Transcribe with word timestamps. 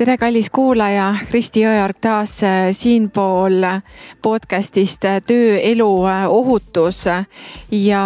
tere, 0.00 0.14
kallis 0.16 0.48
kuulaja, 0.48 1.10
Kristi 1.28 1.60
Jõeorg 1.60 1.98
taas 2.00 2.38
äh, 2.46 2.70
siinpool 2.72 3.66
podcast'ist 4.24 5.04
äh, 5.04 5.18
Töö, 5.20 5.58
elu, 5.60 5.88
äh, 6.08 6.22
ohutus. 6.24 7.02
ja 7.70 8.04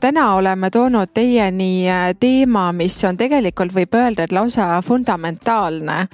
täna 0.00 0.34
oleme 0.34 0.70
toonud 0.70 1.12
teieni 1.14 1.84
teema, 2.20 2.70
mis 2.72 2.96
on 3.04 3.20
tegelikult 3.20 3.74
võib 3.76 3.98
öelda, 4.00 4.24
et 4.24 4.32
lausa 4.32 4.80
fundamentaalne. 4.82 6.06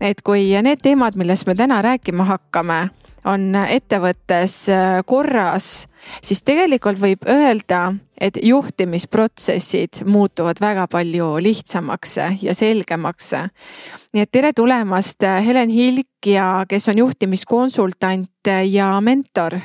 et 0.00 0.22
kui 0.22 0.56
need 0.62 0.80
teemad, 0.80 1.16
millest 1.16 1.46
me 1.46 1.54
täna 1.54 1.82
rääkima 1.82 2.24
hakkame 2.24 2.88
on 3.28 3.54
ettevõttes 3.60 4.56
äh, 4.72 4.98
korras, 5.06 5.86
siis 6.24 6.42
tegelikult 6.46 7.00
võib 7.00 7.26
öelda, 7.28 7.92
et 8.20 8.38
juhtimisprotsessid 8.42 10.02
muutuvad 10.08 10.60
väga 10.60 10.86
palju 10.90 11.34
lihtsamaks 11.44 12.16
ja 12.42 12.54
selgemaks. 12.54 13.34
nii 14.12 14.24
et 14.24 14.32
tere 14.32 14.52
tulemast, 14.52 15.22
äh, 15.22 15.44
Helen 15.46 15.70
Hilk 15.70 16.26
ja 16.26 16.64
kes 16.68 16.88
on 16.88 17.04
juhtimiskonsultant 17.04 18.54
ja 18.64 19.00
mentor. 19.00 19.60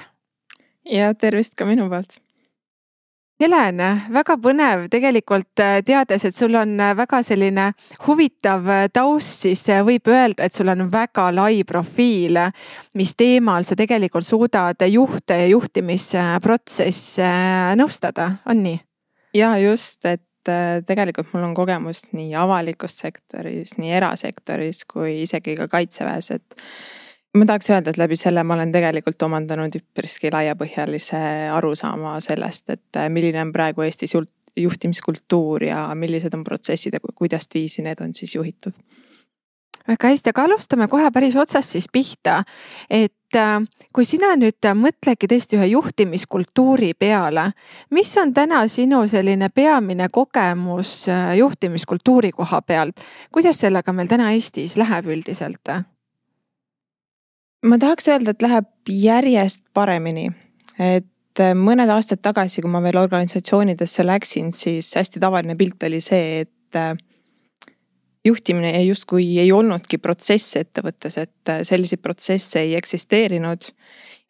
ja 0.86 1.14
tervist 1.16 1.56
ka 1.56 1.66
minu 1.66 1.90
poolt 1.90 2.23
Helen, 3.44 3.82
väga 4.14 4.38
põnev 4.40 4.86
tegelikult 4.92 5.60
äh, 5.60 5.82
teades, 5.84 6.24
et 6.24 6.36
sul 6.36 6.54
on 6.56 6.78
äh, 6.80 6.94
väga 6.96 7.20
selline 7.26 7.66
huvitav 8.06 8.70
äh, 8.72 8.86
taust, 8.94 9.44
siis 9.44 9.66
võib 9.84 10.08
öelda, 10.08 10.46
et 10.46 10.56
sul 10.56 10.72
on 10.72 10.86
väga 10.92 11.26
lai 11.36 11.66
profiil, 11.68 12.40
mis 13.00 13.12
teemal 13.20 13.68
sa 13.68 13.76
tegelikult 13.80 14.28
suudad 14.28 14.86
juhte 14.88 15.42
ja 15.42 15.50
juhtimisprotsesse 15.52 17.30
nõustada, 17.80 18.30
on 18.48 18.64
nii? 18.64 18.80
ja 19.36 19.58
just, 19.60 20.06
et 20.06 20.24
tegelikult 20.88 21.32
mul 21.34 21.50
on 21.50 21.56
kogemust 21.58 22.12
nii 22.16 22.36
avalikus 22.40 22.96
sektoris, 23.02 23.76
nii 23.80 23.92
erasektoris 24.00 24.86
kui 24.88 25.24
isegi 25.24 25.56
ka 25.60 25.68
kaitseväes, 25.72 26.32
et 26.38 26.64
ma 27.34 27.46
tahaks 27.46 27.70
öelda, 27.70 27.94
et 27.94 27.98
läbi 27.98 28.18
selle 28.20 28.44
ma 28.46 28.58
olen 28.58 28.72
tegelikult 28.74 29.26
omandanud 29.26 29.78
üpriski 29.80 30.32
laiapõhjalise 30.34 31.22
arusaama 31.54 32.20
sellest, 32.24 32.70
et 32.70 33.00
äh, 33.00 33.10
milline 33.10 33.42
on 33.42 33.54
praegu 33.56 33.86
Eestis 33.86 34.14
juhtimiskultuur 34.58 35.66
ja 35.66 35.88
millised 35.98 36.34
on 36.38 36.44
protsessid 36.46 36.94
ja 36.94 37.02
kuidas 37.16 37.50
viisi 37.54 37.82
need 37.82 38.02
on 38.02 38.14
siis 38.16 38.36
juhitud. 38.36 38.74
väga 39.88 40.08
hästi, 40.08 40.30
aga 40.30 40.44
alustame 40.44 40.88
kohe 40.88 41.10
päris 41.12 41.36
otsast 41.36 41.70
siis 41.70 41.90
pihta. 41.92 42.44
et 42.90 43.36
äh, 43.36 43.62
kui 43.94 44.06
sina 44.06 44.36
nüüd 44.38 44.70
mõtledki 44.78 45.28
tõesti 45.28 45.58
ühe 45.58 45.72
juhtimiskultuuri 45.74 46.94
peale, 46.94 47.52
mis 47.90 48.14
on 48.18 48.34
täna 48.34 48.68
sinu 48.68 49.08
selline 49.08 49.50
peamine 49.50 50.08
kogemus 50.12 51.10
äh, 51.10 51.34
juhtimiskultuuri 51.38 52.32
koha 52.32 52.62
pealt, 52.62 53.02
kuidas 53.32 53.58
sellega 53.60 53.94
meil 53.94 54.08
täna 54.08 54.32
Eestis 54.38 54.78
läheb 54.78 55.10
üldiselt? 55.10 55.93
Ma 57.64 57.80
tahaks 57.80 58.08
öelda, 58.12 58.34
et 58.34 58.44
läheb 58.44 58.92
järjest 58.92 59.64
paremini, 59.74 60.28
et 60.80 61.42
äh, 61.42 61.54
mõned 61.58 61.90
aastad 61.94 62.22
tagasi, 62.24 62.62
kui 62.64 62.72
ma 62.72 62.82
veel 62.84 63.00
organisatsioonidesse 63.02 64.06
läksin, 64.06 64.52
siis 64.56 64.92
hästi 65.00 65.22
tavaline 65.24 65.56
pilt 65.60 65.84
oli 65.88 66.02
see, 66.04 66.44
et 66.44 66.80
äh, 66.80 66.94
juhtimine 68.26 68.76
justkui 68.84 69.38
ei 69.40 69.52
olnudki 69.52 70.00
protsess 70.04 70.58
ettevõttes, 70.60 71.18
et 71.22 71.54
äh, 71.54 71.64
selliseid 71.68 72.04
protsesse 72.04 72.60
ei 72.64 72.76
eksisteerinud. 72.80 73.72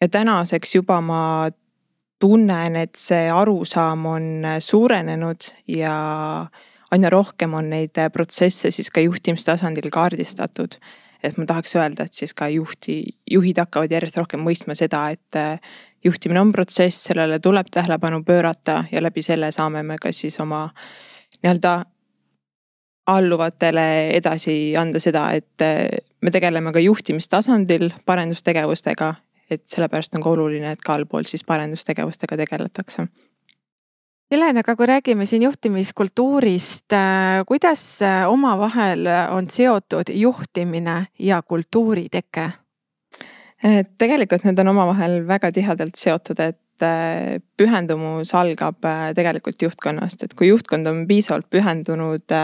ja 0.00 0.08
tänaseks 0.08 0.74
juba 0.74 1.00
ma 1.00 1.50
tunnen, 2.20 2.76
et 2.76 2.94
see 2.96 3.30
arusaam 3.30 4.06
on 4.06 4.26
suurenenud 4.60 5.50
ja 5.68 5.94
aina 6.90 7.10
rohkem 7.10 7.54
on 7.54 7.70
neid 7.70 7.98
protsesse 8.12 8.70
siis 8.70 8.90
ka 8.90 9.00
juhtimistasandil 9.00 9.90
kaardistatud 9.90 10.78
et 11.24 11.38
ma 11.40 11.46
tahaks 11.48 11.74
öelda, 11.76 12.04
et 12.04 12.12
siis 12.12 12.34
ka 12.36 12.48
juhti, 12.52 13.00
juhid 13.30 13.58
hakkavad 13.62 13.92
järjest 13.92 14.18
rohkem 14.20 14.44
mõistma 14.44 14.76
seda, 14.78 15.06
et 15.14 15.38
äh, 15.40 15.58
juhtimine 16.04 16.40
on 16.40 16.52
protsess, 16.52 17.08
sellele 17.08 17.40
tuleb 17.42 17.70
tähelepanu 17.72 18.22
pöörata 18.24 18.84
ja 18.92 19.02
läbi 19.02 19.22
selle 19.22 19.50
saame 19.52 19.82
me 19.82 19.98
ka 19.98 20.12
siis 20.12 20.38
oma 20.40 20.66
nii-öelda 21.42 21.74
alluvatele 23.06 23.86
edasi 24.16 24.74
anda 24.80 25.00
seda, 25.00 25.30
et 25.32 25.64
äh, 25.64 25.86
me 26.22 26.30
tegeleme 26.30 26.72
ka 26.72 26.80
juhtimistasandil 26.80 27.90
parendustegevustega. 28.06 29.14
et 29.50 29.60
sellepärast 29.68 30.14
on 30.16 30.22
ka 30.24 30.30
oluline, 30.30 30.70
et 30.72 30.80
ka 30.80 30.94
allpool 30.94 31.26
siis 31.28 31.44
parendustegevustega 31.44 32.36
tegeletakse 32.36 33.04
Helen, 34.32 34.56
aga 34.56 34.72
kui 34.72 34.86
räägime 34.88 35.26
siin 35.28 35.42
juhtimiskultuurist, 35.44 36.92
äh, 36.96 37.42
kuidas 37.46 38.02
äh, 38.02 38.22
omavahel 38.30 39.04
on 39.30 39.50
seotud 39.52 40.08
juhtimine 40.08 41.06
ja 41.18 41.42
kultuuri 41.42 42.08
teke? 42.10 42.50
tegelikult 43.98 44.42
need 44.44 44.58
on 44.60 44.68
omavahel 44.74 45.22
väga 45.24 45.48
tihedalt 45.52 45.96
seotud, 45.96 46.40
et 46.40 46.84
äh, 46.84 47.36
pühendumus 47.56 48.32
algab 48.36 48.84
tegelikult 49.16 49.62
juhtkonnast, 49.62 50.24
et 50.24 50.34
kui 50.36 50.48
juhtkond 50.48 50.88
on 50.88 51.02
piisavalt 51.08 51.48
pühendunud 51.52 52.34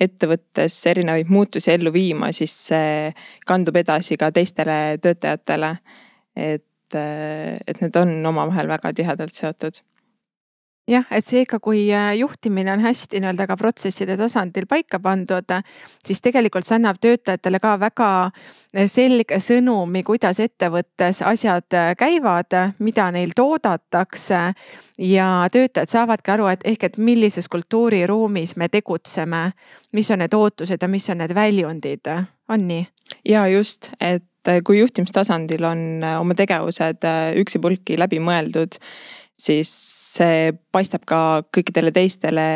ettevõttes 0.00 0.76
erinevaid 0.92 1.32
muutusi 1.32 1.72
ellu 1.72 1.92
viima, 1.92 2.28
siis 2.32 2.56
see 2.70 3.12
kandub 3.48 3.76
edasi 3.76 4.16
ka 4.20 4.32
teistele 4.32 4.96
töötajatele. 5.04 5.76
et, 6.36 6.96
et 6.96 7.84
need 7.84 8.00
on 8.00 8.16
omavahel 8.32 8.68
väga 8.72 8.92
tihedalt 8.96 9.36
seotud 9.36 9.84
jah, 10.90 11.06
et 11.10 11.26
seega, 11.26 11.58
kui 11.62 11.86
äh, 11.94 12.12
juhtimine 12.20 12.72
on 12.72 12.82
hästi 12.84 13.20
nii-öelda 13.20 13.46
ka 13.50 13.56
protsesside 13.58 14.16
tasandil 14.18 14.68
paika 14.70 15.00
pandud, 15.02 15.56
siis 16.06 16.22
tegelikult 16.22 16.66
see 16.66 16.78
annab 16.78 17.00
töötajatele 17.02 17.60
ka 17.62 17.74
väga 17.82 18.10
äh, 18.26 18.86
selge 18.90 19.40
sõnumi, 19.42 20.04
kuidas 20.06 20.40
ettevõttes 20.42 21.22
asjad 21.26 21.76
äh, 21.76 21.90
käivad, 21.98 22.54
mida 22.78 23.10
neil 23.14 23.34
toodetakse. 23.36 24.42
ja 24.98 25.48
töötajad 25.52 25.90
saavadki 25.92 26.30
aru, 26.32 26.46
et 26.48 26.62
ehk, 26.64 26.84
et 26.84 26.96
millises 26.98 27.48
kultuuriruumis 27.52 28.56
me 28.56 28.68
tegutseme, 28.68 29.50
mis 29.92 30.10
on 30.10 30.22
need 30.24 30.34
ootused 30.34 30.82
ja 30.82 30.88
mis 30.88 31.10
on 31.10 31.18
need 31.18 31.34
väljundid, 31.34 32.08
on 32.48 32.68
nii? 32.68 32.86
ja 33.28 33.46
just, 33.46 33.90
et 34.00 34.24
kui 34.64 34.78
juhtimistasandil 34.78 35.64
on 35.66 35.78
oma 36.20 36.34
tegevused 36.38 37.02
üksipulgi 37.42 37.98
läbi 37.98 38.20
mõeldud 38.22 38.78
siis 39.36 39.70
see 40.16 40.52
paistab 40.72 41.04
ka 41.08 41.20
kõikidele 41.54 41.92
teistele 41.94 42.46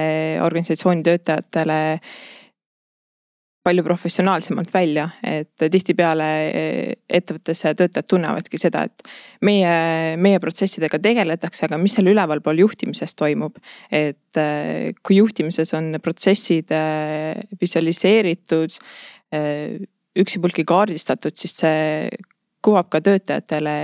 organisatsiooni 0.45 1.05
töötajatele 1.07 1.81
palju 3.61 3.85
professionaalsemalt 3.85 4.71
välja, 4.73 5.05
et 5.27 5.53
tihtipeale 5.71 6.29
ettevõttes 7.13 7.61
töötajad 7.61 8.07
tunnevadki 8.09 8.59
seda, 8.61 8.87
et 8.89 9.11
meie, 9.45 10.17
meie 10.17 10.41
protsessidega 10.41 10.97
tegeletakse, 11.03 11.67
aga 11.69 11.77
mis 11.81 11.99
seal 11.99 12.09
ülevalpool 12.09 12.63
juhtimises 12.63 13.13
toimub. 13.15 13.59
et 13.93 14.41
kui 15.05 15.19
juhtimises 15.19 15.75
on 15.77 15.99
protsessid 16.01 16.73
visualiseeritud, 17.61 18.79
üksipulgi 20.25 20.65
kaardistatud, 20.65 21.37
siis 21.37 21.59
see 21.61 22.09
kuvab 22.65 22.89
ka 22.93 23.03
töötajatele 23.05 23.77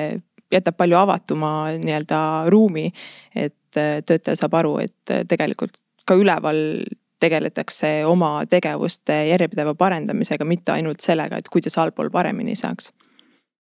jätab 0.58 0.76
palju 0.76 0.98
avatuma 0.98 1.52
nii-öelda 1.78 2.20
ruumi. 2.52 2.90
et 3.34 3.76
äh, 3.76 4.02
töötaja 4.06 4.36
saab 4.36 4.54
aru, 4.54 4.78
et 4.84 5.10
äh, 5.10 5.24
tegelikult 5.28 5.76
ka 6.06 6.14
üleval 6.14 6.84
tegeletakse 7.20 8.04
oma 8.06 8.42
tegevuste 8.48 9.14
järjepideva 9.30 9.74
parendamisega, 9.74 10.44
mitte 10.44 10.72
ainult 10.72 11.00
sellega, 11.00 11.38
et 11.40 11.48
kuidas 11.52 11.78
allpool 11.80 12.10
paremini 12.12 12.56
saaks 12.56 12.92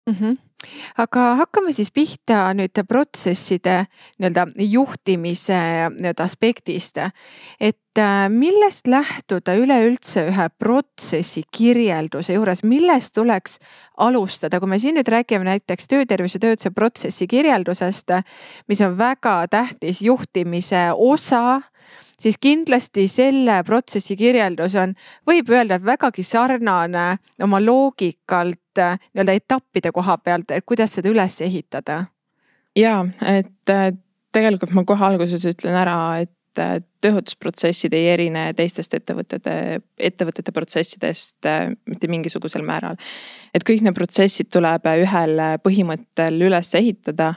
mm. 0.09 0.15
-hmm. 0.15 0.37
aga 0.99 1.35
hakkame 1.39 1.73
siis 1.73 1.91
pihta 1.95 2.49
nüüd 2.55 2.83
protsesside 2.89 3.87
nii-öelda 4.19 4.47
juhtimise 4.59 5.61
nii-öelda 5.95 6.25
aspektist. 6.25 6.99
et 7.61 7.99
äh, 7.99 8.29
millest 8.29 8.87
lähtuda 8.87 9.55
üleüldse 9.55 10.27
ühe 10.29 10.49
protsessi 10.59 11.43
kirjelduse 11.53 12.33
juures, 12.33 12.65
millest 12.65 13.15
tuleks 13.15 13.59
alustada, 13.97 14.61
kui 14.61 14.69
me 14.69 14.79
siin 14.79 14.95
nüüd 14.95 15.09
räägime 15.09 15.45
näiteks 15.45 15.89
töötervise 15.89 16.39
töötuse 16.39 16.71
protsessi 16.71 17.27
kirjeldusest, 17.27 18.11
mis 18.69 18.81
on 18.81 18.99
väga 18.99 19.47
tähtis 19.49 20.03
juhtimise 20.03 20.91
osa 20.95 21.61
siis 22.21 22.39
kindlasti 22.39 23.09
selle 23.09 23.63
protsessi 23.67 24.17
kirjeldus 24.19 24.75
on, 24.75 24.95
võib 25.27 25.51
öelda, 25.55 25.79
et 25.79 25.87
vägagi 25.87 26.25
sarnane 26.27 27.19
oma 27.43 27.61
loogikalt 27.63 28.61
nii-öelda 28.79 29.37
etappide 29.39 29.93
koha 29.95 30.19
pealt, 30.23 30.51
et 30.51 30.67
kuidas 30.67 30.97
seda 30.99 31.13
üles 31.13 31.41
ehitada? 31.45 32.07
ja, 32.79 33.01
et 33.27 33.77
tegelikult 34.35 34.75
ma 34.77 34.85
kohe 34.87 35.07
alguses 35.09 35.45
ütlen 35.49 35.77
ära, 35.79 35.99
et 36.23 36.35
tööohutusprotsessid 36.59 37.95
ei 37.95 38.09
erine 38.13 38.49
teistest 38.59 38.95
ettevõtete, 38.99 39.53
ettevõtete 40.11 40.55
protsessidest 40.55 41.47
mitte 41.87 42.11
mingisugusel 42.11 42.65
määral. 42.67 42.97
et 43.55 43.65
kõik 43.65 43.85
need 43.85 43.95
protsessid 43.95 44.51
tuleb 44.51 44.87
ühel 45.05 45.43
põhimõttel 45.63 46.43
üles 46.49 46.75
ehitada 46.75 47.35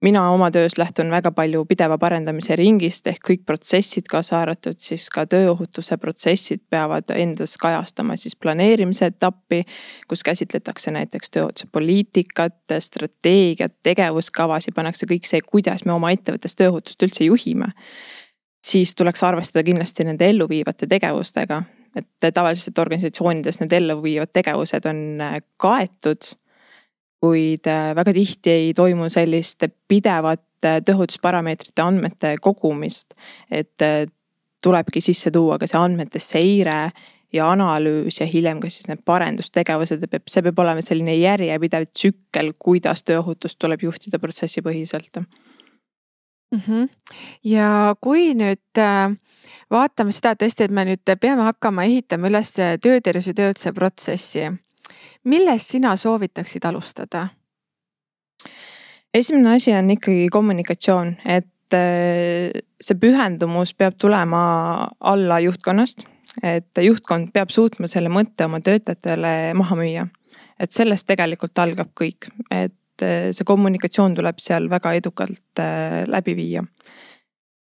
mina 0.00 0.30
oma 0.30 0.50
töös 0.50 0.78
lähtun 0.78 1.10
väga 1.10 1.30
palju 1.32 1.64
pideva 1.64 1.98
parendamise 1.98 2.56
ringist 2.56 3.06
ehk 3.06 3.22
kõik 3.30 3.42
protsessid, 3.46 4.08
kaasa 4.10 4.40
arvatud 4.40 4.78
siis 4.80 5.08
ka 5.12 5.26
tööohutuse 5.28 5.96
protsessid 6.00 6.62
peavad 6.70 7.12
endas 7.14 7.56
kajastama 7.60 8.16
siis 8.16 8.36
planeerimise 8.36 9.10
etappi. 9.12 9.64
kus 10.08 10.22
käsitletakse 10.22 10.90
näiteks 10.90 11.30
tööohutuse 11.30 11.68
poliitikat, 11.72 12.62
strateegiat, 12.78 13.74
tegevuskavasid, 13.82 14.74
pannakse 14.74 15.06
kõik 15.06 15.28
see, 15.28 15.40
kuidas 15.46 15.84
me 15.84 15.92
oma 15.92 16.12
ettevõttes 16.16 16.56
tööohutust 16.56 17.02
üldse 17.02 17.24
juhime. 17.24 17.72
siis 18.64 18.94
tuleks 18.94 19.22
arvestada 19.22 19.64
kindlasti 19.64 20.04
nende 20.04 20.28
elluviivate 20.28 20.86
tegevustega, 20.86 21.62
et 21.96 22.34
tavaliselt 22.34 22.78
organisatsioonides 22.78 23.60
need 23.60 23.72
elluviivad 23.72 24.32
tegevused 24.32 24.86
on 24.86 25.22
kaetud 25.56 26.36
kuid 27.20 27.66
äh, 27.68 27.92
väga 27.96 28.12
tihti 28.16 28.50
ei 28.50 28.74
toimu 28.74 29.10
sellist 29.12 29.66
pidevat 29.88 30.42
äh, 30.64 30.80
tõhutusparameetrite 30.86 31.84
andmete 31.84 32.34
kogumist. 32.40 33.14
et 33.50 33.82
äh, 33.82 34.06
tulebki 34.64 35.00
sisse 35.00 35.30
tuua 35.30 35.58
ka 35.58 35.68
see 35.68 35.80
andmete 35.80 36.20
seire 36.20 36.92
ja 37.32 37.50
analüüs 37.52 38.20
ja 38.20 38.26
hiljem 38.26 38.60
ka 38.60 38.68
siis 38.68 38.88
need 38.88 39.04
parendustegevused, 39.04 40.02
et 40.04 40.22
see 40.28 40.42
peab 40.42 40.58
olema 40.58 40.82
selline 40.82 41.14
järjepidev 41.16 41.86
tsükkel, 41.92 42.52
kuidas 42.58 43.04
tööohutust 43.06 43.58
tuleb 43.60 43.84
juhtida 43.86 44.18
protsessipõhiselt 44.18 45.20
mm. 45.20 46.60
-hmm. 46.66 46.88
ja 47.44 47.94
kui 48.00 48.34
nüüd 48.34 48.82
vaatame 49.70 50.12
seda 50.12 50.34
tõesti, 50.34 50.64
et 50.64 50.74
me 50.74 50.84
nüüd 50.88 51.14
peame 51.20 51.46
hakkama 51.52 51.84
ehitama 51.84 52.28
üles 52.32 52.56
töötervishoiutöötluse 52.56 53.72
protsessi 53.72 54.50
millest 55.24 55.76
sina 55.76 55.96
soovitaksid 55.96 56.64
alustada? 56.64 57.28
esimene 59.14 59.56
asi 59.56 59.72
on 59.72 59.90
ikkagi 59.90 60.28
kommunikatsioon, 60.32 61.16
et 61.24 61.74
äh, 61.74 62.62
see 62.80 62.98
pühendumus 63.00 63.74
peab 63.74 63.98
tulema 63.98 64.42
alla 65.00 65.40
juhtkonnast. 65.40 66.06
et 66.42 66.78
juhtkond 66.78 67.32
peab 67.34 67.50
suutma 67.50 67.88
selle 67.90 68.08
mõtte 68.08 68.46
oma 68.46 68.60
töötajatele 68.60 69.52
maha 69.54 69.76
müüa. 69.76 70.06
et 70.60 70.72
sellest 70.72 71.06
tegelikult 71.06 71.58
algab 71.58 71.90
kõik, 72.00 72.30
et 72.50 73.02
äh, 73.02 73.30
see 73.32 73.44
kommunikatsioon 73.44 74.14
tuleb 74.14 74.38
seal 74.38 74.70
väga 74.70 74.92
edukalt 74.92 75.58
äh, 75.58 76.04
läbi 76.06 76.36
viia. 76.36 76.64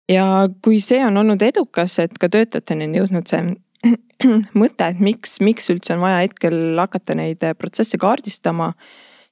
ja 0.08 0.48
kui 0.62 0.80
see 0.80 1.04
on 1.06 1.16
olnud 1.16 1.42
edukas, 1.42 1.98
et 1.98 2.18
ka 2.18 2.28
töötajateni 2.28 2.90
on 2.90 3.00
jõudnud 3.02 3.30
see 3.30 3.54
mõte, 4.60 4.88
et 4.88 5.02
miks, 5.02 5.38
miks 5.44 5.68
üldse 5.72 5.94
on 5.94 6.02
vaja 6.02 6.22
hetkel 6.24 6.56
hakata 6.78 7.16
neid 7.18 7.44
äh, 7.46 7.54
protsesse 7.58 7.98
kaardistama. 7.98 8.72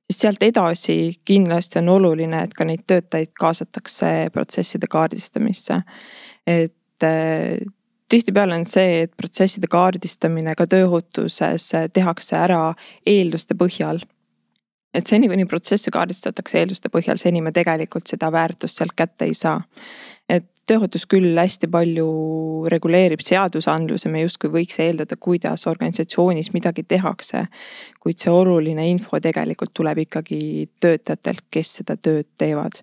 siis 0.06 0.20
sealt 0.22 0.42
edasi 0.42 1.18
kindlasti 1.24 1.78
on 1.78 1.88
oluline, 1.88 2.42
et 2.42 2.54
ka 2.54 2.64
neid 2.64 2.84
töötajaid 2.86 3.32
kaasatakse 3.34 4.30
protsesside 4.32 4.86
kaardistamisse. 4.86 5.82
et 6.46 7.02
äh, 7.02 7.58
tihtipeale 8.08 8.54
on 8.54 8.64
see, 8.64 9.02
et 9.02 9.16
protsesside 9.16 9.66
kaardistamine 9.66 10.54
ka 10.54 10.66
tööohutuses 10.66 11.74
äh, 11.74 11.88
tehakse 11.92 12.36
ära 12.36 12.74
eelduste 13.06 13.54
põhjal 13.54 14.00
et 14.96 15.06
seni, 15.06 15.28
kuni 15.28 15.44
protsesse 15.48 15.92
kaardistatakse 15.92 16.60
eelduste 16.62 16.90
põhjal, 16.92 17.18
seni 17.20 17.42
me 17.44 17.52
tegelikult 17.54 18.08
seda 18.08 18.30
väärtust 18.32 18.80
sealt 18.80 18.96
kätte 18.96 19.28
ei 19.28 19.34
saa. 19.36 19.60
Tööohutus 20.66 21.06
küll 21.10 21.36
hästi 21.38 21.68
palju 21.70 22.06
reguleerib 22.72 23.22
seadusandluse, 23.24 24.10
me 24.10 24.24
justkui 24.24 24.50
võiks 24.52 24.80
eeldada, 24.82 25.16
kuidas 25.16 25.66
organisatsioonis 25.70 26.52
midagi 26.54 26.82
tehakse. 26.82 27.46
kuid 28.00 28.18
see 28.18 28.32
oluline 28.32 28.88
info 28.90 29.20
tegelikult 29.20 29.74
tuleb 29.74 30.04
ikkagi 30.06 30.68
töötajatelt, 30.80 31.46
kes 31.50 31.76
seda 31.80 31.96
tööd 31.96 32.26
teevad. 32.38 32.82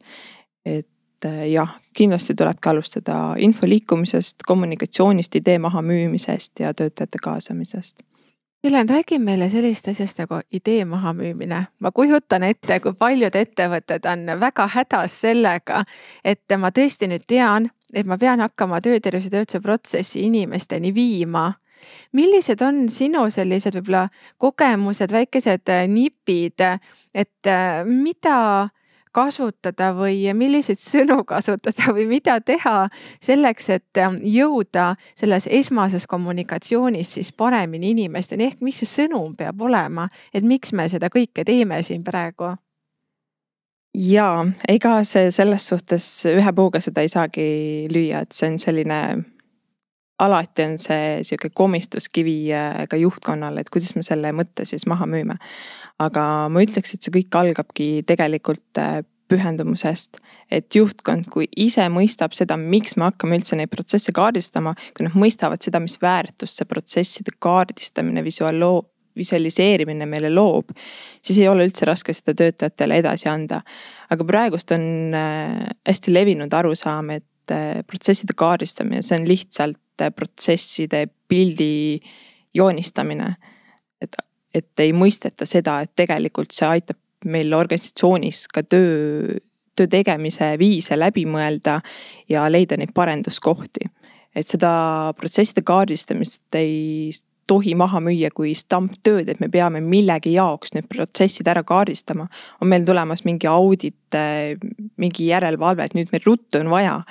et 0.66 1.26
eh, 1.26 1.52
jah, 1.52 1.76
kindlasti 1.94 2.36
tulebki 2.36 2.70
alustada 2.70 3.36
info 3.38 3.68
liikumisest, 3.68 4.44
kommunikatsioonist, 4.48 5.36
idee 5.36 5.60
mahamüümisest 5.60 6.60
ja 6.60 6.74
töötajate 6.74 7.18
kaasamisest 7.22 8.04
Helen, 8.64 8.90
räägi 8.90 9.18
meile 9.20 9.50
sellist 9.52 9.88
asjast 9.92 10.22
nagu 10.22 10.38
idee 10.52 10.86
mahamüümine. 10.86 11.66
ma 11.80 11.92
kujutan 11.92 12.44
ette, 12.48 12.78
kui 12.80 12.94
paljud 12.96 13.36
ettevõtted 13.36 14.06
on 14.08 14.40
väga 14.40 14.68
hädas 14.72 15.18
sellega, 15.20 15.82
et 16.24 16.56
ma 16.58 16.70
tõesti 16.72 17.10
nüüd 17.12 17.26
tean, 17.28 17.68
et 17.94 18.08
ma 18.08 18.16
pean 18.18 18.40
hakkama 18.40 18.80
töötervishoiutöötluse 18.82 19.60
protsessi 19.60 20.24
inimesteni 20.24 20.94
viima. 20.96 21.54
millised 22.14 22.62
on 22.62 22.88
sinu 22.90 23.30
sellised 23.30 23.76
võib-olla 23.76 24.08
kogemused, 24.38 25.12
väikesed 25.12 25.68
nipid, 25.88 26.64
et 27.14 27.52
mida 27.84 28.70
kasutada 29.14 29.92
või 29.96 30.26
milliseid 30.34 30.82
sõnu 30.82 31.22
kasutada 31.28 31.94
või 31.96 32.08
mida 32.10 32.40
teha 32.42 32.88
selleks, 33.24 33.70
et 33.70 34.02
ähm, 34.02 34.18
jõuda 34.22 34.94
selles 35.16 35.48
esmases 35.52 36.08
kommunikatsioonis 36.10 37.16
siis 37.20 37.32
paremini 37.32 37.94
inimesteni, 37.94 38.52
ehk 38.52 38.62
mis 38.66 38.82
see 38.82 38.90
sõnum 39.04 39.36
peab 39.38 39.62
olema, 39.62 40.10
et 40.34 40.44
miks 40.44 40.74
me 40.74 40.90
seda 40.90 41.12
kõike 41.14 41.46
teeme 41.46 41.82
siin 41.84 42.04
praegu? 42.04 42.56
ja 43.94 44.46
ega 44.68 45.04
see 45.06 45.30
selles 45.32 45.68
suhtes 45.70 46.08
ühe 46.26 46.54
puuga 46.58 46.82
seda 46.82 47.04
ei 47.06 47.12
saagi 47.14 47.46
lüüa, 47.94 48.24
et 48.26 48.34
see 48.34 48.50
on 48.50 48.58
selline 48.60 49.00
alati 50.24 50.64
on 50.64 50.78
see 50.82 51.20
sihuke 51.26 51.50
komistuskivi 51.54 52.38
äh, 52.54 52.84
ka 52.90 52.98
juhtkonnale, 52.98 53.62
et 53.62 53.70
kuidas 53.74 53.96
me 53.96 54.04
selle 54.06 54.32
mõtte 54.36 54.66
siis 54.66 54.86
maha 54.90 55.08
müüme 55.10 55.38
aga 56.02 56.50
ma 56.50 56.64
ütleks, 56.64 56.94
et 56.94 57.06
see 57.06 57.14
kõik 57.14 57.36
algabki 57.38 57.88
tegelikult 58.08 58.82
äh, 58.82 59.02
pühendumusest. 59.34 60.20
et 60.54 60.76
juhtkond, 60.76 61.26
kui 61.34 61.48
ise 61.58 61.86
mõistab 61.90 62.36
seda, 62.38 62.58
miks 62.60 62.98
me 62.98 63.08
hakkame 63.08 63.40
üldse 63.40 63.58
neid 63.58 63.72
protsesse 63.74 64.14
kaardistama, 64.14 64.76
kui 64.94 65.08
nad 65.08 65.16
mõistavad 65.18 65.64
seda, 65.66 65.82
mis 65.82 65.98
väärtust 66.02 66.60
see 66.60 66.70
protsesside 66.70 67.34
kaardistamine, 67.42 68.22
visuaaloo-, 68.26 68.84
visualiseerimine 69.18 70.06
meile 70.10 70.30
loob, 70.34 70.74
siis 71.22 71.40
ei 71.42 71.48
ole 71.50 71.66
üldse 71.68 71.88
raske 71.90 72.14
seda 72.14 72.36
töötajatele 72.38 73.00
edasi 73.02 73.30
anda. 73.30 73.62
aga 74.14 74.26
praegust 74.30 74.72
on 74.76 75.16
äh, 75.18 75.64
hästi 75.88 76.14
levinud 76.14 76.54
arusaam, 76.54 77.10
et 77.16 77.54
äh, 77.54 77.82
protsesside 77.88 78.36
kaardistamine, 78.38 79.02
see 79.02 79.18
on 79.18 79.28
lihtsalt 79.30 79.80
protsesside 80.16 81.08
pildi 81.30 82.02
joonistamine. 82.54 83.36
Et 84.54 84.80
ei 84.80 84.94
mõisteta 84.94 85.48
seda, 85.50 85.82
et 85.82 85.92
tegelikult 85.96 86.54
see 86.54 86.68
aitab 86.68 87.00
meil 87.26 87.54
organisatsioonis 87.56 88.48
ka 88.54 88.64
töö, 88.64 89.40
töö 89.76 89.90
tegemise 89.90 90.54
viise 90.60 90.98
läbi 91.00 91.26
mõelda 91.30 91.80
ja 92.30 92.46
leida 92.52 92.78
neid 92.78 92.94
parenduskohti. 92.94 93.90
et 94.36 94.48
seda 94.50 95.14
protsesside 95.14 95.62
kaardistamist 95.62 96.56
ei 96.58 97.14
tohi 97.48 97.76
maha 97.76 98.00
müüa 98.04 98.32
kui 98.34 98.54
stamptööd, 98.56 99.30
et 99.30 99.42
me 99.44 99.50
peame 99.52 99.82
millegi 99.84 100.34
jaoks 100.38 100.74
need 100.74 100.88
protsessid 100.90 101.48
ära 101.48 101.64
kaardistama. 101.64 102.28
on 102.62 102.68
meil 102.68 102.86
tulemas 102.86 103.26
mingi 103.26 103.48
audit, 103.48 104.18
mingi 104.98 105.28
järelevalve, 105.28 105.86
et 105.86 105.94
nüüd 105.94 106.14
meil 106.14 106.24
ruttu 106.26 106.60
on 106.60 106.70
vaja. 106.70 107.02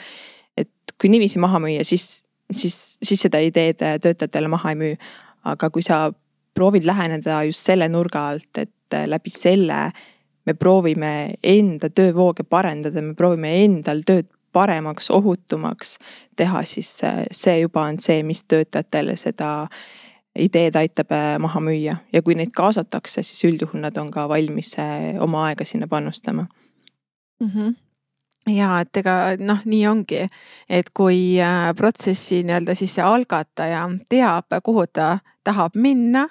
et 0.57 0.71
kui 0.99 1.11
niiviisi 1.11 1.39
maha 1.39 1.59
müüa, 1.59 1.85
siis, 1.85 2.25
siis, 2.51 2.99
siis 3.03 3.21
seda 3.21 3.39
ideed 3.39 3.79
töötajatele 3.79 4.49
maha 4.49 4.71
ei 4.71 4.77
müü. 4.77 4.97
aga 5.45 5.71
kui 5.71 5.83
sa 5.83 6.13
proovid 6.55 6.87
läheneda 6.87 7.43
just 7.49 7.67
selle 7.67 7.89
nurga 7.89 8.29
alt, 8.33 8.59
et 8.59 8.95
äh, 8.95 9.07
läbi 9.09 9.31
selle 9.31 9.91
me 10.47 10.55
proovime 10.59 11.35
enda 11.43 11.91
töövooge 11.91 12.45
parendada, 12.45 13.03
me 13.03 13.15
proovime 13.15 13.55
endal 13.65 14.03
tööd 14.07 14.29
paremaks, 14.53 15.09
ohutumaks 15.11 15.97
teha, 16.37 16.65
siis 16.69 16.91
äh, 17.05 17.23
see 17.33 17.61
juba 17.63 17.87
on 17.89 18.01
see, 18.03 18.23
mis 18.27 18.45
töötajatele 18.45 19.17
seda 19.17 19.69
ideed 20.39 20.77
aitab 20.81 21.13
äh, 21.15 21.37
maha 21.41 21.63
müüa 21.63 21.97
ja 22.13 22.25
kui 22.25 22.37
neid 22.37 22.53
kaasatakse, 22.57 23.23
siis 23.23 23.45
üldjuhul 23.49 23.85
nad 23.85 23.97
on 24.01 24.11
ka 24.13 24.27
valmis 24.29 24.75
oma 25.21 25.47
aega 25.49 25.65
sinna 25.69 25.89
panustama 25.89 26.47
mm. 27.41 27.49
-hmm 27.49 27.75
ja 28.51 28.81
et 28.81 28.97
ega 28.97 29.37
noh, 29.39 29.61
nii 29.65 29.87
ongi, 29.87 30.25
et 30.69 30.89
kui 30.91 31.39
protsessi 31.77 32.43
nii-öelda 32.43 32.75
siis 32.75 32.95
see 32.95 33.05
algataja 33.07 33.85
teab, 34.11 34.51
kuhu 34.67 34.87
ta 34.87 35.19
tahab 35.45 35.77
minna 35.79 36.27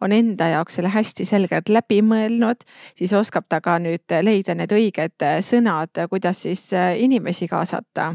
on 0.00 0.12
enda 0.12 0.48
jaoks 0.54 0.78
selle 0.78 0.92
hästi 0.92 1.24
selgelt 1.28 1.68
läbi 1.68 2.00
mõelnud, 2.02 2.64
siis 2.98 3.12
oskab 3.12 3.48
ta 3.48 3.60
ka 3.64 3.78
nüüd 3.82 4.16
leida 4.22 4.54
need 4.54 4.72
õiged 4.72 5.26
sõnad, 5.44 6.04
kuidas 6.10 6.44
siis 6.46 6.70
äh, 6.72 6.94
inimesi 7.00 7.48
kaasata. 7.48 8.14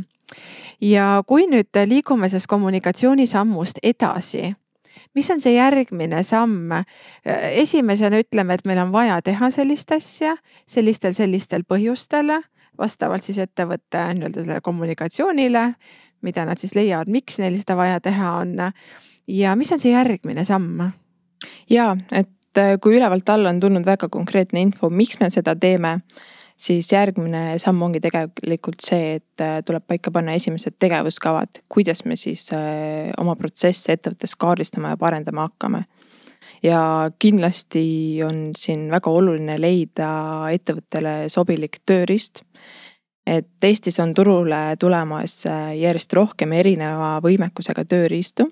ja 0.82 1.24
kui 1.28 1.48
nüüd 1.50 1.86
liigume 1.86 2.30
sellest 2.30 2.48
kommunikatsioonisammust 2.48 3.80
edasi 3.84 4.54
mis 5.16 5.30
on 5.32 5.42
see 5.42 5.56
järgmine 5.56 6.24
samm? 6.24 6.72
esimesena 7.26 8.20
ütleme, 8.22 8.54
et 8.54 8.66
meil 8.66 8.82
on 8.84 8.92
vaja 8.92 9.22
teha 9.22 9.50
sellist 9.54 9.92
asja 9.92 10.36
sellistel, 10.68 11.14
sellistel 11.18 11.66
põhjustel, 11.68 12.34
vastavalt 12.80 13.26
siis 13.26 13.42
ettevõtte 13.44 14.06
nii-öelda 14.14 14.44
sellele 14.44 14.64
kommunikatsioonile, 14.66 15.66
mida 16.26 16.46
nad 16.48 16.62
siis 16.62 16.76
leiavad, 16.78 17.12
miks 17.12 17.40
neil 17.42 17.58
seda 17.60 17.78
vaja 17.80 18.00
teha 18.04 18.34
on. 18.44 18.58
ja 19.28 19.56
mis 19.56 19.72
on 19.72 19.80
see 19.80 19.94
järgmine 19.94 20.44
samm? 20.44 20.92
Ja, 21.70 21.96
et 22.12 22.60
kui 22.82 22.98
ülevalt 22.98 23.30
alla 23.30 23.54
on 23.54 23.60
tulnud 23.60 23.86
väga 23.86 24.10
konkreetne 24.10 24.62
info, 24.62 24.90
miks 24.90 25.20
me 25.22 25.30
seda 25.30 25.56
teeme 25.56 26.00
siis 26.60 26.92
järgmine 26.92 27.58
samm 27.62 27.82
ongi 27.88 28.02
tegelikult 28.04 28.84
see, 28.84 29.16
et 29.20 29.44
äh, 29.44 29.60
tuleb 29.66 29.86
paika 29.88 30.12
panna 30.12 30.36
esimesed 30.36 30.76
tegevuskavad, 30.80 31.62
kuidas 31.72 32.04
me 32.06 32.18
siis 32.20 32.50
äh, 32.56 33.12
oma 33.18 33.38
protsesse 33.40 33.96
ettevõttes 33.96 34.36
kaardistama 34.40 34.94
ja 34.94 35.00
parendama 35.00 35.48
hakkame. 35.48 35.86
ja 36.64 37.12
kindlasti 37.20 38.20
on 38.28 38.52
siin 38.58 38.90
väga 38.92 39.12
oluline 39.12 39.56
leida 39.62 40.12
ettevõttele 40.52 41.30
sobilik 41.30 41.80
tööriist. 41.86 42.44
et 43.28 43.64
Eestis 43.64 44.00
on 44.00 44.14
turule 44.14 44.76
tulemas 44.80 45.46
äh, 45.46 45.78
järjest 45.78 46.14
rohkem 46.14 46.52
erineva 46.52 47.20
võimekusega 47.24 47.86
tööriistu 47.86 48.50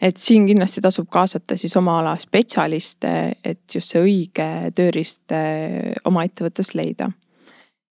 et 0.00 0.16
siin 0.20 0.46
kindlasti 0.48 0.82
tasub 0.84 1.08
kaasata 1.12 1.56
siis 1.58 1.76
oma 1.76 1.98
ala 2.00 2.14
spetsialiste, 2.20 3.12
et 3.44 3.74
just 3.74 3.92
see 3.92 4.02
õige 4.02 4.48
tööriist 4.76 5.34
eh, 5.34 5.94
oma 6.04 6.24
ettevõttes 6.28 6.74
leida. 6.74 7.10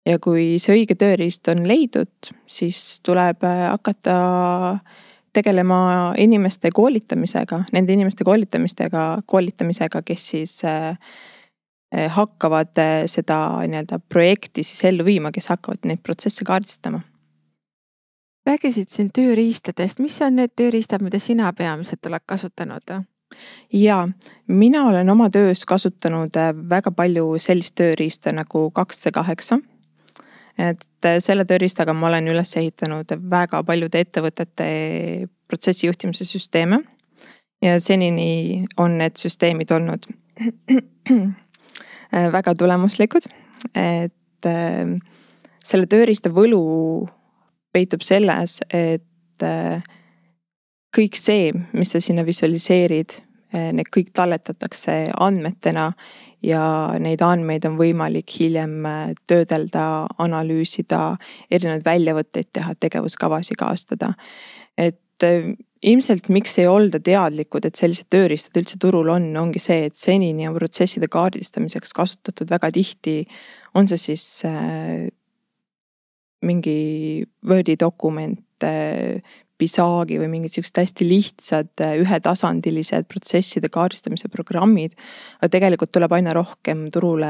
ja 0.06 0.20
kui 0.20 0.60
see 0.60 0.76
õige 0.80 0.98
tööriist 1.00 1.48
on 1.52 1.64
leidnud, 1.68 2.34
siis 2.48 3.00
tuleb 3.04 3.44
eh, 3.48 3.68
hakata 3.72 4.18
tegelema 5.34 6.14
inimeste 6.22 6.70
koolitamisega, 6.72 7.64
nende 7.74 7.94
inimeste 7.94 8.24
koolitamistega, 8.24 9.24
koolitamisega, 9.26 10.04
kes 10.06 10.28
siis 10.36 10.60
eh, 10.68 10.98
hakkavad 11.94 12.78
seda 13.06 13.40
nii-öelda 13.70 14.00
projekti 14.10 14.64
siis 14.66 14.82
ellu 14.90 15.06
viima, 15.06 15.32
kes 15.32 15.52
hakkavad 15.54 15.86
neid 15.86 16.02
protsesse 16.06 16.46
kaardistama 16.46 17.04
rääkisid 18.46 18.92
siin 18.92 19.10
tööriistadest, 19.16 20.02
mis 20.04 20.20
on 20.22 20.38
need 20.42 20.54
tööriistad, 20.56 21.04
mida 21.04 21.20
sina 21.20 21.52
peamiselt 21.54 22.06
oled 22.06 22.24
kasutanud? 22.26 23.04
ja 23.74 24.08
mina 24.48 24.84
olen 24.86 25.10
oma 25.10 25.30
töös 25.30 25.66
kasutanud 25.66 26.36
äh, 26.38 26.52
väga 26.70 26.92
palju 26.92 27.40
sellist 27.40 27.76
tööriista 27.76 28.32
nagu 28.32 28.68
kaks 28.72 29.00
C 29.00 29.12
kaheksa. 29.12 29.60
et 30.58 31.06
äh, 31.06 31.18
selle 31.20 31.46
tööriistaga 31.46 31.94
ma 31.94 32.08
olen 32.08 32.28
üles 32.28 32.56
ehitanud 32.58 33.16
väga 33.30 33.64
paljude 33.64 34.00
ettevõtete 34.00 34.68
protsessi 35.48 35.88
juhtimise 35.88 36.26
süsteeme. 36.26 36.84
ja 37.62 37.80
senini 37.80 38.66
on 38.78 38.98
need 38.98 39.18
süsteemid 39.18 39.72
olnud 39.72 40.06
äh, 41.10 42.32
väga 42.32 42.54
tulemuslikud, 42.54 43.26
et 43.74 44.46
selle 45.64 45.88
tööriista 45.88 46.30
võlu 46.30 46.60
peitub 47.74 48.04
selles, 48.06 48.60
et 48.70 49.46
äh, 49.46 49.84
kõik 50.94 51.18
see, 51.18 51.52
mis 51.74 51.94
sa 51.94 52.02
sinna 52.04 52.26
visualiseerid, 52.28 53.18
äh, 53.54 53.72
need 53.76 53.90
kõik 53.94 54.14
talletatakse 54.16 54.98
andmetena 55.26 55.90
ja 56.44 56.64
neid 57.02 57.24
andmeid 57.26 57.66
on 57.70 57.80
võimalik 57.80 58.36
hiljem 58.40 58.84
äh, 58.90 59.14
töödelda, 59.30 59.86
analüüsida, 60.24 61.16
erinevaid 61.52 61.88
väljavõtteid 61.88 62.52
teha, 62.54 62.76
tegevuskavasid 62.80 63.60
kaastada. 63.60 64.14
et 64.78 65.00
ilmselt, 65.84 66.28
miks 66.34 66.58
ei 66.60 66.66
olda 66.68 67.00
teadlikud, 67.00 67.66
et 67.68 67.78
sellised 67.78 68.08
tööriistad 68.12 68.58
üldse 68.60 68.80
turul 68.82 69.12
on, 69.14 69.28
ongi 69.38 69.62
see, 69.62 69.86
et 69.88 69.96
senini 70.00 70.48
on 70.50 70.56
protsesside 70.58 71.08
kaardistamiseks 71.12 71.94
kasutatud 71.94 72.50
väga 72.50 72.72
tihti, 72.74 73.22
on 73.78 73.88
see 73.88 74.02
siis 74.02 74.26
mingi 76.44 77.24
Wordi 77.48 77.78
dokument, 77.80 78.40
Pisagi 79.64 80.18
või 80.18 80.30
mingid 80.32 80.56
siuksed 80.56 80.80
hästi 80.82 81.06
lihtsad 81.06 81.84
ühetasandilised 82.02 83.06
protsesside 83.12 83.70
kaardistamise 83.72 84.28
programmid. 84.34 84.96
aga 85.40 85.50
tegelikult 85.56 85.92
tuleb 85.94 86.12
aina 86.18 86.34
rohkem 86.34 86.90
turule 86.92 87.30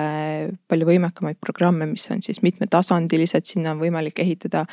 palju 0.67 0.87
võimekamaid 0.87 1.37
programme, 1.43 1.85
mis 1.85 2.07
on 2.09 2.21
siis 2.21 2.41
mitmetasandilised, 2.41 3.45
sinna 3.45 3.75
on 3.75 3.83
võimalik 3.83 4.19
ehitada 4.23 4.65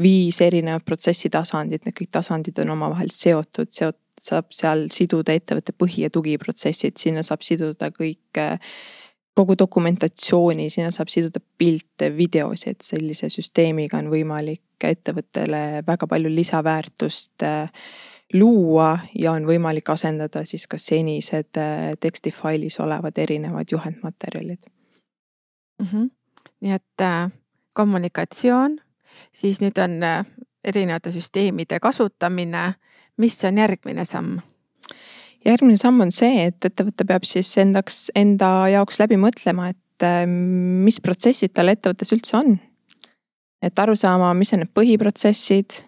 viis 0.00 0.40
erinevat 0.40 0.84
protsessi 0.84 1.30
tasandit, 1.30 1.84
need 1.86 1.96
kõik 1.96 2.12
tasandid 2.12 2.58
on 2.62 2.74
omavahel 2.76 3.10
seotud, 3.14 3.70
seot-, 3.72 4.00
saab 4.20 4.52
seal 4.54 4.88
siduda 4.94 5.34
ettevõtte 5.34 5.72
põhi- 5.72 6.04
ja 6.04 6.10
tugiprotsessid, 6.10 6.98
sinna 7.00 7.22
saab 7.26 7.42
siduda 7.46 7.90
kõik 7.94 8.42
kogu 9.34 9.56
dokumentatsiooni, 9.58 10.68
sinna 10.70 10.90
saab 10.94 11.10
siduda 11.10 11.40
pilte, 11.58 12.10
videosid, 12.16 12.82
sellise 12.82 13.28
süsteemiga 13.32 13.98
on 13.98 14.10
võimalik 14.12 14.62
ettevõttele 14.84 15.82
väga 15.86 16.06
palju 16.06 16.30
lisaväärtust 16.34 17.42
äh, 17.46 17.86
luua 18.34 18.98
ja 19.18 19.32
on 19.32 19.46
võimalik 19.48 19.88
asendada 19.90 20.44
siis 20.44 20.66
ka 20.70 20.78
senised 20.78 21.58
äh, 21.60 21.94
tekstifailis 22.00 22.78
olevad 22.84 23.18
erinevad 23.18 23.70
juhendmaterjalid 23.72 24.60
mm. 25.80 25.86
-hmm. 25.86 26.10
nii 26.60 26.72
et 26.72 27.00
äh, 27.00 27.30
kommunikatsioon, 27.72 28.78
siis 29.32 29.60
nüüd 29.60 29.78
on 29.82 29.98
erinevate 30.64 31.12
süsteemide 31.12 31.80
kasutamine. 31.80 32.74
mis 33.16 33.44
on 33.44 33.58
järgmine 33.58 34.04
samm? 34.04 34.38
Järgmine 35.44 35.78
samm 35.80 36.04
on 36.04 36.12
see, 36.14 36.48
et 36.48 36.68
ettevõte 36.68 37.06
peab 37.08 37.26
siis 37.28 37.50
endaks, 37.60 38.08
enda 38.16 38.50
jaoks 38.72 39.00
läbi 39.02 39.18
mõtlema, 39.20 39.70
et 39.74 40.06
äh, 40.06 40.22
mis 40.26 41.00
protsessid 41.04 41.54
tal 41.54 41.72
ettevõttes 41.72 42.14
üldse 42.16 42.38
on. 42.40 42.56
et 43.64 43.78
aru 43.80 43.94
saama, 43.96 44.34
mis 44.36 44.52
on 44.52 44.60
need 44.60 44.72
põhiprotsessid, 44.76 45.78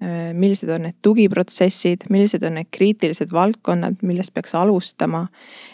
äh, 0.00 0.30
millised 0.32 0.70
on 0.72 0.86
need 0.88 0.96
tugiprotsessid, 1.04 2.08
millised 2.12 2.46
on 2.48 2.56
need 2.60 2.70
kriitilised 2.72 3.32
valdkonnad, 3.32 4.00
millest 4.02 4.34
peaks 4.34 4.54
alustama. 4.54 5.26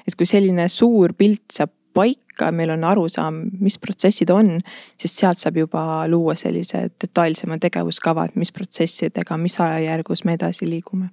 et 0.07 0.17
kui 0.17 0.27
selline 0.27 0.69
suur 0.69 1.15
pilt 1.15 1.47
saab 1.53 1.71
paika, 1.93 2.49
meil 2.51 2.71
on 2.73 2.85
arusaam, 2.89 3.43
mis 3.61 3.77
protsessid 3.79 4.31
on, 4.33 4.63
siis 4.97 5.13
sealt 5.19 5.39
saab 5.39 5.59
juba 5.61 6.07
luua 6.09 6.35
sellise 6.41 6.87
detailsema 6.89 7.59
tegevuskava, 7.61 8.25
et 8.25 8.37
mis 8.37 8.53
protsessidega, 8.53 9.37
mis 9.37 9.59
ajajärgus 9.61 10.25
me 10.25 10.39
edasi 10.39 10.71
liigume 10.71 11.11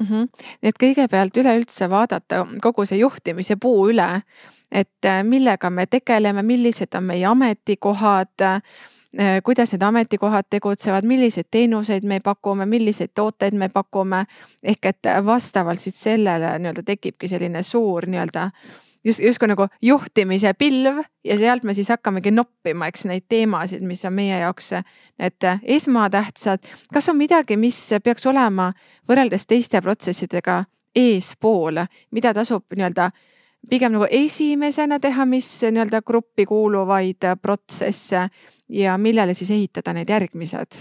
mm. 0.00 0.06
-hmm. 0.06 0.28
nii 0.62 0.68
et 0.68 0.80
kõigepealt 0.84 1.36
üleüldse 1.36 1.90
vaadata 1.90 2.46
kogu 2.62 2.86
see 2.86 2.98
juhtimise 2.98 3.56
puu 3.56 3.88
üle, 3.90 4.22
et 4.72 5.04
äh, 5.04 5.24
millega 5.24 5.70
me 5.70 5.86
tegeleme, 5.86 6.42
millised 6.42 6.94
on 6.94 7.04
meie 7.04 7.26
ametikohad 7.26 8.40
äh, 8.40 8.62
kuidas 9.44 9.72
need 9.72 9.82
ametikohad 9.82 10.44
tegutsevad, 10.50 11.04
milliseid 11.04 11.50
teenuseid 11.50 12.04
me 12.04 12.20
pakume, 12.20 12.66
milliseid 12.66 13.10
tooteid 13.14 13.54
me 13.54 13.68
pakume. 13.68 14.24
ehk 14.62 14.86
et 14.86 15.06
vastavalt 15.24 15.80
siis 15.80 16.02
sellele 16.02 16.58
nii-öelda 16.58 16.82
tekibki 16.82 17.28
selline 17.28 17.62
suur 17.62 18.06
nii-öelda 18.06 18.50
just 19.04 19.20
justkui 19.20 19.48
nagu 19.50 19.66
juhtimise 19.82 20.54
pilv 20.58 21.02
ja 21.24 21.36
sealt 21.38 21.64
me 21.64 21.74
siis 21.74 21.90
hakkamegi 21.92 22.30
noppima, 22.30 22.86
eks 22.90 23.06
neid 23.10 23.26
teemasid, 23.28 23.82
mis 23.86 24.04
on 24.04 24.14
meie 24.16 24.38
jaoks 24.40 24.72
need 25.18 25.48
esmatähtsad. 25.62 26.64
kas 26.92 27.08
on 27.08 27.16
midagi, 27.16 27.56
mis 27.56 27.78
peaks 28.04 28.26
olema 28.26 28.72
võrreldes 29.08 29.46
teiste 29.46 29.80
protsessidega 29.82 30.64
eespool, 30.96 31.82
mida 32.10 32.34
tasub 32.34 32.64
nii-öelda 32.76 33.10
pigem 33.70 33.92
nagu 33.94 34.06
esimesena 34.10 34.98
teha, 35.00 35.26
mis 35.26 35.48
nii-öelda 35.62 36.02
gruppi 36.06 36.46
kuuluvaid 36.46 37.30
protsesse 37.42 38.28
ja 38.68 38.98
millele 38.98 39.34
siis 39.34 39.50
ehitada 39.50 39.92
need 39.92 40.10
järgmised? 40.10 40.78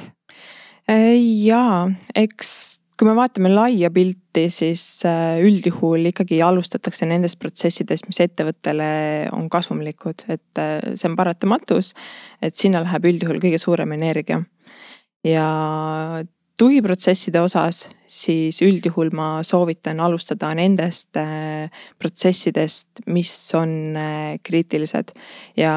ja 1.46 1.88
eks 2.16 2.82
kui 3.02 3.10
me 3.10 3.16
vaatame 3.18 3.50
laia 3.50 3.90
pilti, 3.90 4.44
siis 4.54 4.82
äh, 5.10 5.40
üldjuhul 5.42 6.06
ikkagi 6.12 6.38
alustatakse 6.46 7.08
nendest 7.10 7.40
protsessidest, 7.42 8.06
mis 8.06 8.20
ettevõttele 8.22 8.90
on 9.34 9.48
kasumlikud, 9.50 10.28
et 10.30 10.62
äh, 10.62 10.76
see 10.94 11.10
on 11.10 11.16
paratamatus. 11.18 11.96
et 12.46 12.54
sinna 12.54 12.84
läheb 12.84 13.08
üldjuhul 13.10 13.40
kõige 13.42 13.58
suurem 13.58 13.96
energia. 13.98 14.44
ja 15.26 15.48
tugiprotsesside 16.62 17.42
osas, 17.42 17.88
siis 18.06 18.62
üldjuhul 18.62 19.10
ma 19.18 19.42
soovitan 19.42 19.98
alustada 20.00 20.52
nendest 20.54 21.18
äh, 21.18 21.74
protsessidest, 21.98 23.02
mis 23.08 23.34
on 23.58 23.98
kriitilised 24.46 25.16
ja 25.58 25.74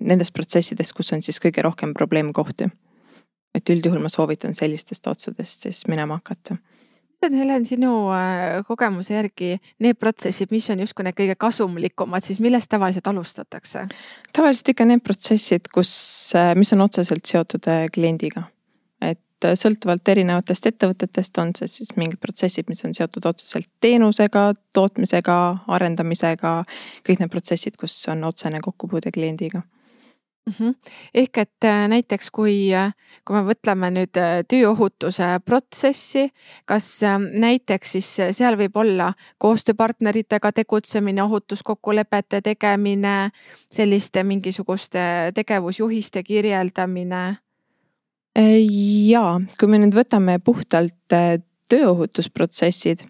nendest 0.00 0.32
protsessidest, 0.32 0.96
kus 0.96 1.12
on 1.12 1.20
siis 1.20 1.44
kõige 1.44 1.60
rohkem 1.68 1.92
probleemkohti 1.92 2.70
et 3.54 3.70
üldjuhul 3.70 4.02
ma 4.02 4.10
soovitan 4.12 4.54
sellistest 4.54 5.06
otsadest 5.06 5.68
siis 5.68 5.84
minema 5.90 6.18
hakata 6.20 6.58
mis 7.24 7.32
on 7.32 7.38
Helen 7.38 7.66
sinu 7.66 7.92
äh, 8.12 8.64
kogemuse 8.66 9.14
järgi 9.14 9.58
need 9.80 9.98
protsessid, 10.00 10.50
mis 10.52 10.68
on 10.70 10.82
justkui 10.82 11.06
need 11.06 11.16
kõige 11.16 11.36
kasumlikumad, 11.40 12.24
siis 12.24 12.40
millest 12.40 12.68
tavaliselt 12.70 13.06
alustatakse? 13.06 13.86
tavaliselt 14.32 14.72
ikka 14.74 14.84
need 14.88 15.04
protsessid, 15.04 15.70
kus, 15.72 15.92
äh, 16.36 16.52
mis 16.58 16.72
on 16.76 16.84
otseselt 16.84 17.24
seotud 17.26 17.68
äh, 17.68 17.86
kliendiga. 17.94 18.48
et 19.00 19.46
sõltuvalt 19.60 20.08
erinevatest 20.08 20.66
ettevõtetest 20.70 21.38
on 21.42 21.50
see 21.56 21.68
siis 21.68 21.90
mingid 22.00 22.20
protsessid, 22.20 22.68
mis 22.68 22.84
on 22.84 22.94
seotud 22.96 23.26
otseselt 23.28 23.68
teenusega, 23.80 24.52
tootmisega, 24.72 25.38
arendamisega. 25.68 26.56
kõik 27.08 27.20
need 27.20 27.32
protsessid, 27.32 27.76
kus 27.80 27.96
on 28.08 28.24
otsene 28.24 28.60
kokkupuude 28.64 29.12
kliendiga 29.12 29.62
mm. 30.46 30.54
-hmm. 30.58 30.74
ehk 31.14 31.38
et 31.38 31.64
äh, 31.64 31.88
näiteks 31.88 32.30
kui, 32.30 32.74
äh, 32.74 32.92
kui 33.24 33.36
me 33.36 33.42
mõtleme 33.52 33.90
nüüd 33.90 34.16
äh, 34.16 34.42
tööohutuse 34.48 35.40
protsessi, 35.44 36.28
kas 36.64 37.00
näiteks 37.32 37.92
siis 37.92 38.10
seal 38.30 38.58
võib 38.58 38.76
olla 38.76 39.12
koostööpartneritega 39.38 40.52
tegutsemine, 40.52 41.22
ohutuskokkulepete 41.22 42.40
tegemine, 42.40 43.30
selliste 43.72 44.24
mingisuguste 44.24 45.32
tegevusjuhiste 45.34 46.22
kirjeldamine? 46.22 47.36
ja 49.06 49.40
kui 49.60 49.68
me 49.68 49.78
nüüd 49.78 49.94
võtame 49.94 50.40
puhtalt 50.42 51.14
tööohutusprotsessid, 51.70 53.04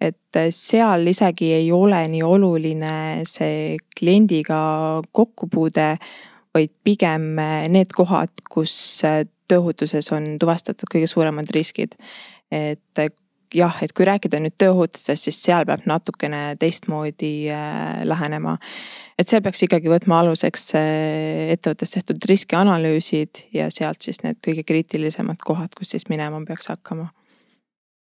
et 0.00 0.38
seal 0.56 1.04
isegi 1.06 1.50
ei 1.52 1.68
ole 1.72 2.00
nii 2.08 2.22
oluline 2.24 2.94
see 3.28 3.76
kliendiga 3.98 5.02
kokkupuude 5.12 5.98
vaid 6.54 6.72
pigem 6.84 7.38
eh, 7.38 7.66
need 7.72 7.92
kohad, 7.94 8.32
kus 8.50 8.74
eh, 9.06 9.24
tööohutuses 9.50 10.10
on 10.14 10.36
tuvastatud 10.40 10.90
kõige 10.90 11.10
suuremad 11.10 11.50
riskid. 11.54 11.96
et 12.50 13.02
eh, 13.02 13.10
jah, 13.54 13.76
et 13.82 13.92
kui 13.94 14.06
rääkida 14.06 14.38
nüüd 14.38 14.54
tööohutusest, 14.62 15.26
siis 15.26 15.38
seal 15.42 15.66
peab 15.66 15.82
natukene 15.90 16.54
teistmoodi 16.58 17.50
lähenema. 18.06 18.56
et 19.18 19.28
seal 19.28 19.42
peaks 19.42 19.64
ikkagi 19.66 19.90
võtma 19.90 20.20
aluseks 20.22 20.70
ettevõttes 20.76 21.96
tehtud 21.96 22.30
riskianalüüsid 22.30 23.46
ja 23.54 23.70
sealt 23.74 24.06
siis 24.06 24.22
need 24.22 24.38
kõige 24.46 24.62
kriitilisemad 24.66 25.42
kohad, 25.42 25.74
kus 25.74 25.96
siis 25.96 26.06
minema 26.08 26.38
peaks 26.46 26.70
hakkama 26.70 27.10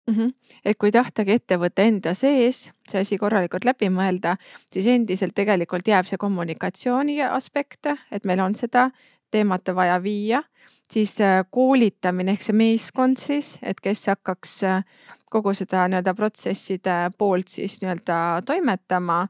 mm. 0.07 0.13
-hmm. 0.13 0.33
et 0.65 0.77
kui 0.77 0.91
tahtagi 0.91 1.31
ettevõtte 1.31 1.83
enda 1.83 2.13
sees 2.13 2.71
see 2.89 3.01
asi 3.01 3.17
korralikult 3.17 3.65
läbi 3.65 3.89
mõelda, 3.89 4.37
siis 4.73 4.87
endiselt 4.87 5.35
tegelikult 5.35 5.87
jääb 5.87 6.07
see 6.07 6.17
kommunikatsiooni 6.17 7.21
aspekt, 7.21 7.87
et 8.11 8.25
meil 8.25 8.39
on 8.39 8.55
seda 8.55 8.89
teemat 9.31 9.69
vaja 9.75 10.03
viia, 10.03 10.43
siis 10.91 11.21
äh, 11.21 11.43
koolitamine 11.51 12.31
ehk 12.31 12.45
see 12.45 12.55
meeskond 12.55 13.19
siis, 13.19 13.57
et 13.63 13.81
kes 13.81 14.05
hakkaks 14.13 14.63
äh, 14.63 14.83
kogu 15.31 15.53
seda 15.57 15.87
nii-öelda 15.89 16.13
protsesside 16.15 16.97
poolt 17.17 17.47
siis 17.47 17.79
nii-öelda 17.81 18.41
toimetama 18.45 19.25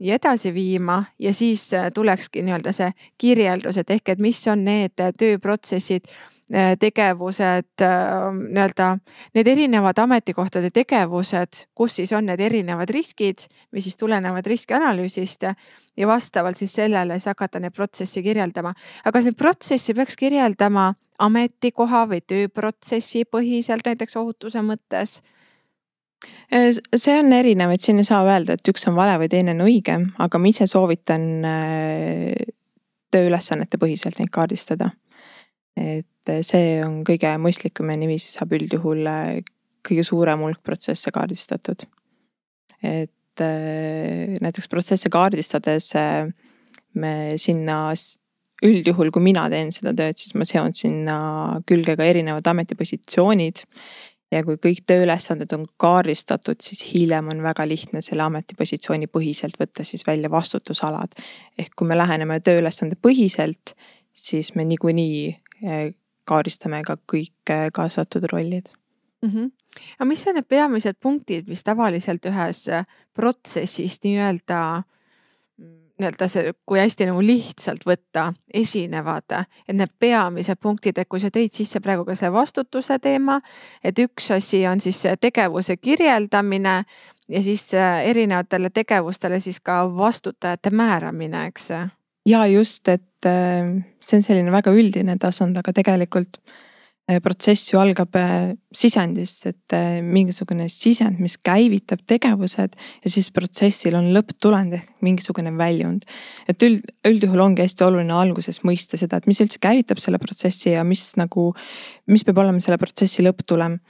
ja 0.00 0.14
edasi 0.14 0.54
viima 0.54 1.04
ja 1.18 1.34
siis 1.34 1.74
äh, 1.74 1.90
tulekski 1.94 2.42
nii-öelda 2.42 2.72
see 2.72 2.92
kirjeldus, 3.18 3.78
et 3.82 3.90
ehk, 3.90 4.14
et 4.14 4.22
mis 4.22 4.46
on 4.48 4.64
need 4.64 5.02
tööprotsessid 5.18 6.08
tegevused, 6.50 7.80
ähm, 7.80 8.40
nii-öelda 8.52 8.96
need 9.34 9.48
erinevad 9.48 9.98
ametikohtade 10.02 10.70
tegevused, 10.74 11.66
kus 11.74 11.96
siis 12.00 12.12
on 12.12 12.26
need 12.28 12.40
erinevad 12.40 12.90
riskid, 12.90 13.46
mis 13.72 13.86
siis 13.86 13.96
tulenevad 13.96 14.46
riskianalüüsist 14.46 15.46
ja 15.96 16.06
vastavalt 16.06 16.58
siis 16.58 16.74
sellele 16.74 17.18
siis 17.18 17.30
hakata 17.30 17.60
neid 17.60 17.72
protsessi 17.72 18.22
kirjeldama. 18.22 18.74
aga 19.04 19.20
neid 19.20 19.38
protsessi 19.38 19.94
peaks 19.94 20.16
kirjeldama 20.16 20.94
ametikoha 21.18 22.06
või 22.10 22.20
tööprotsessi 22.26 23.24
põhiselt 23.24 23.86
näiteks 23.86 24.16
ohutuse 24.16 24.60
mõttes? 24.66 25.20
Äh, 26.52 26.74
see 26.96 27.18
on 27.18 27.32
erinev, 27.32 27.70
et 27.70 27.80
siin 27.80 28.02
ei 28.02 28.04
saa 28.04 28.24
öelda, 28.26 28.58
et 28.58 28.68
üks 28.68 28.88
on 28.90 28.98
vale 28.98 29.14
või 29.18 29.30
teine 29.30 29.54
on 29.54 29.64
õige, 29.68 29.98
aga 30.18 30.38
ma 30.38 30.50
ise 30.50 30.66
soovitan 30.66 31.46
äh, 31.46 32.34
tööülesannete 33.14 33.78
põhiselt 33.78 34.18
neid 34.18 34.30
kaardistada 34.34 34.90
et 35.76 36.06
see 36.46 36.76
on 36.84 37.00
kõige 37.06 37.32
mõistlikum 37.42 37.90
ja 37.90 37.98
niiviisi 37.98 38.30
saab 38.36 38.54
üldjuhul 38.54 39.08
äh, 39.10 39.40
kõige 39.86 40.04
suurem 40.06 40.44
hulk 40.44 40.62
protsesse 40.62 41.10
kaardistatud. 41.14 41.86
et 42.82 43.40
äh, 43.40 44.34
näiteks 44.40 44.68
protsesse 44.68 45.10
kaardistades 45.10 45.94
äh, 45.96 46.30
me 46.94 47.34
sinna 47.36 47.92
üldjuhul, 48.62 49.10
kui 49.10 49.22
mina 49.24 49.48
teen 49.50 49.72
seda 49.74 49.92
tööd, 49.96 50.18
siis 50.18 50.36
ma 50.38 50.46
seon 50.46 50.74
sinna 50.76 51.16
külge 51.66 51.96
ka 51.98 52.06
erinevad 52.06 52.46
ametipositsioonid. 52.46 53.64
ja 54.32 54.40
kui 54.46 54.56
kõik 54.56 54.86
tööülesanded 54.88 55.50
on 55.52 55.64
kaardistatud, 55.76 56.60
siis 56.64 56.80
hiljem 56.92 57.28
on 57.34 57.42
väga 57.44 57.66
lihtne 57.68 58.00
selle 58.00 58.24
ametipositsiooni 58.24 59.10
põhiselt 59.12 59.58
võtta 59.60 59.84
siis 59.84 60.06
välja 60.06 60.30
vastutusalad. 60.30 61.18
ehk 61.58 61.74
kui 61.76 61.88
me 61.88 61.98
läheneme 61.98 62.40
tööülesande 62.40 62.96
põhiselt, 62.96 63.74
siis 64.12 64.54
me 64.54 64.64
niikuinii 64.64 65.36
kaardistame 66.24 66.82
ka 66.86 66.96
kõik 67.12 67.52
kaasatud 67.72 68.24
rollid 68.32 68.70
mm. 69.22 69.30
-hmm. 69.30 69.50
aga 69.98 70.08
mis 70.08 70.26
on 70.26 70.34
need 70.34 70.48
peamised 70.48 70.96
punktid, 71.00 71.48
mis 71.48 71.64
tavaliselt 71.64 72.26
ühes 72.26 72.68
eh, 72.68 72.86
protsessis 73.14 74.00
nii-öelda 74.04 74.82
nii-öelda 76.02 76.28
see, 76.28 76.52
kui 76.66 76.80
hästi 76.80 77.06
nagu 77.06 77.22
lihtsalt 77.22 77.84
võtta, 77.86 78.32
esinevad, 78.54 79.34
et 79.68 79.76
need 79.76 79.92
peamised 79.98 80.58
punktid, 80.62 80.98
et 80.98 81.08
kui 81.08 81.20
sa 81.20 81.30
tõid 81.30 81.52
sisse 81.54 81.80
praegu 81.80 82.04
ka 82.04 82.16
selle 82.18 82.32
vastutuse 82.32 82.98
teema, 82.98 83.40
et 83.84 83.98
üks 83.98 84.30
asi 84.34 84.64
on 84.66 84.80
siis 84.80 85.02
tegevuse 85.20 85.76
kirjeldamine 85.76 86.84
ja 87.28 87.42
siis 87.42 87.68
erinevatele 88.04 88.70
tegevustele 88.70 89.40
siis 89.40 89.60
ka 89.60 89.84
vastutajate 89.96 90.70
määramine, 90.70 91.46
eks 91.46 91.70
ja 92.26 92.46
just, 92.46 92.88
et 92.88 93.02
äh, 93.02 93.11
see 93.28 94.18
on 94.18 94.26
selline 94.26 94.52
väga 94.54 94.74
üldine 94.74 95.16
tasand, 95.20 95.56
aga 95.58 95.74
tegelikult 95.76 96.38
äh, 97.08 97.18
protsess 97.24 97.72
ju 97.72 97.80
algab 97.82 98.16
äh, 98.18 98.52
sisendist, 98.74 99.46
et 99.50 99.76
mingisugune 100.06 100.68
sisend, 100.72 101.20
mis 101.22 101.38
käivitab 101.38 102.04
tegevused 102.10 102.76
ja 102.76 103.12
siis 103.14 103.30
protsessil 103.34 103.96
on 103.98 104.12
lõpptulend 104.16 104.78
ehk 104.78 104.94
mingisugune 105.06 105.54
väljund. 105.58 106.06
et 106.48 106.62
üld, 106.66 106.86
üldjuhul 107.08 107.46
ongi 107.48 107.66
hästi 107.66 107.86
oluline 107.88 108.14
alguses 108.16 108.62
mõista 108.66 109.00
seda, 109.00 109.20
et 109.20 109.30
mis 109.30 109.42
üldse 109.44 109.62
käivitab 109.62 110.02
selle 110.02 110.22
protsessi 110.22 110.74
ja 110.76 110.86
mis 110.86 111.12
nagu, 111.20 111.52
mis 112.06 112.24
peab 112.24 112.42
olema 112.44 112.64
selle 112.64 112.80
protsessi 112.82 113.24
lõpptulem 113.26 113.80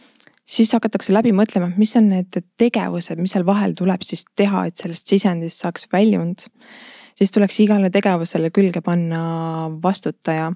siis 0.52 0.72
hakatakse 0.74 1.14
läbi 1.14 1.32
mõtlema, 1.34 1.70
mis 1.78 1.94
on 1.98 2.10
need 2.12 2.40
tegevused, 2.60 3.20
mis 3.20 3.34
seal 3.34 3.46
vahel 3.48 3.76
tuleb 3.78 4.02
siis 4.06 4.24
teha, 4.36 4.66
et 4.68 4.80
sellest 4.80 5.08
sisendist 5.12 5.62
saaks 5.62 5.88
väljund 5.92 6.48
siis 7.18 7.32
tuleks 7.34 7.58
igale 7.64 7.90
tegevusele 7.92 8.50
külge 8.54 8.82
panna 8.84 9.22
vastutaja. 9.82 10.52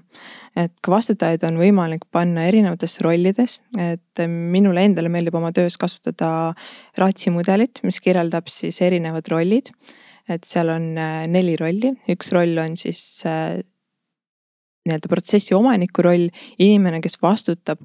et 0.57 0.73
ka 0.81 0.91
vastutajaid 0.91 1.43
on 1.45 1.59
võimalik 1.61 2.07
panna 2.11 2.47
erinevates 2.49 2.99
rollides, 3.05 3.59
et 3.77 4.25
minule 4.27 4.83
endale 4.89 5.09
meeldib 5.13 5.35
oma 5.37 5.51
töös 5.53 5.77
kasutada 5.77 6.53
Ratsi 6.97 7.29
mudelit, 7.29 7.81
mis 7.83 7.99
kirjeldab 8.01 8.49
siis 8.49 8.81
erinevad 8.81 9.27
rollid. 9.31 9.71
et 10.27 10.43
seal 10.43 10.69
on 10.69 10.97
äh, 10.97 11.25
neli 11.27 11.55
rolli, 11.55 11.93
üks 12.11 12.33
roll 12.35 12.57
on 12.59 12.75
siis 12.75 13.23
äh, 13.25 13.61
nii-öelda 14.87 15.11
protsessi 15.11 15.55
omaniku 15.55 16.03
roll, 16.03 16.27
inimene, 16.59 17.01
kes 17.03 17.19
vastutab 17.21 17.79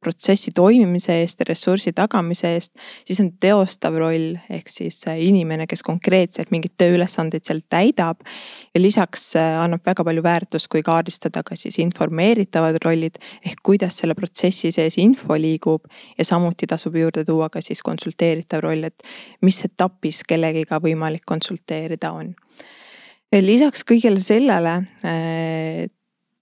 protsessi 0.00 0.52
toimimise 0.54 1.16
eest 1.22 1.42
ja 1.42 1.48
ressursi 1.48 1.92
tagamise 1.96 2.52
eest, 2.54 2.72
siis 3.06 3.20
on 3.22 3.32
teostav 3.40 3.96
roll 3.98 4.36
ehk 4.50 4.70
siis 4.70 5.00
inimene, 5.10 5.66
kes 5.70 5.82
konkreetselt 5.86 6.52
mingeid 6.54 6.76
tööülesandeid 6.78 7.46
seal 7.46 7.62
täidab. 7.70 8.22
ja 8.74 8.80
lisaks 8.80 9.34
äh, 9.36 9.58
annab 9.62 9.82
väga 9.86 10.04
palju 10.04 10.22
väärtust, 10.22 10.68
kui 10.68 10.82
kaardistada 10.86 11.42
ka 11.42 11.56
siis 11.56 11.78
informeeritavad 11.82 12.78
rollid 12.84 13.18
ehk 13.44 13.62
kuidas 13.62 13.98
selle 13.98 14.14
protsessi 14.14 14.72
sees 14.72 14.98
info 14.98 15.34
liigub 15.34 15.84
ja 16.18 16.24
samuti 16.24 16.66
tasub 16.66 16.96
juurde 16.96 17.24
tuua 17.24 17.50
ka 17.50 17.60
siis 17.60 17.82
konsulteeritav 17.82 18.62
roll, 18.62 18.84
et 18.84 19.02
mis 19.42 19.64
etapis 19.64 20.22
kellegiga 20.28 20.78
võimalik 20.82 21.26
konsulteerida 21.26 22.12
on 22.12 22.34
lisaks 23.32 23.84
kõigele 23.84 24.20
sellele 24.22 24.74
äh, 25.04 25.88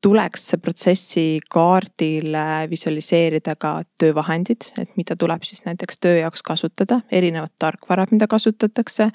tuleks 0.07 0.53
protsessi 0.63 1.41
kaardil 1.51 2.37
visualiseerida 2.71 3.57
ka 3.59 3.81
töövahendid, 3.99 4.69
et 4.79 4.93
mida 4.99 5.17
tuleb 5.19 5.43
siis 5.43 5.65
näiteks 5.67 5.99
töö 5.99 6.21
jaoks 6.21 6.45
kasutada, 6.47 7.01
erinevad 7.11 7.51
tarkvarad, 7.59 8.13
mida 8.15 8.29
kasutatakse. 8.31 9.11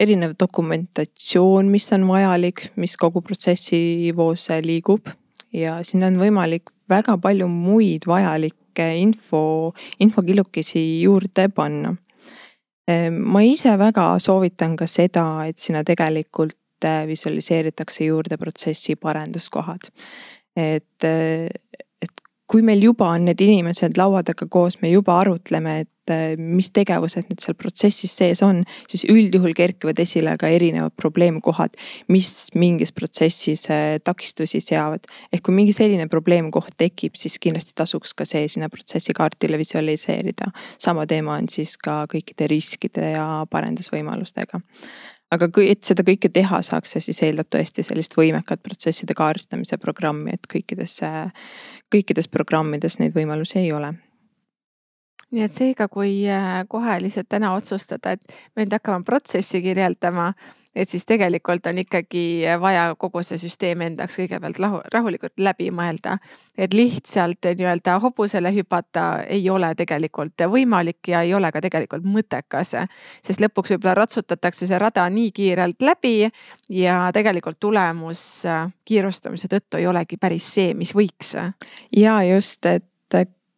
erinev 0.00 0.32
dokumentatsioon, 0.40 1.68
mis 1.70 1.92
on 1.92 2.08
vajalik, 2.08 2.64
mis 2.76 2.96
kogu 2.96 3.20
protsessi 3.22 4.10
voos 4.16 4.48
liigub 4.62 5.06
ja 5.52 5.76
sinna 5.86 6.08
on 6.10 6.18
võimalik 6.18 6.72
väga 6.90 7.14
palju 7.18 7.46
muid 7.48 8.08
vajalikke 8.08 8.88
info, 8.98 9.74
infokillukesi 10.00 11.02
juurde 11.02 11.48
panna. 11.48 11.94
ma 13.10 13.40
ise 13.40 13.78
väga 13.78 14.18
soovitan 14.18 14.76
ka 14.76 14.86
seda, 14.86 15.46
et 15.46 15.58
sinna 15.58 15.84
tegelikult 15.84 16.56
visualiseeritakse 17.08 18.08
juurde 18.10 18.38
protsessi 18.40 18.96
parenduskohad. 18.96 19.90
et, 20.56 21.04
et 21.04 22.20
kui 22.50 22.62
meil 22.64 22.82
juba 22.84 23.08
on 23.14 23.24
need 23.28 23.40
inimesed 23.40 23.96
laua 23.98 24.22
taga 24.26 24.46
koos, 24.50 24.76
me 24.82 24.90
juba 24.92 25.16
arutleme, 25.22 25.78
et 25.84 26.12
äh, 26.12 26.34
mis 26.36 26.68
tegevused 26.76 27.30
nüüd 27.30 27.40
seal 27.40 27.56
protsessis 27.56 28.12
sees 28.20 28.42
on, 28.44 28.60
siis 28.90 29.06
üldjuhul 29.08 29.56
kerkivad 29.56 30.00
esile 30.04 30.34
ka 30.40 30.50
erinevad 30.52 30.92
probleemkohad, 31.00 31.78
mis 32.12 32.30
mingis 32.58 32.92
protsessis 32.92 33.64
äh, 33.72 33.96
takistusi 34.04 34.60
seavad. 34.64 35.08
ehk 35.32 35.44
kui 35.46 35.56
mingi 35.56 35.72
selline 35.76 36.06
probleemkoht 36.12 36.76
tekib, 36.80 37.16
siis 37.16 37.40
kindlasti 37.40 37.72
tasuks 37.80 38.12
ka 38.14 38.28
see 38.28 38.44
sinna 38.52 38.68
protsessikaardile 38.68 39.58
visualiseerida. 39.60 40.52
sama 40.78 41.08
teema 41.08 41.40
on 41.40 41.48
siis 41.48 41.78
ka 41.80 42.04
kõikide 42.12 42.50
riskide 42.52 43.14
ja 43.16 43.26
parendusvõimalustega 43.50 44.60
aga 45.34 45.48
kui, 45.52 45.68
et 45.72 45.82
seda 45.86 46.04
kõike 46.06 46.30
teha 46.32 46.60
saaks, 46.64 46.94
see 46.94 47.04
siis 47.08 47.22
eeldab 47.26 47.50
tõesti 47.52 47.84
sellist 47.86 48.16
võimekat 48.18 48.62
protsesside 48.64 49.16
kaardistamise 49.18 49.78
programmi, 49.82 50.34
et 50.36 50.48
kõikides, 50.50 50.98
kõikides 51.92 52.30
programmides 52.32 52.98
neid 53.02 53.14
võimalusi 53.16 53.60
ei 53.62 53.72
ole. 53.74 53.94
Nii 55.34 55.42
et 55.42 55.54
seega, 55.54 55.88
kui 55.90 56.20
äh, 56.30 56.60
kohe 56.70 56.98
lihtsalt 57.02 57.26
täna 57.32 57.54
otsustada, 57.56 58.14
et 58.14 58.36
me 58.54 58.62
nüüd 58.62 58.76
hakkame 58.76 59.06
protsessi 59.06 59.58
kirjeldama, 59.64 60.30
et 60.74 60.88
siis 60.88 61.06
tegelikult 61.06 61.66
on 61.66 61.78
ikkagi 61.78 62.44
vaja 62.60 62.86
kogu 62.98 63.22
see 63.22 63.38
süsteem 63.38 63.84
endaks 63.86 64.18
kõigepealt 64.18 64.58
lahu, 64.62 64.80
rahulikult 64.92 65.34
läbi 65.38 65.70
mõelda. 65.70 66.18
et 66.58 66.74
lihtsalt 66.74 67.46
nii-öelda 67.58 67.98
hobusele 68.00 68.52
hüpata 68.54 69.24
ei 69.26 69.50
ole 69.50 69.74
tegelikult 69.74 70.46
võimalik 70.50 71.08
ja 71.08 71.22
ei 71.22 71.34
ole 71.34 71.50
ka 71.52 71.60
tegelikult 71.60 72.04
mõttekas, 72.06 72.74
sest 73.22 73.40
lõpuks 73.40 73.74
võib-olla 73.74 73.94
ratsutatakse 73.94 74.66
see 74.66 74.78
rada 74.78 75.08
nii 75.10 75.32
kiirelt 75.32 75.82
läbi 75.82 76.30
ja 76.68 77.10
tegelikult 77.12 77.60
tulemus 77.60 78.42
kiirustamise 78.84 79.48
tõttu 79.48 79.78
ei 79.78 79.86
olegi 79.86 80.16
päris 80.16 80.54
see, 80.54 80.74
mis 80.74 80.94
võiks. 80.94 81.36
ja 81.96 82.22
just, 82.22 82.66
et 82.66 82.84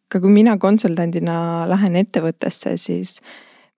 ka 0.07 0.21
kui 0.23 0.31
mina 0.31 0.57
konsultandina 0.57 1.67
lähen 1.69 1.95
ettevõttesse, 1.99 2.77
siis 2.79 3.17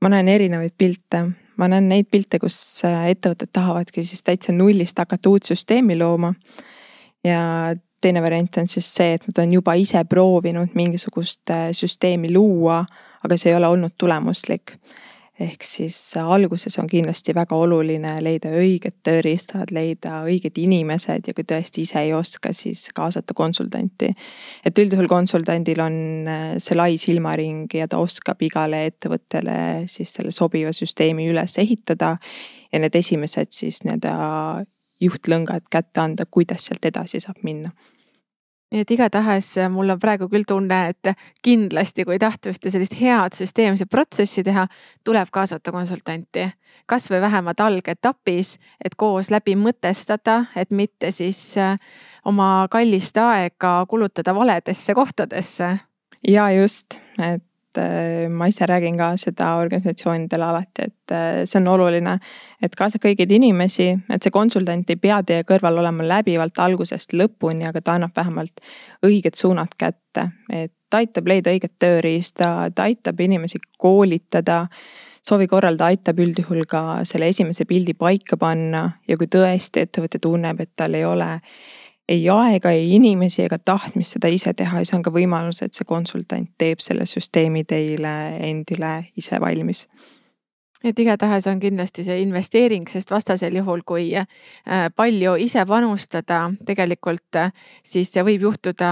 ma 0.02 0.12
näen 0.13 0.30
erinevaid 0.30 0.75
pilte 0.78 1.23
ma 1.60 1.67
näen 1.72 1.89
neid 1.91 2.08
pilte, 2.12 2.39
kus 2.39 2.58
äh, 2.88 3.10
ettevõtted 3.13 3.52
tahavadki 3.54 4.04
siis 4.08 4.24
täitsa 4.24 4.56
nullist 4.56 5.00
hakata 5.00 5.30
uut 5.30 5.50
süsteemi 5.50 5.98
looma. 6.00 6.34
ja 7.24 7.76
teine 8.02 8.22
variant 8.24 8.58
on 8.58 8.67
siis 8.67 8.88
see, 8.95 9.17
et 9.17 9.28
nad 9.28 9.43
on 9.43 9.54
juba 9.54 9.76
ise 9.76 10.04
proovinud 10.08 10.76
mingisugust 10.76 11.52
äh, 11.52 11.69
süsteemi 11.76 12.32
luua, 12.34 12.84
aga 13.24 13.38
see 13.38 13.52
ei 13.52 13.60
ole 13.60 13.67
olnud 13.67 13.98
tulemuslik 13.98 14.78
ehk 15.39 15.63
siis 15.63 15.97
alguses 16.19 16.75
on 16.82 16.88
kindlasti 16.89 17.34
väga 17.36 17.56
oluline 17.56 18.15
leida 18.23 18.52
õiged 18.60 18.99
tööriistad, 19.06 19.71
leida 19.75 20.21
õiged 20.28 20.58
inimesed 20.60 21.30
ja 21.30 21.36
kui 21.36 21.45
tõesti 21.47 21.86
ise 21.88 22.02
ei 22.04 22.13
oska, 22.13 22.52
siis 22.54 22.89
kaasata 22.95 23.34
konsultanti. 23.34 24.12
et 24.65 24.80
üldjuhul 24.80 25.08
konsultandil 25.08 25.80
on 25.84 25.99
äh, 26.28 26.47
see 26.58 26.78
lai 26.78 26.97
silmaring 26.97 27.71
ja 27.73 27.88
ta 27.88 28.02
oskab 28.04 28.41
igale 28.41 28.86
ettevõttele 28.89 29.88
siis 29.88 30.13
selle 30.13 30.32
sobiva 30.32 30.73
süsteemi 30.75 31.30
üles 31.32 31.58
ehitada. 31.58 32.17
ja 32.71 32.80
need 32.80 32.95
esimesed 32.95 33.52
siis 33.52 33.84
nii-öelda 33.84 34.65
juhtlõngad 35.02 35.71
kätte 35.71 36.02
anda, 36.02 36.25
kuidas 36.25 36.67
sealt 36.67 36.86
edasi 36.86 37.19
saab 37.23 37.39
minna 37.43 37.71
nii 38.71 38.84
et 38.84 38.91
igatahes 38.91 39.51
äh, 39.58 39.69
mul 39.71 39.89
on 39.89 39.99
praegu 39.99 40.29
küll 40.29 40.45
tunne, 40.47 40.79
et 40.93 41.12
kindlasti, 41.45 42.05
kui 42.05 42.19
tahta 42.21 42.51
ühte 42.53 42.71
sellist 42.71 42.95
head 42.99 43.38
süsteemset 43.38 43.89
protsessi 43.89 44.43
teha, 44.45 44.67
tuleb 45.03 45.32
kaasata 45.32 45.71
konsultanti. 45.71 46.49
kasvõi 46.86 47.21
vähemalt 47.21 47.60
algetapis, 47.60 48.58
et 48.86 48.95
koos 48.95 49.32
läbi 49.32 49.55
mõtestada, 49.55 50.45
et 50.55 50.71
mitte 50.71 51.12
siis 51.12 51.58
äh, 51.58 51.77
oma 52.25 52.67
kallist 52.71 53.17
aega 53.17 53.86
kulutada 53.89 54.36
valedesse 54.36 54.93
kohtadesse. 54.93 55.77
ja 56.27 56.51
just, 56.51 56.99
et 57.19 57.43
Äh, 57.43 57.49
ma 58.29 58.47
ise 58.49 58.65
räägin 58.65 58.97
ka 58.97 59.12
seda 59.17 59.51
organisatsioonidele 59.62 60.45
alati, 60.45 60.88
et 60.88 61.13
äh, 61.13 61.41
see 61.45 61.60
on 61.62 61.67
oluline, 61.75 62.15
et 62.62 62.75
kaasa 62.75 63.01
kõigeid 63.03 63.32
inimesi, 63.36 63.91
et 64.10 64.23
see 64.23 64.34
konsultant 64.34 64.89
ei 64.89 64.97
pea 64.97 65.19
teie 65.23 65.45
kõrval 65.47 65.77
olema 65.84 66.08
läbivalt 66.08 66.58
algusest 66.63 67.13
lõpuni, 67.13 67.67
aga 67.69 67.82
ta 67.82 67.97
annab 67.99 68.15
vähemalt 68.17 68.63
õiged 69.05 69.38
suunad 69.38 69.75
kätte, 69.77 70.29
et 70.49 70.73
ta 70.89 71.03
aitab 71.03 71.29
leida 71.29 71.53
õiget 71.53 71.77
tööriista, 71.79 72.71
ta 72.73 72.89
aitab 72.89 73.19
inimesi 73.21 73.62
koolitada 73.77 74.65
soovi 75.29 75.47
korral 75.47 75.77
ta 75.77 75.89
aitab 75.91 76.19
üldjuhul 76.23 76.63
ka 76.69 77.03
selle 77.08 77.29
esimese 77.29 77.67
pildi 77.69 77.93
paika 77.93 78.38
panna 78.39 78.86
ja 79.08 79.17
kui 79.17 79.29
tõesti 79.29 79.86
ettevõte 79.86 80.21
tunneb, 80.23 80.62
et 80.63 80.71
tal 80.75 80.95
ei 80.97 81.05
ole 81.05 81.36
ei 82.10 82.24
aega, 82.34 82.72
ei 82.74 82.95
inimesi 82.95 83.43
ega 83.45 83.60
tahtmist 83.62 84.17
seda 84.17 84.32
ise 84.34 84.54
teha 84.58 84.82
see 84.84 84.98
on 84.98 85.04
ka 85.06 85.13
võimalus, 85.13 85.62
et 85.62 85.78
see 85.78 85.86
konsultant 85.86 86.50
teeb 86.58 86.82
selle 86.82 87.06
süsteemi 87.10 87.65
teile 87.69 88.15
endile 88.50 88.93
ise 89.17 89.38
valmis 89.41 89.86
et 90.84 91.00
igatahes 91.00 91.48
on 91.48 91.60
kindlasti 91.60 92.04
see 92.08 92.22
investeering, 92.24 92.88
sest 92.89 93.12
vastasel 93.12 93.56
juhul, 93.60 93.84
kui 93.88 94.12
äh, 94.18 94.28
palju 94.96 95.36
ise 95.44 95.65
panustada, 95.68 96.46
tegelikult 96.65 97.39
äh, 97.39 97.52
siis 97.84 98.13
võib 98.15 98.48
juhtuda, 98.48 98.92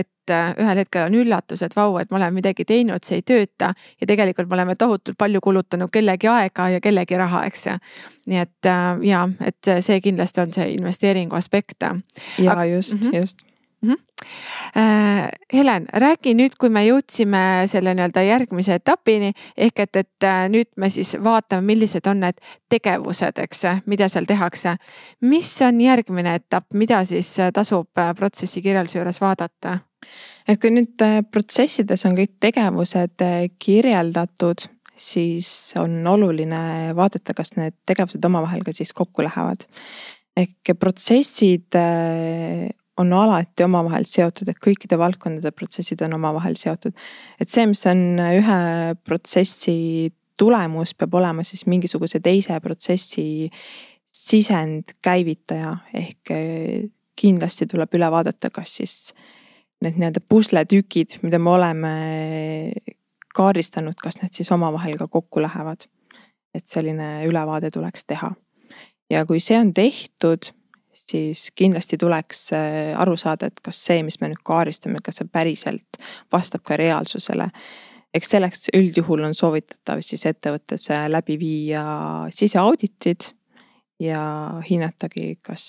et 0.00 0.32
äh, 0.32 0.54
ühel 0.60 0.80
hetkel 0.82 1.10
on 1.10 1.18
üllatus, 1.20 1.64
et 1.66 1.76
vau, 1.76 1.98
et 2.00 2.10
ma 2.10 2.20
olen 2.20 2.38
midagi 2.40 2.64
teinud, 2.64 3.04
see 3.04 3.20
ei 3.20 3.26
tööta 3.26 3.72
ja 4.00 4.08
tegelikult 4.08 4.48
me 4.48 4.58
oleme 4.58 4.78
tohutult 4.80 5.18
palju 5.20 5.44
kulutanud 5.44 5.92
kellegi 5.92 6.30
aega 6.32 6.70
ja 6.76 6.80
kellegi 6.80 7.20
raha, 7.20 7.44
eks. 7.50 7.68
nii 8.30 8.40
et 8.40 8.72
ja, 9.04 9.26
et 9.44 9.74
see 9.84 10.00
kindlasti 10.00 10.44
on 10.44 10.56
see 10.56 10.72
investeeringu 10.78 11.36
aspekt. 11.36 11.82
ja 12.38 12.52
Aga, 12.52 12.64
just 12.64 12.94
mm, 12.94 13.00
-hmm. 13.00 13.16
just 13.16 13.49
mm. 13.82 13.90
-hmm. 13.90 15.30
Helen, 15.52 15.86
räägi 15.92 16.34
nüüd, 16.34 16.54
kui 16.58 16.68
me 16.70 16.84
jõudsime 16.86 17.66
selle 17.66 17.94
nii-öelda 17.94 18.22
järgmise 18.22 18.74
etapini 18.78 19.32
ehk 19.56 19.80
et, 19.80 19.96
et 19.96 20.24
äh, 20.24 20.48
nüüd 20.48 20.68
me 20.76 20.90
siis 20.90 21.16
vaatame, 21.24 21.66
millised 21.66 22.06
on 22.06 22.20
need 22.20 22.38
tegevused, 22.68 23.38
eks, 23.38 23.62
mida 23.86 24.08
seal 24.08 24.24
tehakse. 24.24 24.76
mis 25.20 25.62
on 25.62 25.80
järgmine 25.80 26.34
etapp, 26.34 26.72
mida 26.74 27.04
siis 27.04 27.38
äh, 27.40 27.52
tasub 27.52 27.88
protsessi 28.16 28.62
kirjelduse 28.62 28.98
juures 28.98 29.20
vaadata? 29.20 29.78
et 30.48 30.60
kui 30.60 30.70
nüüd 30.70 31.02
protsessides 31.30 32.06
on 32.06 32.16
kõik 32.16 32.38
tegevused 32.40 33.22
kirjeldatud, 33.58 34.62
siis 34.96 35.74
on 35.76 36.06
oluline 36.06 36.94
vaadata, 36.96 37.34
kas 37.34 37.52
need 37.56 37.74
tegevused 37.86 38.24
omavahel 38.24 38.64
ka 38.64 38.72
siis 38.72 38.92
kokku 38.92 39.22
lähevad 39.22 39.68
ehk 40.36 40.72
protsessid 40.78 41.76
on 43.00 43.12
alati 43.16 43.64
omavahel 43.64 44.06
seotud, 44.08 44.50
et 44.50 44.60
kõikide 44.60 44.98
valdkondade 45.00 45.52
protsessid 45.56 46.02
on 46.06 46.18
omavahel 46.18 46.56
seotud. 46.58 46.94
et 47.40 47.48
see, 47.48 47.66
mis 47.66 47.84
on 47.88 48.20
ühe 48.20 48.60
protsessi 49.04 50.12
tulemus, 50.40 50.94
peab 50.96 51.14
olema 51.20 51.44
siis 51.44 51.66
mingisuguse 51.68 52.20
teise 52.24 52.56
protsessi 52.64 53.50
sisend 54.10 54.96
käivitaja 55.04 55.74
ehk 55.94 56.32
eh, 56.34 56.88
kindlasti 57.20 57.68
tuleb 57.68 57.92
üle 57.98 58.08
vaadata, 58.10 58.50
kas 58.50 58.78
siis 58.80 58.96
need 59.84 59.98
nii-öelda 60.00 60.22
pusletükid, 60.28 61.20
mida 61.24 61.38
me 61.40 61.52
oleme 61.52 61.92
kaardistanud, 63.36 63.96
kas 64.00 64.18
need 64.20 64.34
siis 64.36 64.50
omavahel 64.52 64.98
ka 65.00 65.08
kokku 65.08 65.42
lähevad. 65.42 65.88
et 66.54 66.66
selline 66.66 67.24
ülevaade 67.30 67.70
tuleks 67.70 68.04
teha. 68.04 68.32
ja 69.10 69.26
kui 69.26 69.40
see 69.40 69.58
on 69.58 69.74
tehtud 69.74 70.50
siis 71.10 71.48
kindlasti 71.56 71.98
tuleks 71.98 72.52
äh, 72.52 73.00
aru 73.00 73.16
saada, 73.16 73.50
et 73.50 73.60
kas 73.64 73.80
see, 73.86 74.02
mis 74.06 74.20
me 74.20 74.30
nüüd 74.32 74.42
kaardistame, 74.46 75.02
kas 75.04 75.20
see 75.20 75.30
päriselt 75.32 76.00
vastab 76.32 76.64
ka 76.66 76.76
reaalsusele. 76.80 77.50
eks 78.14 78.30
selleks 78.30 78.72
üldjuhul 78.74 79.22
on 79.24 79.34
soovitatav 79.34 80.00
siis 80.02 80.26
ettevõttes 80.26 80.88
läbi 81.08 81.38
viia 81.38 81.84
siseauditid 82.34 83.30
ja 84.02 84.22
hinnatagi, 84.70 85.38
kas 85.42 85.64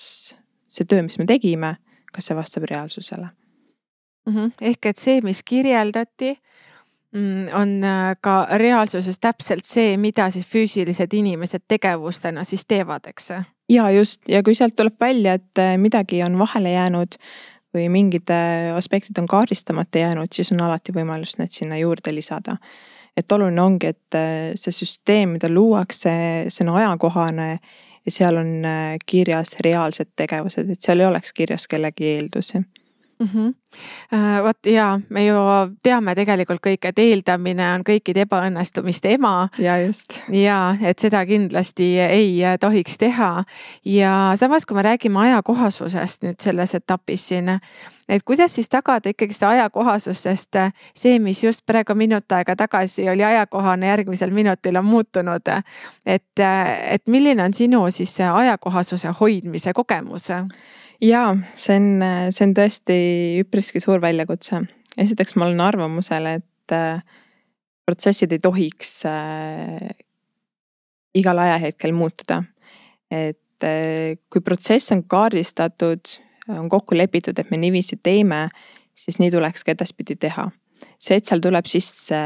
see 0.67 0.87
töö, 0.87 1.03
mis 1.05 1.19
me 1.19 1.27
tegime, 1.29 1.75
kas 2.11 2.25
see 2.25 2.35
vastab 2.35 2.65
reaalsusele 2.71 3.29
mm. 4.25 4.35
-hmm. 4.35 4.51
ehk 4.61 4.85
et 4.85 4.97
see, 4.97 5.21
mis 5.21 5.43
kirjeldati 5.43 6.35
mm, 7.11 7.47
on 7.53 7.83
äh, 7.83 8.15
ka 8.21 8.47
reaalsuses 8.57 9.19
täpselt 9.19 9.65
see, 9.65 9.97
mida 9.97 10.29
siis 10.29 10.45
füüsilised 10.45 11.13
inimesed 11.13 11.61
tegevustena 11.67 12.43
siis 12.43 12.65
teevad, 12.67 13.07
eks 13.07 13.31
ja 13.71 13.89
just 13.91 14.29
ja 14.29 14.43
kui 14.43 14.55
sealt 14.55 14.75
tuleb 14.75 14.99
välja, 14.99 15.37
et 15.39 15.59
äh, 15.59 15.77
midagi 15.77 16.23
on 16.23 16.37
vahele 16.39 16.73
jäänud 16.75 17.17
või 17.75 17.87
mingid 17.91 18.31
äh, 18.33 18.71
aspektid 18.75 19.17
on 19.21 19.29
kaardistamata 19.31 20.03
jäänud, 20.03 20.31
siis 20.33 20.51
on 20.51 20.61
alati 20.61 20.93
võimalus 20.95 21.37
need 21.39 21.53
sinna 21.55 21.79
juurde 21.79 22.15
lisada. 22.15 22.57
et 23.17 23.31
oluline 23.31 23.61
ongi, 23.61 23.87
et 23.87 24.15
äh, 24.15 24.51
see 24.55 24.71
süsteem, 24.71 25.37
mida 25.37 25.49
luuakse, 25.49 26.11
see 26.49 26.67
on 26.67 26.75
ajakohane 26.75 27.49
ja 28.05 28.11
seal 28.11 28.37
on 28.39 28.63
kirjas 29.05 29.55
reaalsed 29.59 30.15
tegevused, 30.15 30.69
et 30.69 30.81
seal 30.81 30.99
ei 30.99 31.05
oleks 31.05 31.33
kirjas 31.33 31.67
kellegi 31.67 32.15
eeldusi 32.15 32.63
mm. 33.21 33.29
-hmm. 33.33 34.43
vot 34.43 34.65
ja 34.65 34.99
me 35.09 35.25
ju 35.25 35.35
teame 35.83 36.15
tegelikult 36.15 36.61
kõik, 36.67 36.85
et 36.89 36.99
eeldamine 36.99 37.73
on 37.73 37.83
kõikide 37.89 38.25
ebaõnnestumiste 38.25 39.13
ema. 39.13 39.49
ja 39.57 39.77
just. 39.85 40.19
ja 40.29 40.75
et 40.81 40.99
seda 40.99 41.25
kindlasti 41.25 41.99
ei 41.99 42.41
tohiks 42.59 42.97
teha 42.97 43.43
ja 43.85 44.33
samas, 44.35 44.65
kui 44.65 44.75
me 44.75 44.81
räägime 44.81 45.19
ajakohasusest 45.19 46.23
nüüd 46.23 46.39
selles 46.39 46.75
etapis 46.75 47.27
siin, 47.27 47.59
et 48.09 48.23
kuidas 48.23 48.55
siis 48.55 48.69
tagada 48.69 49.09
ikkagi 49.09 49.33
seda 49.33 49.49
ajakohasust, 49.49 50.23
sest 50.23 50.59
see, 50.93 51.19
mis 51.19 51.43
just 51.43 51.65
praegu 51.65 51.95
minut 51.95 52.31
aega 52.31 52.55
tagasi 52.55 53.09
oli 53.09 53.23
ajakohane, 53.23 53.87
järgmisel 53.87 54.29
minutil 54.29 54.75
on 54.75 54.85
muutunud. 54.85 55.47
et, 56.05 56.39
et 56.89 57.07
milline 57.07 57.43
on 57.43 57.53
sinu 57.53 57.91
siis 57.91 58.15
see 58.15 58.27
ajakohasuse 58.27 59.13
hoidmise 59.19 59.73
kogemus? 59.73 60.29
Jaa, 61.01 61.33
see 61.57 61.79
on, 61.79 61.89
see 62.33 62.45
on 62.47 62.53
tõesti 62.57 62.97
üpriski 63.41 63.81
suur 63.83 64.01
väljakutse. 64.03 64.61
esiteks 65.01 65.35
ma 65.35 65.47
olen 65.47 65.61
arvamusel, 65.65 66.27
et 66.37 66.75
äh, 66.75 67.01
protsessid 67.87 68.31
ei 68.31 68.41
tohiks 68.43 69.01
äh, 69.09 69.89
igal 71.17 71.41
ajahetkel 71.41 71.95
muutuda. 71.97 72.43
et 73.11 73.63
äh, 73.63 74.17
kui 74.29 74.41
protsess 74.41 74.91
on 74.91 75.03
kaardistatud, 75.03 76.17
on 76.49 76.69
kokku 76.69 76.97
lepitud, 76.97 77.37
et 77.39 77.51
me 77.51 77.57
niiviisi 77.57 77.99
teeme, 78.03 78.49
siis 78.95 79.19
nii 79.19 79.31
tuleks 79.31 79.63
ka 79.63 79.75
edaspidi 79.75 80.15
teha. 80.15 80.49
see, 80.99 81.17
et 81.17 81.25
seal 81.25 81.41
tuleb 81.41 81.65
sisse 81.69 82.17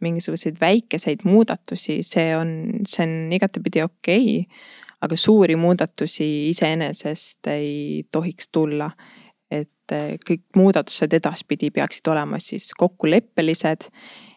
mingisuguseid 0.00 0.58
väikeseid 0.60 1.22
muudatusi, 1.24 2.02
see 2.04 2.34
on, 2.36 2.82
see 2.88 3.04
on 3.04 3.32
igatepidi 3.32 3.82
okei 3.82 4.26
okay 4.40 4.84
aga 5.06 5.16
suuri 5.16 5.56
muudatusi 5.56 6.26
iseenesest 6.50 7.46
ei 7.52 8.04
tohiks 8.10 8.50
tulla. 8.52 8.90
et 9.50 9.92
eh, 9.94 10.16
kõik 10.18 10.42
muudatused 10.58 11.12
edaspidi 11.14 11.68
peaksid 11.70 12.08
olema 12.10 12.40
siis 12.42 12.72
kokkuleppelised 12.74 13.84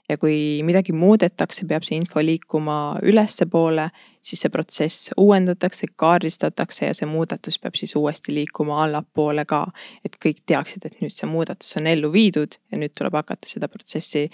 ja 0.09 0.17
kui 0.21 0.61
midagi 0.65 0.93
muudetakse, 0.93 1.65
peab 1.69 1.85
see 1.85 1.97
info 1.97 2.21
liikuma 2.21 2.75
ülespoole, 3.01 3.87
siis 4.21 4.43
see 4.45 4.51
protsess 4.53 5.09
uuendatakse, 5.17 5.89
kaardistatakse 5.95 6.89
ja 6.91 6.97
see 6.97 7.09
muudatus 7.09 7.57
peab 7.61 7.77
siis 7.79 7.95
uuesti 7.97 8.35
liikuma 8.37 8.83
allapoole 8.83 9.45
ka. 9.49 9.65
et 10.05 10.17
kõik 10.25 10.43
teaksid, 10.45 10.85
et 10.85 11.01
nüüd 11.01 11.13
see 11.15 11.29
muudatus 11.29 11.77
on 11.81 11.89
ellu 11.89 12.13
viidud 12.13 12.59
ja 12.71 12.77
nüüd 12.77 12.93
tuleb 12.97 13.17
hakata 13.17 13.49
seda 13.49 13.67
protsessi 13.67 14.27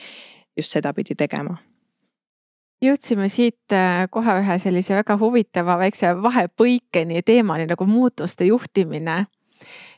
just 0.58 0.76
sedapidi 0.76 1.16
tegema 1.16 1.56
jõudsime 2.84 3.30
siit 3.32 3.74
äh, 3.74 4.06
kohe 4.12 4.40
ühe 4.42 4.58
sellise 4.62 4.96
väga 4.98 5.18
huvitava 5.20 5.78
väikse 5.80 6.14
vahepõikeni 6.22 7.24
teemani 7.26 7.68
nagu 7.70 7.88
muutuste 7.90 8.48
juhtimine. 8.50 9.26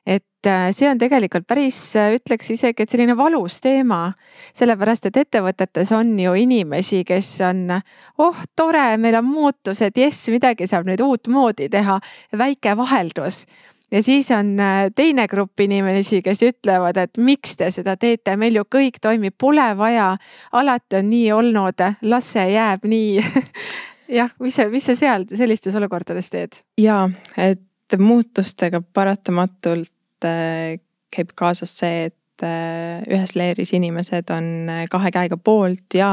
et 0.08 0.48
äh, 0.48 0.70
see 0.72 0.88
on 0.88 0.98
tegelikult 0.98 1.48
päris, 1.48 1.78
äh, 2.00 2.14
ütleks 2.16 2.52
isegi, 2.54 2.84
et 2.84 2.90
selline 2.90 3.18
valus 3.18 3.60
teema, 3.62 4.14
sellepärast 4.56 5.10
et 5.10 5.18
ettevõtetes 5.24 5.92
on 5.92 6.14
ju 6.20 6.34
inimesi, 6.34 7.04
kes 7.04 7.42
on, 7.44 7.82
oh 8.18 8.38
tore, 8.56 8.98
meil 8.98 9.20
on 9.20 9.26
muutused, 9.28 9.98
jess, 9.98 10.30
midagi 10.32 10.68
saab 10.68 10.88
nüüd 10.88 11.04
uutmoodi 11.04 11.68
teha, 11.74 12.00
väike 12.38 12.78
vaheldus 12.78 13.46
ja 13.92 14.04
siis 14.04 14.32
on 14.32 14.60
äh, 14.60 14.88
teine 14.96 15.28
grupp 15.28 15.60
inimesi, 15.60 16.22
kes 16.26 16.44
ütlevad, 16.48 16.98
et 17.02 17.18
miks 17.18 17.56
te 17.60 17.70
seda 17.74 17.96
teete, 18.00 18.36
meil 18.40 18.60
ju 18.60 18.66
kõik 18.78 19.00
toimib, 19.02 19.36
pole 19.40 19.68
vaja. 19.78 20.16
alati 20.52 21.00
on 21.00 21.10
nii 21.12 21.32
olnud, 21.36 21.86
las 22.02 22.34
see 22.36 22.50
jääb 22.54 22.88
nii 22.88 23.24
jah, 24.20 24.34
mis 24.44 24.60
sa, 24.60 24.68
mis 24.72 24.88
sa 24.88 24.96
seal 24.96 25.28
sellistes 25.34 25.76
olukordades 25.76 26.30
teed? 26.34 26.62
ja, 26.82 27.06
et 27.38 27.64
muutustega 28.00 28.82
paratamatult 28.94 30.28
äh, 30.28 30.78
käib 31.14 31.36
kaasas 31.40 31.78
see, 31.80 32.10
et 32.12 32.46
äh, 32.46 33.04
ühes 33.08 33.36
leeris 33.40 33.74
inimesed 33.78 34.34
on 34.36 34.72
kahe 34.92 35.12
käega 35.16 35.40
poolt 35.40 35.96
ja 35.96 36.12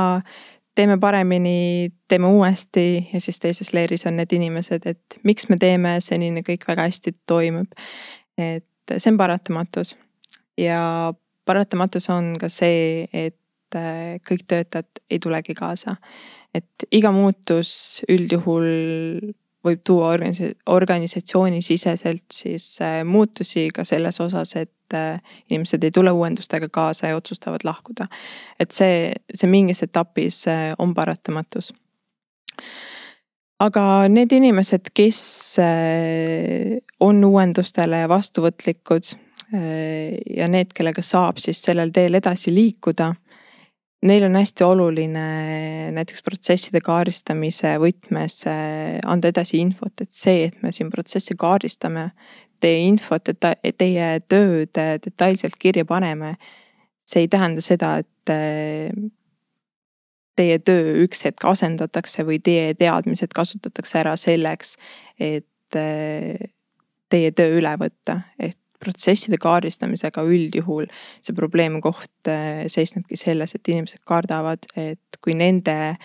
teeme 0.75 0.99
paremini, 1.01 1.93
teeme 2.09 2.27
uuesti 2.27 3.09
ja 3.13 3.21
siis 3.21 3.39
teises 3.39 3.73
leeris 3.73 4.07
on 4.07 4.17
need 4.19 4.33
inimesed, 4.35 4.87
et 4.87 5.19
miks 5.23 5.49
me 5.49 5.59
teeme, 5.61 5.97
senini 6.03 6.43
kõik 6.47 6.67
väga 6.69 6.89
hästi 6.89 7.15
toimub. 7.27 7.71
et 8.39 8.97
see 8.99 9.13
on 9.13 9.19
paratamatus 9.19 9.95
ja 10.59 11.13
paratamatus 11.45 12.11
on 12.11 12.35
ka 12.41 12.49
see, 12.53 13.07
et 13.13 13.79
äh, 13.79 14.19
kõik 14.27 14.47
töötajad 14.49 15.03
ei 15.11 15.19
tulegi 15.19 15.55
kaasa. 15.55 15.97
et 16.55 16.87
iga 16.95 17.11
muutus 17.13 18.05
üldjuhul 18.09 18.67
võib 19.65 19.83
tuua 19.87 20.13
organis-, 20.15 20.55
organisatsioonisiseselt 20.67 22.25
siis 22.33 22.67
äh, 22.83 23.01
muutusi 23.05 23.69
ka 23.75 23.85
selles 23.85 24.21
osas, 24.21 24.55
et 24.61 24.97
äh, 24.97 25.21
inimesed 25.51 25.85
ei 25.85 25.95
tule 25.95 26.13
uuendustega 26.13 26.69
kaasa 26.73 27.13
ja 27.13 27.17
otsustavad 27.17 27.65
lahkuda. 27.65 28.07
et 28.61 28.71
see, 28.71 29.13
see 29.35 29.51
mingis 29.51 29.83
etapis 29.83 30.45
äh, 30.49 30.73
on 30.79 30.95
paratamatus. 30.95 31.73
aga 33.61 34.09
need 34.09 34.33
inimesed, 34.33 34.91
kes 34.95 35.21
on 37.01 37.25
uuendustele 37.25 38.03
vastuvõtlikud 38.09 39.15
ja 40.37 40.49
need, 40.51 40.73
kellega 40.75 41.03
saab 41.03 41.39
siis 41.39 41.61
sellel 41.63 41.93
teel 41.95 42.19
edasi 42.19 42.53
liikuda 42.55 43.13
neil 44.05 44.25
on 44.27 44.37
hästi 44.37 44.65
oluline 44.65 45.25
näiteks 45.97 46.23
protsesside 46.25 46.81
kaardistamise 46.85 47.75
võtmes 47.81 48.43
eh, 48.51 48.99
anda 49.07 49.31
edasi 49.33 49.61
infot, 49.63 49.95
et 50.05 50.13
see, 50.13 50.49
et 50.49 50.63
me 50.63 50.73
siin 50.75 50.91
protsessi 50.93 51.37
kaardistame, 51.41 52.11
teie 52.61 52.85
infot, 52.89 53.33
teie 53.79 54.09
tööd 54.29 54.73
detailselt 54.77 55.57
kirja 55.61 55.85
paneme. 55.89 56.37
see 57.05 57.27
ei 57.27 57.29
tähenda 57.29 57.61
seda, 57.61 57.99
et 58.01 58.33
eh, 58.33 58.91
teie 60.37 60.59
töö 60.59 61.05
üks 61.05 61.25
hetk 61.25 61.45
asendatakse 61.45 62.25
või 62.25 62.41
teie 62.43 62.75
teadmised 62.75 63.33
kasutatakse 63.35 63.99
ära 64.01 64.17
selleks, 64.17 64.77
et 65.21 65.47
teie 67.15 67.31
töö 67.37 67.59
üle 67.59 67.73
võtta, 67.79 68.21
et 68.39 68.59
protsesside 68.85 69.39
kaardistamisega 69.43 70.25
üldjuhul 70.29 70.89
see 71.25 71.37
probleemkoht 71.37 72.31
äh, 72.31 72.65
seisnebki 72.73 73.19
selles, 73.21 73.57
et 73.57 73.73
inimesed 73.73 74.05
kardavad, 74.09 74.69
et 74.77 75.19
kui 75.25 75.37
nende, 75.39 75.97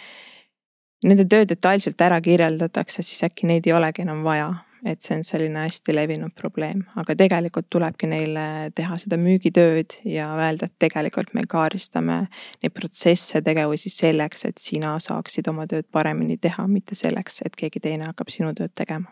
nende 1.06 1.28
töö 1.30 1.48
detailselt 1.50 2.02
ära 2.02 2.22
kirjeldatakse, 2.24 3.06
siis 3.06 3.22
äkki 3.28 3.50
neid 3.50 3.70
ei 3.70 3.78
olegi 3.78 4.08
enam 4.08 4.26
vaja. 4.28 4.52
Et 4.88 5.02
see 5.04 5.12
on 5.12 5.26
selline 5.28 5.60
hästi 5.66 5.92
levinud 5.92 6.32
probleem, 6.40 6.86
aga 6.96 7.12
tegelikult 7.20 7.66
tulebki 7.68 8.08
neile 8.08 8.46
teha 8.72 8.96
seda 9.02 9.18
müügitööd 9.20 9.98
ja 10.08 10.30
öelda, 10.38 10.70
et 10.70 10.78
tegelikult 10.80 11.34
me 11.36 11.44
kaardistame 11.52 12.22
neid 12.64 12.76
protsesse, 12.78 13.42
tegevusi 13.44 13.92
selleks, 13.92 14.48
et 14.48 14.64
sina 14.64 14.94
saaksid 15.04 15.52
oma 15.52 15.68
tööd 15.68 15.90
paremini 15.92 16.40
teha, 16.40 16.64
mitte 16.72 16.96
selleks, 16.96 17.42
et 17.44 17.60
keegi 17.60 17.84
teine 17.90 18.08
hakkab 18.08 18.32
sinu 18.32 18.56
tööd 18.56 18.72
tegema 18.72 19.12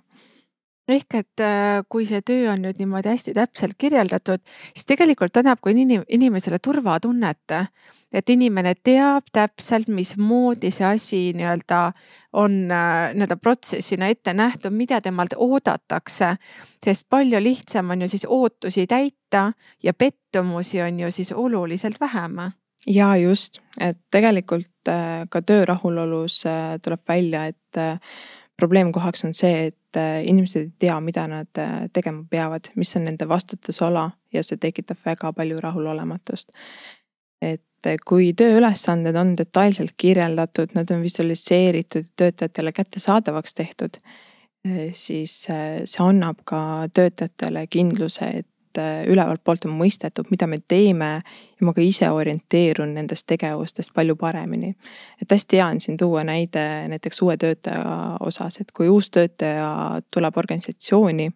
ehk 0.88 1.18
et 1.20 1.44
äh, 1.44 1.84
kui 1.90 2.08
see 2.08 2.22
töö 2.26 2.52
on 2.54 2.64
nüüd 2.64 2.80
niimoodi 2.80 3.12
hästi 3.12 3.34
täpselt 3.36 3.76
kirjeldatud, 3.80 4.42
siis 4.74 4.88
tegelikult 4.88 5.38
annab 5.40 5.62
ka 5.64 5.74
inim 5.74 6.06
inimesele 6.08 6.60
turvatunnet. 6.64 7.56
et 8.12 8.30
inimene 8.30 8.72
teab 8.88 9.26
täpselt, 9.36 9.90
mismoodi 9.92 10.72
see 10.72 10.86
asi 10.88 11.18
nii-öelda 11.36 11.80
on 12.40 12.72
äh, 12.72 13.12
nii-öelda 13.14 13.36
protsessina 13.36 14.08
ette 14.08 14.34
nähtud, 14.34 14.72
mida 14.72 15.02
temalt 15.02 15.36
oodatakse. 15.36 16.38
sest 16.86 17.10
palju 17.10 17.40
lihtsam 17.44 17.90
on 17.90 18.02
ju 18.02 18.08
siis 18.08 18.26
ootusi 18.26 18.88
täita 18.88 19.52
ja 19.84 19.94
pettumusi 19.94 20.82
on 20.82 21.00
ju 21.00 21.12
siis 21.12 21.32
oluliselt 21.32 22.00
vähem 22.00 22.40
ja 22.88 23.16
just, 23.18 23.60
et 23.80 23.98
tegelikult 24.12 24.88
äh, 24.88 25.28
ka 25.30 25.42
töö 25.42 25.66
rahulolus 25.66 26.44
tuleb 26.82 27.02
välja, 27.08 27.46
et 27.46 28.00
probleemkohaks 28.58 29.24
on 29.26 29.34
see, 29.34 29.68
et 29.68 29.98
äh, 29.98 30.24
inimesed 30.26 30.62
ei 30.62 30.72
tea, 30.80 30.98
mida 31.02 31.28
nad 31.30 31.62
äh, 31.62 31.88
tegema 31.94 32.24
peavad, 32.30 32.72
mis 32.76 32.96
on 32.98 33.06
nende 33.06 33.28
vastutusala 33.30 34.10
ja 34.34 34.44
see 34.44 34.58
tekitab 34.62 35.00
väga 35.06 35.34
palju 35.34 35.62
rahulolematust. 35.62 36.50
et 37.42 37.86
äh, 37.86 38.00
kui 38.08 38.32
tööülesanded 38.34 39.16
on 39.16 39.36
detailselt 39.38 39.94
kirjeldatud, 39.98 40.74
nad 40.74 40.92
on 40.92 41.04
visualiseeritud, 41.06 42.14
töötajatele 42.16 42.72
kättesaadavaks 42.72 43.54
tehtud, 43.54 44.02
siis 44.92 45.36
see 45.46 46.02
annab 46.04 46.42
ka 46.44 46.60
töötajatele 46.94 47.68
kindluse, 47.72 48.26
et 48.42 48.48
et 48.78 49.08
äh, 49.08 49.12
ülevalt 49.12 49.42
poolt 49.44 49.66
on 49.66 49.74
mõistetud, 49.78 50.30
mida 50.32 50.48
me 50.48 50.60
teeme 50.68 51.10
ja 51.22 51.66
ma 51.66 51.74
ka 51.74 51.82
ise 51.82 52.10
orienteerun 52.14 52.94
nendest 52.98 53.26
tegevustest 53.28 53.94
palju 53.94 54.16
paremini. 54.16 54.76
et 55.22 55.32
hästi 55.32 55.58
hea 55.58 55.68
on 55.68 55.82
siin 55.82 55.98
tuua 55.98 56.24
näide 56.24 56.88
näiteks 56.88 57.22
uue 57.22 57.38
töötaja 57.38 58.18
osas, 58.20 58.62
et 58.62 58.72
kui 58.72 58.90
uus 58.90 59.10
töötaja 59.12 60.02
tuleb 60.12 60.38
organisatsiooni, 60.38 61.32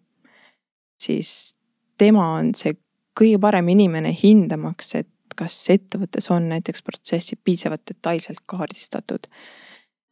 siis 1.00 1.54
tema 1.98 2.34
on 2.38 2.54
see 2.54 2.76
kõige 3.18 3.40
parem 3.40 3.68
inimene 3.68 4.14
hindamaks, 4.22 4.94
et 4.94 5.08
kas 5.36 5.56
ettevõttes 5.70 6.30
on 6.30 6.48
näiteks 6.48 6.82
protsessid 6.82 7.40
piisavalt 7.44 7.82
detailselt 7.88 8.44
kaardistatud. 8.46 9.26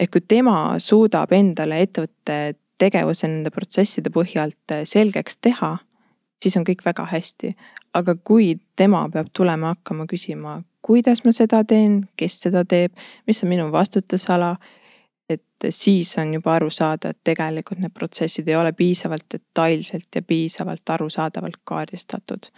et 0.01 0.11
kui 0.11 0.21
tema 0.21 0.79
suudab 0.79 1.33
endale 1.33 1.83
ettevõtte 1.83 2.55
tegevuse 2.79 3.29
nende 3.29 3.51
protsesside 3.51 4.11
põhjalt 4.11 4.81
selgeks 4.85 5.37
teha 5.37 5.77
siis 6.43 6.57
on 6.57 6.65
kõik 6.67 6.85
väga 6.85 7.07
hästi. 7.11 7.55
aga 7.95 8.15
kui 8.15 8.55
tema 8.77 9.09
peab 9.11 9.33
tulema 9.35 9.73
hakkama 9.75 10.05
küsima, 10.07 10.61
kuidas 10.83 11.25
ma 11.25 11.33
seda 11.35 11.65
teen, 11.67 12.05
kes 12.17 12.37
seda 12.45 12.63
teeb, 12.65 12.93
mis 13.27 13.43
on 13.43 13.51
minu 13.51 13.65
vastutusala, 13.73 14.53
et 15.29 15.67
siis 15.75 16.13
on 16.23 16.35
juba 16.35 16.55
aru 16.55 16.71
saada, 16.71 17.11
et 17.11 17.19
tegelikult 17.25 17.83
need 17.83 17.95
protsessid 17.95 18.49
ei 18.49 18.57
ole 18.57 18.73
piisavalt 18.73 19.27
detailselt 19.35 20.09
ja 20.15 20.23
piisavalt 20.23 20.95
arusaadavalt 20.97 21.61
kaardistatud. 21.65 22.51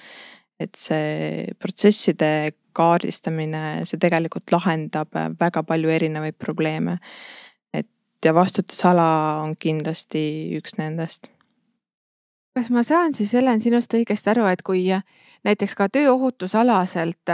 et 0.61 0.75
see 0.79 1.49
protsesside 1.59 2.53
kaardistamine, 2.73 3.83
see 3.89 3.99
tegelikult 3.99 4.53
lahendab 4.53 5.11
väga 5.41 5.63
palju 5.67 5.89
erinevaid 5.91 6.37
probleeme. 6.39 6.99
et 7.75 7.89
ja 8.25 8.35
vastutusala 8.35 9.41
on 9.43 9.57
kindlasti 9.57 10.23
üks 10.61 10.79
nendest 10.79 11.33
kas 12.55 12.71
ma 12.71 12.83
saan 12.83 13.15
siis, 13.15 13.33
Helen, 13.35 13.61
sinust 13.61 13.95
õigesti 13.95 14.31
aru, 14.33 14.47
et 14.51 14.63
kui 14.63 14.85
näiteks 15.45 15.75
ka 15.75 15.89
tööohutusalaselt 15.89 17.33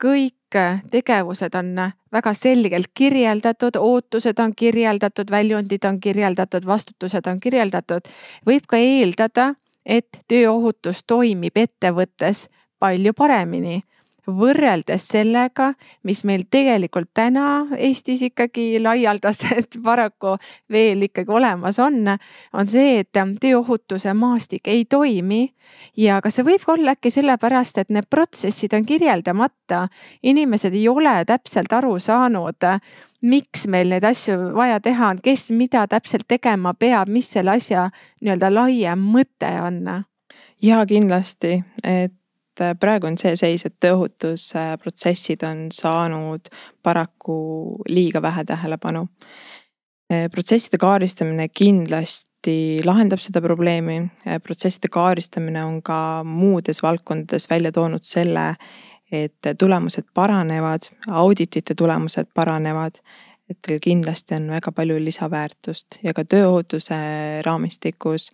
kõik 0.00 0.58
tegevused 0.90 1.54
on 1.54 1.74
väga 2.12 2.32
selgelt 2.34 2.90
kirjeldatud, 2.94 3.76
ootused 3.76 4.38
on 4.38 4.54
kirjeldatud, 4.56 5.30
väljundid 5.30 5.84
on 5.84 6.00
kirjeldatud, 6.00 6.66
vastutused 6.66 7.26
on 7.30 7.40
kirjeldatud, 7.40 8.08
võib 8.46 8.66
ka 8.66 8.80
eeldada, 8.80 9.54
et 9.86 10.22
tööohutus 10.28 11.04
toimib 11.06 11.56
ettevõttes 11.56 12.48
palju 12.78 13.14
paremini 13.14 13.80
võrreldes 14.36 15.06
sellega, 15.12 15.72
mis 16.06 16.22
meil 16.28 16.46
tegelikult 16.50 17.10
täna 17.14 17.66
Eestis 17.76 18.22
ikkagi 18.30 18.80
laialdaselt 18.82 19.78
paraku 19.86 20.36
veel 20.72 21.06
ikkagi 21.08 21.32
olemas 21.32 21.78
on, 21.82 22.14
on 22.52 22.70
see, 22.70 23.00
et 23.02 23.10
tööohutuse 23.12 24.14
maastik 24.14 24.68
ei 24.68 24.84
toimi. 24.84 25.54
ja 25.96 26.20
kas 26.20 26.38
see 26.38 26.46
võib 26.46 26.66
olla 26.68 26.96
äkki 26.96 27.10
sellepärast, 27.10 27.78
et 27.78 27.90
need 27.90 28.08
protsessid 28.10 28.74
on 28.74 28.86
kirjeldamata, 28.86 29.88
inimesed 30.22 30.74
ei 30.74 30.88
ole 30.88 31.24
täpselt 31.26 31.72
aru 31.72 31.98
saanud 31.98 32.66
miks 33.20 33.66
meil 33.68 33.90
neid 33.92 34.04
asju 34.04 34.54
vaja 34.56 34.80
teha 34.80 35.10
on, 35.14 35.20
kes 35.22 35.50
mida 35.56 35.86
täpselt 35.90 36.26
tegema 36.28 36.72
peab, 36.74 37.08
mis 37.08 37.28
selle 37.32 37.58
asja 37.58 37.90
nii-öelda 38.20 38.52
laiem 38.52 39.02
mõte 39.12 39.50
on? 39.60 39.82
ja 40.62 40.84
kindlasti, 40.86 41.60
et 41.84 42.19
et 42.60 42.66
äh, 42.66 42.76
praegu 42.78 43.08
on 43.08 43.16
see 43.18 43.36
seis, 43.38 43.64
et 43.64 43.76
tööohutusprotsessid 43.80 45.44
on 45.48 45.68
saanud 45.72 46.50
paraku 46.82 47.38
liiga 47.88 48.22
vähe 48.22 48.44
tähelepanu. 48.44 49.06
Äh, 50.12 50.28
protsesside 50.32 50.78
kaardistamine 50.78 51.48
kindlasti 51.48 52.82
lahendab 52.84 53.22
seda 53.22 53.40
probleemi. 53.40 54.02
Äh, 54.26 54.40
protsesside 54.42 54.90
kaardistamine 54.92 55.64
on 55.64 55.80
ka 55.82 56.22
muudes 56.24 56.82
valdkondades 56.82 57.48
välja 57.50 57.72
toonud 57.72 58.04
selle, 58.04 58.54
et 59.10 59.48
tulemused 59.58 60.06
paranevad, 60.14 60.86
auditite 61.08 61.74
tulemused 61.74 62.28
paranevad 62.34 63.00
et 63.50 63.70
kindlasti 63.82 64.36
on 64.36 64.44
väga 64.52 64.70
palju 64.70 65.00
lisaväärtust 65.02 65.98
ja 66.06 66.12
ka 66.14 66.22
tööohutuse 66.22 66.94
raamistikus 67.42 68.28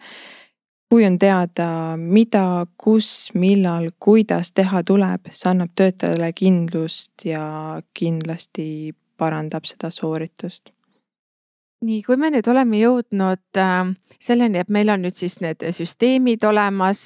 kui 0.90 1.04
on 1.06 1.18
teada, 1.18 1.96
mida, 1.96 2.66
kus, 2.78 3.30
millal, 3.34 3.90
kuidas 3.98 4.52
teha 4.54 4.84
tuleb, 4.86 5.32
see 5.32 5.50
annab 5.50 5.74
töötajale 5.74 6.30
kindlust 6.36 7.26
ja 7.26 7.80
kindlasti 7.94 8.94
parandab 9.18 9.66
seda 9.66 9.90
sooritust 9.90 10.76
nii, 11.84 12.02
kui 12.06 12.16
me 12.20 12.30
nüüd 12.32 12.46
oleme 12.48 12.78
jõudnud 12.80 13.58
äh, 13.60 13.90
selleni, 14.22 14.60
et 14.62 14.70
meil 14.72 14.90
on 14.92 15.02
nüüd 15.04 15.16
siis 15.16 15.38
need 15.44 15.62
süsteemid 15.76 16.44
olemas, 16.48 17.02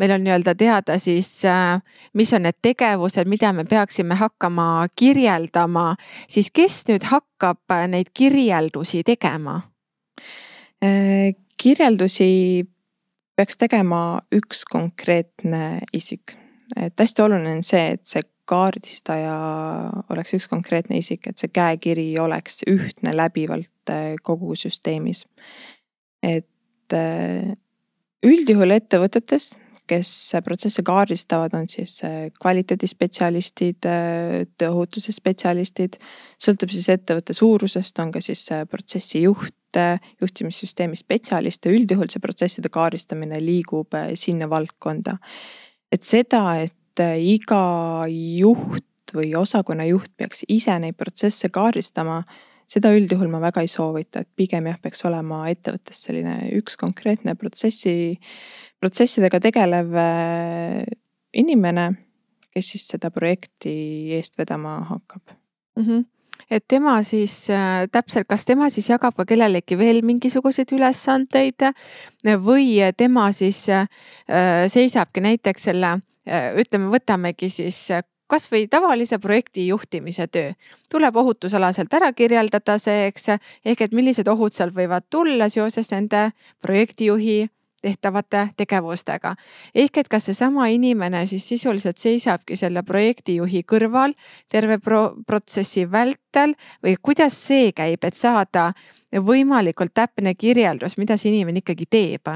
meil 0.00 0.14
on 0.16 0.24
nii-öelda 0.26 0.54
teada 0.60 0.98
siis, 1.02 1.30
äh, 1.48 1.80
mis 2.18 2.32
on 2.36 2.44
need 2.46 2.60
tegevused, 2.64 3.30
mida 3.30 3.52
me 3.56 3.64
peaksime 3.68 4.18
hakkama 4.20 4.86
kirjeldama, 4.96 5.94
siis 6.28 6.52
kes 6.54 6.82
nüüd 6.90 7.08
hakkab 7.08 7.78
neid 7.90 8.12
kirjeldusi 8.14 9.02
tegema? 9.06 9.60
Äh, 10.84 11.32
kirjeldusi 11.56 12.66
peaks 13.36 13.58
tegema 13.58 14.20
üks 14.34 14.64
konkreetne 14.70 15.80
isik. 15.92 16.36
et 16.76 16.94
hästi 16.98 17.22
oluline 17.22 17.58
on 17.58 17.62
see, 17.66 17.94
et 17.94 18.04
see 18.06 18.22
kaardistaja 18.48 19.34
oleks 20.12 20.34
üks 20.36 20.48
konkreetne 20.52 20.98
isik, 21.00 21.26
et 21.28 21.40
see 21.40 21.52
käekiri 21.52 22.06
oleks 22.20 22.62
ühtne 22.68 23.14
läbivalt 23.16 23.92
äh, 23.92 24.14
kogu 24.22 24.54
süsteemis. 24.58 25.24
et 26.22 26.92
äh, 26.92 27.52
üldjuhul 28.24 28.76
ettevõtetes, 28.76 29.52
kes 29.90 30.10
protsesse 30.44 30.82
kaardistavad, 30.86 31.54
on 31.58 31.68
siis 31.68 31.98
äh, 32.06 32.30
kvaliteedispetsialistid, 32.40 33.84
tööohutuse 34.58 35.12
spetsialistid. 35.12 35.98
sõltub 36.40 36.72
siis 36.72 36.88
ettevõtte 36.88 37.36
suurusest, 37.36 37.98
on 38.00 38.12
ka 38.14 38.22
siis 38.24 38.48
protsessijuht 38.70 39.54
juhte, 39.74 39.98
juhtimissüsteemi 40.20 40.96
spetsialiste, 40.96 41.70
üldjuhul 41.70 42.08
see 42.08 42.22
protsesside 42.22 42.70
kaardistamine 42.70 43.40
liigub 43.42 43.94
äh, 43.94 44.14
sinna 44.14 44.48
valdkonda. 44.48 45.18
et 45.92 46.02
seda, 46.02 46.62
et 46.62 47.00
äh, 47.00 47.18
iga 47.18 48.04
juht 48.08 48.84
või 49.14 49.34
osakonna 49.36 49.84
juht 49.84 50.10
peaks 50.16 50.44
ise 50.48 50.78
neid 50.78 50.96
protsesse 50.96 51.48
kaardistama, 51.48 52.24
seda 52.70 52.92
üldjuhul 52.96 53.30
ma 53.32 53.40
väga 53.42 53.64
ei 53.64 53.70
soovita, 53.70 54.24
et 54.24 54.30
pigem 54.36 54.68
jah, 54.70 54.78
peaks 54.82 55.04
olema 55.08 55.44
ettevõttes 55.52 56.04
selline 56.06 56.38
üks 56.58 56.78
konkreetne 56.80 57.36
protsessi, 57.38 58.16
protsessidega 58.82 59.40
tegelev 59.44 59.94
äh, 60.00 60.80
inimene, 61.34 61.90
kes 62.54 62.74
siis 62.74 62.88
seda 62.94 63.10
projekti 63.14 63.76
eest 64.16 64.38
vedama 64.38 64.80
hakkab 64.90 65.36
mm. 65.76 65.86
-hmm 65.86 66.04
et 66.50 66.64
tema 66.68 67.02
siis 67.02 67.50
äh, 67.50 67.88
täpselt, 67.92 68.26
kas 68.28 68.44
tema 68.44 68.68
siis 68.70 68.88
jagab 68.90 69.16
ka 69.16 69.24
kellelegi 69.24 69.78
veel 69.78 70.02
mingisuguseid 70.06 70.72
ülesandeid 70.76 71.70
või 72.44 72.80
tema 72.96 73.30
siis 73.32 73.68
äh, 73.72 73.86
seisabki 74.68 75.20
näiteks 75.24 75.70
selle 75.70 75.94
äh,, 76.28 76.52
ütleme, 76.60 76.90
võtamegi 76.92 77.50
siis 77.50 77.78
äh, 78.24 78.28
kasvõi 78.28 78.66
tavalise 78.70 79.18
projekti 79.18 79.66
juhtimise 79.68 80.26
töö. 80.26 80.52
tuleb 80.90 81.16
ohutusalaselt 81.16 81.92
ära 81.94 82.12
kirjeldada 82.12 82.78
see, 82.78 83.06
eks, 83.06 83.28
ehk 83.64 83.80
et 83.80 83.92
millised 83.92 84.28
ohud 84.28 84.52
sealt 84.52 84.74
võivad 84.74 85.04
tulla 85.10 85.48
seoses 85.48 85.90
nende 85.90 86.30
projektijuhi 86.60 87.48
tehtavate 87.82 88.48
tegevustega. 88.56 89.34
ehk 89.74 89.98
et 89.98 90.08
kas 90.08 90.24
seesama 90.24 90.66
inimene 90.66 91.26
siis 91.26 91.48
sisuliselt 91.48 91.98
seisabki 91.98 92.56
selle 92.56 92.82
projektijuhi 92.82 93.62
kõrval 93.72 94.14
terve 94.48 94.78
pro 94.78 95.14
protsessi 95.26 95.90
vältel 95.90 96.54
või 96.84 96.96
kuidas 97.02 97.36
see 97.46 97.72
käib, 97.72 98.04
et 98.04 98.14
saada 98.14 98.72
võimalikult 99.12 99.94
täpne 99.94 100.34
kirjeldus, 100.34 100.96
mida 100.98 101.16
see 101.16 101.32
inimene 101.34 101.60
ikkagi 101.62 101.86
teeb? 101.90 102.28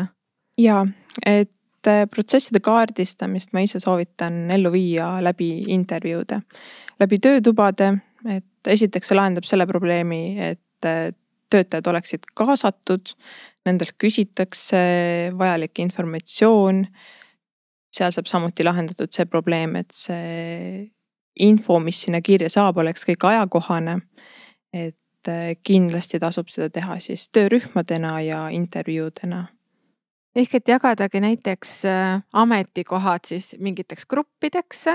ja, 0.58 0.86
et 1.26 1.50
äh, 1.88 2.04
protsesside 2.10 2.60
kaardistamist 2.64 3.54
ma 3.56 3.62
ise 3.64 3.80
soovitan 3.82 4.46
ellu 4.54 4.72
viia 4.74 5.16
läbi 5.24 5.50
intervjuude, 5.74 6.40
läbi 7.00 7.18
töötubade, 7.22 7.92
et 8.28 8.72
esiteks 8.74 9.10
see 9.10 9.18
lahendab 9.18 9.48
selle 9.48 9.66
probleemi, 9.68 10.22
et 10.50 10.88
äh, 10.88 11.10
töötajad 11.50 11.88
oleksid 11.88 12.28
kaasatud, 12.36 13.14
nendelt 13.66 13.96
küsitakse 14.00 14.82
vajalik 15.38 15.80
informatsioon. 15.84 16.86
seal 17.96 18.12
saab 18.12 18.28
samuti 18.28 18.64
lahendatud 18.64 19.12
see 19.12 19.24
probleem, 19.26 19.76
et 19.80 19.92
see 19.96 20.90
info, 21.40 21.78
mis 21.80 22.02
sinna 22.04 22.20
kirja 22.20 22.50
saab, 22.52 22.78
oleks 22.78 23.06
kõik 23.08 23.24
ajakohane. 23.32 24.00
et 24.72 25.28
äh, 25.28 25.54
kindlasti 25.64 26.18
tasub 26.20 26.48
seda 26.52 26.68
teha 26.70 26.98
siis 27.00 27.28
töörühmadena 27.32 28.20
ja 28.20 28.48
intervjuudena 28.52 29.46
ehk 30.38 30.54
et 30.54 30.68
jagadagi 30.68 31.20
näiteks 31.24 31.74
äh, 31.88 32.22
ametikohad 32.32 33.26
siis 33.26 33.56
mingiteks 33.58 34.06
gruppideks 34.06 34.86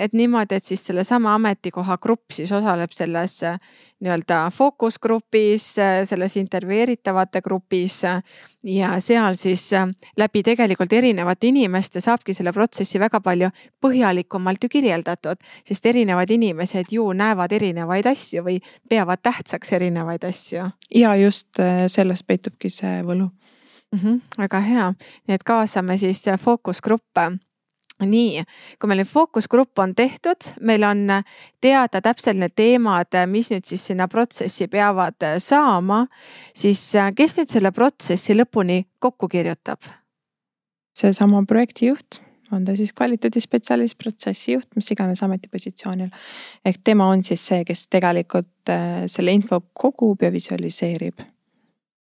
et 0.00 0.14
niimoodi, 0.16 0.56
et 0.56 0.64
siis 0.64 0.80
sellesama 0.86 1.34
ametikoha 1.36 1.98
grupp 2.00 2.32
siis 2.32 2.52
osaleb 2.56 2.94
selles 2.96 3.34
äh, 3.44 3.58
nii-öelda 4.00 4.38
fookusgrupis, 4.56 5.66
äh, 5.78 5.98
selles 6.08 6.36
intervjueeritavate 6.40 7.42
grupis 7.44 7.98
ja 8.64 8.94
seal 9.00 9.36
siis 9.36 9.66
läbi 10.16 10.42
tegelikult 10.46 10.92
erinevate 10.92 11.50
inimeste 11.50 12.00
saabki 12.00 12.34
selle 12.36 12.52
protsessi 12.56 13.00
väga 13.00 13.20
palju 13.20 13.50
põhjalikumalt 13.84 14.64
ju 14.64 14.72
kirjeldatud, 14.72 15.40
sest 15.68 15.86
erinevad 15.92 16.30
inimesed 16.30 16.92
ju 16.96 17.10
näevad 17.12 17.52
erinevaid 17.52 18.08
asju 18.08 18.44
või 18.48 18.60
peavad 18.88 19.20
tähtsaks 19.22 19.72
erinevaid 19.76 20.24
asju. 20.24 20.70
ja 20.94 21.14
just 21.16 21.60
selles 21.88 22.22
peitubki 22.22 22.70
see 22.72 23.00
võlu 23.04 23.30
mm. 23.92 23.98
-hmm, 23.98 24.20
väga 24.38 24.60
hea, 24.60 24.90
nii 25.28 25.34
et 25.34 25.44
kaasame 25.44 25.98
siis 25.98 26.24
fookusgruppe 26.38 27.30
nii, 28.06 28.44
kui 28.80 28.88
meil 28.88 29.02
nüüd 29.02 29.10
fookusgrupp 29.10 29.78
on 29.82 29.94
tehtud, 29.96 30.52
meil 30.64 30.84
on 30.86 31.04
teada 31.60 32.00
täpselt 32.04 32.40
need 32.40 32.54
teemad, 32.56 33.14
mis 33.30 33.50
nüüd 33.52 33.66
siis 33.68 33.84
sinna 33.90 34.08
protsessi 34.08 34.68
peavad 34.72 35.20
saama, 35.38 36.06
siis 36.54 36.82
kes 37.16 37.38
nüüd 37.38 37.52
selle 37.52 37.72
protsessi 37.76 38.36
lõpuni 38.36 38.84
kokku 38.98 39.28
kirjutab? 39.28 39.82
seesama 41.00 41.38
projektijuht, 41.48 42.18
on 42.52 42.64
ta 42.66 42.74
siis 42.76 42.90
kvaliteedispetsialist, 42.92 43.96
protsessijuht, 43.96 44.66
mis 44.76 44.90
iganes 44.92 45.22
ametipositsioonil. 45.22 46.10
ehk 46.64 46.80
tema 46.84 47.06
on 47.08 47.24
siis 47.24 47.46
see, 47.46 47.64
kes 47.64 47.86
tegelikult 47.88 48.68
äh, 48.68 49.06
selle 49.08 49.32
info 49.32 49.62
kogub 49.72 50.22
ja 50.22 50.32
visualiseerib 50.32 51.22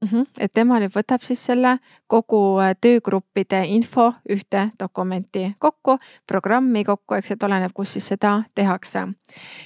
mm. 0.02 0.08
-hmm. 0.08 0.26
et 0.40 0.54
tema 0.54 0.80
nüüd 0.80 0.94
võtab 0.96 1.24
siis 1.26 1.46
selle 1.46 1.78
kogu 2.08 2.60
äh, 2.60 2.76
töögruppide 2.82 3.64
info 3.68 4.12
ühte 4.30 4.70
dokumenti 4.80 5.56
kokku, 5.60 5.98
programmi 6.28 6.84
kokku, 6.84 7.16
eks, 7.16 7.32
et 7.32 7.44
oleneb, 7.44 7.72
kus 7.74 7.94
siis 7.94 8.08
seda 8.08 8.44
tehakse. 8.56 9.08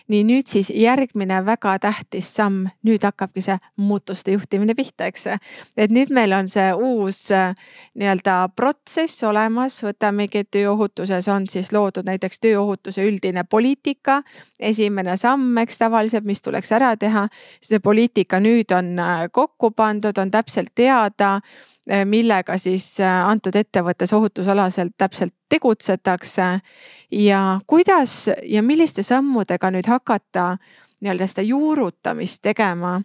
nii 0.07 0.23
nüüd 0.23 0.47
siis 0.47 0.69
järgmine 0.69 1.45
väga 1.45 1.79
tähtis 1.79 2.35
samm, 2.35 2.67
nüüd 2.83 3.03
hakkabki 3.03 3.41
see 3.41 3.57
muutuste 3.77 4.31
juhtimine 4.31 4.75
pihta, 4.75 5.05
eks. 5.05 5.27
et 5.77 5.91
nüüd 5.91 6.13
meil 6.13 6.33
on 6.33 6.49
see 6.49 6.73
uus 6.73 7.31
äh, 7.31 7.55
nii-öelda 7.95 8.49
protsess 8.55 9.23
olemas, 9.23 9.81
võtamegi 9.83 10.43
tööohutuses 10.51 11.27
on 11.27 11.47
siis 11.49 11.71
loodud 11.71 12.05
näiteks 12.05 12.39
tööohutuse 12.39 13.05
üldine 13.07 13.43
poliitika. 13.43 14.21
esimene 14.59 15.17
samm, 15.17 15.57
eks 15.57 15.77
tavaliselt, 15.77 16.25
mis 16.25 16.41
tuleks 16.41 16.71
ära 16.71 16.95
teha, 16.97 17.27
see 17.61 17.79
poliitika 17.79 18.39
nüüd 18.39 18.71
on 18.71 18.99
äh, 18.99 19.25
kokku 19.31 19.71
pandud, 19.71 20.17
on 20.17 20.24
täpselt 20.31 20.71
teada, 20.75 21.39
eh, 21.87 22.05
millega 22.05 22.57
siis 22.57 22.99
eh, 22.99 23.07
antud 23.07 23.55
ettevõttes 23.55 24.13
ohutusalaselt 24.13 24.93
täpselt 24.97 25.33
tegutsetakse. 25.49 26.59
ja 27.11 27.59
kuidas 27.67 28.29
ja 28.43 28.63
milliste 28.63 29.03
sammudega 29.03 29.71
nüüd 29.71 29.87
hakata 29.87 30.57
nii-öelda 31.01 31.27
seda 31.27 31.41
juurutamist 31.41 32.41
tegema, 32.41 33.01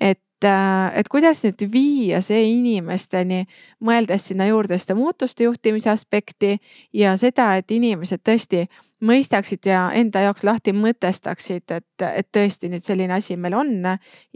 et 0.00 0.20
eh, 0.44 0.98
et 0.98 1.08
kuidas 1.08 1.44
nüüd 1.44 1.68
viia 1.72 2.20
see 2.20 2.42
inimesteni, 2.58 3.46
mõeldes 3.80 4.28
sinna 4.28 4.46
juurde 4.46 4.78
seda 4.78 4.94
muutuste 4.94 5.44
juhtimise 5.44 5.90
aspekti 5.90 6.58
ja 6.92 7.16
seda, 7.16 7.56
et 7.56 7.70
inimesed 7.70 8.20
tõesti 8.24 8.66
mõistaksid 9.04 9.66
ja 9.68 9.86
enda 9.96 10.24
jaoks 10.24 10.44
lahti 10.46 10.74
mõtestaksid, 10.76 11.64
et, 11.76 12.04
et 12.06 12.28
tõesti 12.34 12.70
nüüd 12.72 12.84
selline 12.84 13.16
asi 13.18 13.36
meil 13.40 13.56
on 13.58 13.72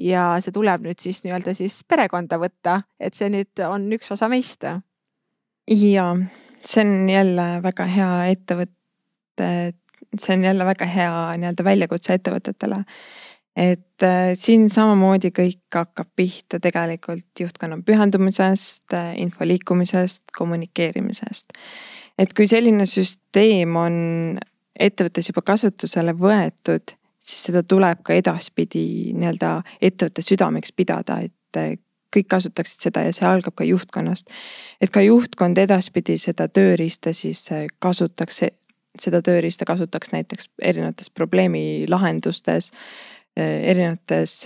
ja 0.00 0.24
see 0.44 0.54
tuleb 0.54 0.84
nüüd 0.86 1.00
siis 1.02 1.22
nii-öelda 1.24 1.54
siis 1.56 1.80
perekonda 1.88 2.38
võtta, 2.40 2.82
et 3.00 3.16
see 3.18 3.30
nüüd 3.32 3.64
on 3.68 3.88
üks 3.96 4.12
osa 4.14 4.28
meist. 4.30 4.64
ja 4.64 6.06
see 6.64 6.84
on 6.84 7.08
jälle 7.08 7.46
väga 7.62 7.86
hea 7.94 8.10
ettevõte, 8.34 9.48
see 10.18 10.36
on 10.36 10.44
jälle 10.50 10.68
väga 10.68 10.90
hea 10.90 11.14
nii-öelda 11.38 11.64
väljakutse 11.64 12.18
ettevõtetele. 12.18 12.84
et 13.56 14.06
äh, 14.06 14.32
siin 14.38 14.68
samamoodi 14.70 15.32
kõik 15.34 15.74
hakkab 15.74 16.10
pihta 16.16 16.60
tegelikult 16.60 17.40
juhtkonna 17.40 17.80
pühendumisest, 17.86 18.94
info 19.16 19.46
liikumisest, 19.46 20.28
kommunikeerimisest 20.36 21.56
et 22.18 22.34
kui 22.34 22.48
selline 22.50 22.86
süsteem 22.88 23.76
on 23.78 23.96
ettevõttes 24.78 25.30
juba 25.30 25.42
kasutusele 25.46 26.14
võetud, 26.18 26.94
siis 27.20 27.48
seda 27.48 27.62
tuleb 27.66 28.02
ka 28.06 28.16
edaspidi 28.16 29.12
nii-öelda 29.16 29.58
ettevõtte 29.82 30.24
südameks 30.24 30.72
pidada, 30.76 31.20
et 31.24 31.78
kõik 32.14 32.28
kasutaksid 32.30 32.86
seda 32.86 33.04
ja 33.04 33.12
see 33.12 33.26
algab 33.28 33.56
ka 33.58 33.66
juhtkonnast. 33.68 34.30
et 34.80 34.90
ka 34.90 35.00
juhtkond 35.04 35.58
edaspidi 35.58 36.18
seda 36.18 36.48
tööriista 36.48 37.12
siis 37.12 37.44
kasutaks, 37.78 38.40
seda 39.00 39.22
tööriista 39.22 39.64
kasutaks 39.64 40.12
näiteks 40.12 40.48
erinevates 40.62 41.10
probleemi 41.10 41.84
lahendustes, 41.88 42.72
erinevates 43.36 44.44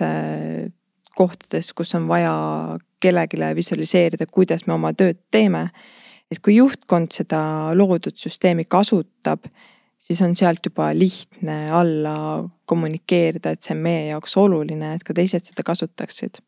kohtades, 1.15 1.73
kus 1.73 1.95
on 1.95 2.09
vaja 2.09 2.79
kellelegi 3.01 3.57
visualiseerida, 3.57 4.27
kuidas 4.27 4.67
me 4.67 4.73
oma 4.73 4.93
tööd 4.93 5.19
teeme 5.31 5.69
et 6.33 6.41
kui 6.41 6.57
juhtkond 6.57 7.13
seda 7.13 7.43
loodud 7.77 8.17
süsteemi 8.17 8.65
kasutab, 8.71 9.45
siis 10.03 10.21
on 10.25 10.35
sealt 10.37 10.65
juba 10.67 10.91
lihtne 10.97 11.71
alla 11.71 12.17
kommunikeerida, 12.67 13.55
et 13.55 13.63
see 13.63 13.77
on 13.77 13.83
meie 13.85 14.09
jaoks 14.11 14.37
oluline, 14.41 14.97
et 14.97 15.07
ka 15.07 15.15
teised 15.17 15.47
seda 15.47 15.65
kasutaksid. 15.67 16.43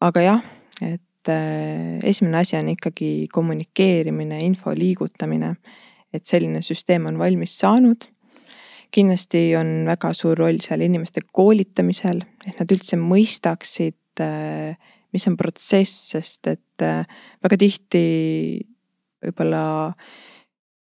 aga 0.00 0.22
jah, 0.24 0.44
et 0.80 1.28
äh, 1.28 1.98
esimene 2.06 2.40
asi 2.44 2.56
on 2.56 2.70
ikkagi 2.72 3.28
kommunikeerimine, 3.32 4.40
info 4.46 4.72
liigutamine, 4.76 5.54
et 6.14 6.24
selline 6.26 6.62
süsteem 6.64 7.06
on 7.10 7.18
valmis 7.18 7.58
saanud 7.58 8.08
kindlasti 8.94 9.54
on 9.58 9.84
väga 9.86 10.12
suur 10.16 10.38
roll 10.38 10.58
seal 10.62 10.82
inimeste 10.84 11.22
koolitamisel, 11.32 12.22
et 12.46 12.58
nad 12.58 12.72
üldse 12.74 12.98
mõistaksid, 13.00 14.22
äh, 14.24 14.74
mis 15.14 15.26
on 15.30 15.36
protsess, 15.38 16.10
sest 16.14 16.50
et 16.50 16.84
äh, 16.86 17.06
väga 17.44 17.58
tihti 17.60 18.04
võib-olla 19.24 19.62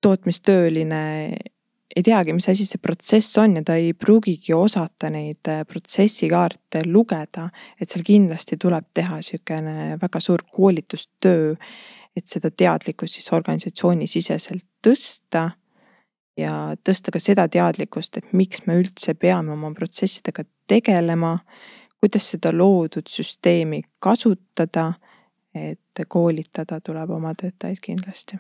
tootmistööline 0.02 1.02
ei 1.96 2.04
teagi, 2.04 2.34
mis 2.34 2.48
asi 2.50 2.66
see 2.68 2.82
protsess 2.82 3.38
on 3.42 3.56
ja 3.60 3.64
ta 3.68 3.76
ei 3.80 3.94
pruugigi 3.94 4.54
osata 4.56 5.10
neid 5.14 5.48
äh, 5.52 5.64
protsessikaarte 5.68 6.86
lugeda. 6.86 7.50
et 7.80 7.90
seal 7.90 8.06
kindlasti 8.08 8.58
tuleb 8.58 8.88
teha 8.94 9.22
sihukene 9.22 9.98
väga 10.02 10.20
suur 10.20 10.44
koolitustöö, 10.52 11.56
et 12.16 12.28
seda 12.28 12.52
teadlikkust 12.52 13.20
siis 13.20 13.34
organisatsioonisiseselt 13.34 14.66
tõsta. 14.88 15.52
ja 16.38 16.76
tõsta 16.84 17.12
ka 17.12 17.20
seda 17.20 17.48
teadlikkust, 17.48 18.18
et 18.18 18.34
miks 18.34 18.66
me 18.66 18.80
üldse 18.80 19.14
peame 19.14 19.52
oma 19.54 19.74
protsessidega 19.76 20.44
tegelema, 20.68 21.38
kuidas 22.00 22.32
seda 22.32 22.54
loodud 22.56 23.10
süsteemi 23.12 23.84
kasutada 24.00 24.94
et 25.56 26.06
koolitada 26.08 26.80
tuleb 26.82 27.10
oma 27.10 27.34
töötajaid 27.36 27.82
kindlasti. 27.82 28.38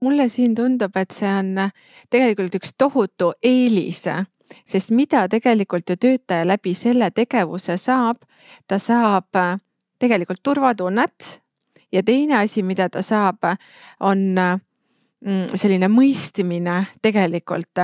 Mulle 0.00 0.28
siin 0.28 0.54
tundub, 0.54 0.96
et 0.96 1.10
see 1.14 1.30
on 1.30 1.70
tegelikult 2.10 2.54
üks 2.60 2.74
tohutu 2.78 3.32
eelis, 3.42 4.04
sest 4.64 4.90
mida 4.90 5.26
tegelikult 5.28 5.90
ju 5.90 5.96
töötaja 5.96 6.46
läbi 6.46 6.74
selle 6.74 7.10
tegevuse 7.10 7.76
saab, 7.76 8.22
ta 8.66 8.78
saab 8.78 9.34
tegelikult 9.98 10.42
turvatunnet 10.42 11.42
ja 11.92 12.02
teine 12.02 12.38
asi, 12.42 12.62
mida 12.62 12.88
ta 12.88 13.02
saab, 13.02 13.44
on 14.00 14.38
selline 15.58 15.88
mõistmine 15.90 16.84
tegelikult 17.02 17.80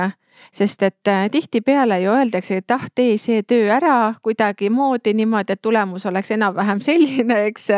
sest 0.51 0.83
et 0.83 1.07
äh, 1.07 1.29
tihtipeale 1.31 1.99
ju 1.99 2.11
öeldakse, 2.11 2.57
et 2.57 2.71
ah, 2.71 2.85
tee 2.95 3.17
see 3.21 3.43
töö 3.47 3.69
ära 3.75 4.15
kuidagimoodi 4.23 5.13
niimoodi, 5.15 5.55
et 5.55 5.61
tulemus 5.61 6.05
oleks 6.05 6.31
enam-vähem 6.35 6.81
selline, 6.83 7.41
eks. 7.49 7.69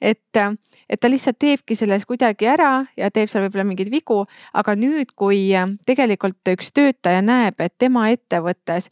et, 0.00 0.42
et 0.88 1.00
ta 1.00 1.10
lihtsalt 1.10 1.38
teebki 1.38 1.76
selles 1.78 2.06
kuidagi 2.08 2.48
ära 2.50 2.72
ja 2.96 3.10
teeb 3.10 3.30
seal 3.30 3.46
võib-olla 3.46 3.66
mingeid 3.68 3.90
vigu, 3.92 4.22
aga 4.54 4.76
nüüd, 4.78 5.14
kui 5.16 5.50
tegelikult 5.86 6.54
üks 6.54 6.72
töötaja 6.76 7.22
näeb, 7.24 7.60
et 7.60 7.76
tema 7.78 8.08
ettevõttes 8.12 8.90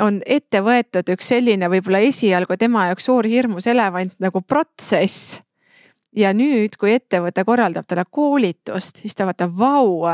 on 0.00 0.20
ette 0.26 0.62
võetud 0.62 1.08
üks 1.14 1.32
selline 1.34 1.68
võib-olla 1.70 2.00
esialgu 2.06 2.56
tema 2.58 2.86
jaoks 2.90 3.08
suur 3.08 3.26
hirmus 3.26 3.66
elevant 3.66 4.14
nagu 4.22 4.42
protsess. 4.42 5.40
Ja 6.16 6.32
nüüd, 6.34 6.76
kui 6.78 6.94
ettevõte 6.94 7.44
korraldab 7.44 7.86
talle 7.86 8.04
koolitust, 8.10 9.02
siis 9.02 9.14
ta 9.14 9.26
vaatab, 9.28 9.54
vau 9.58 10.06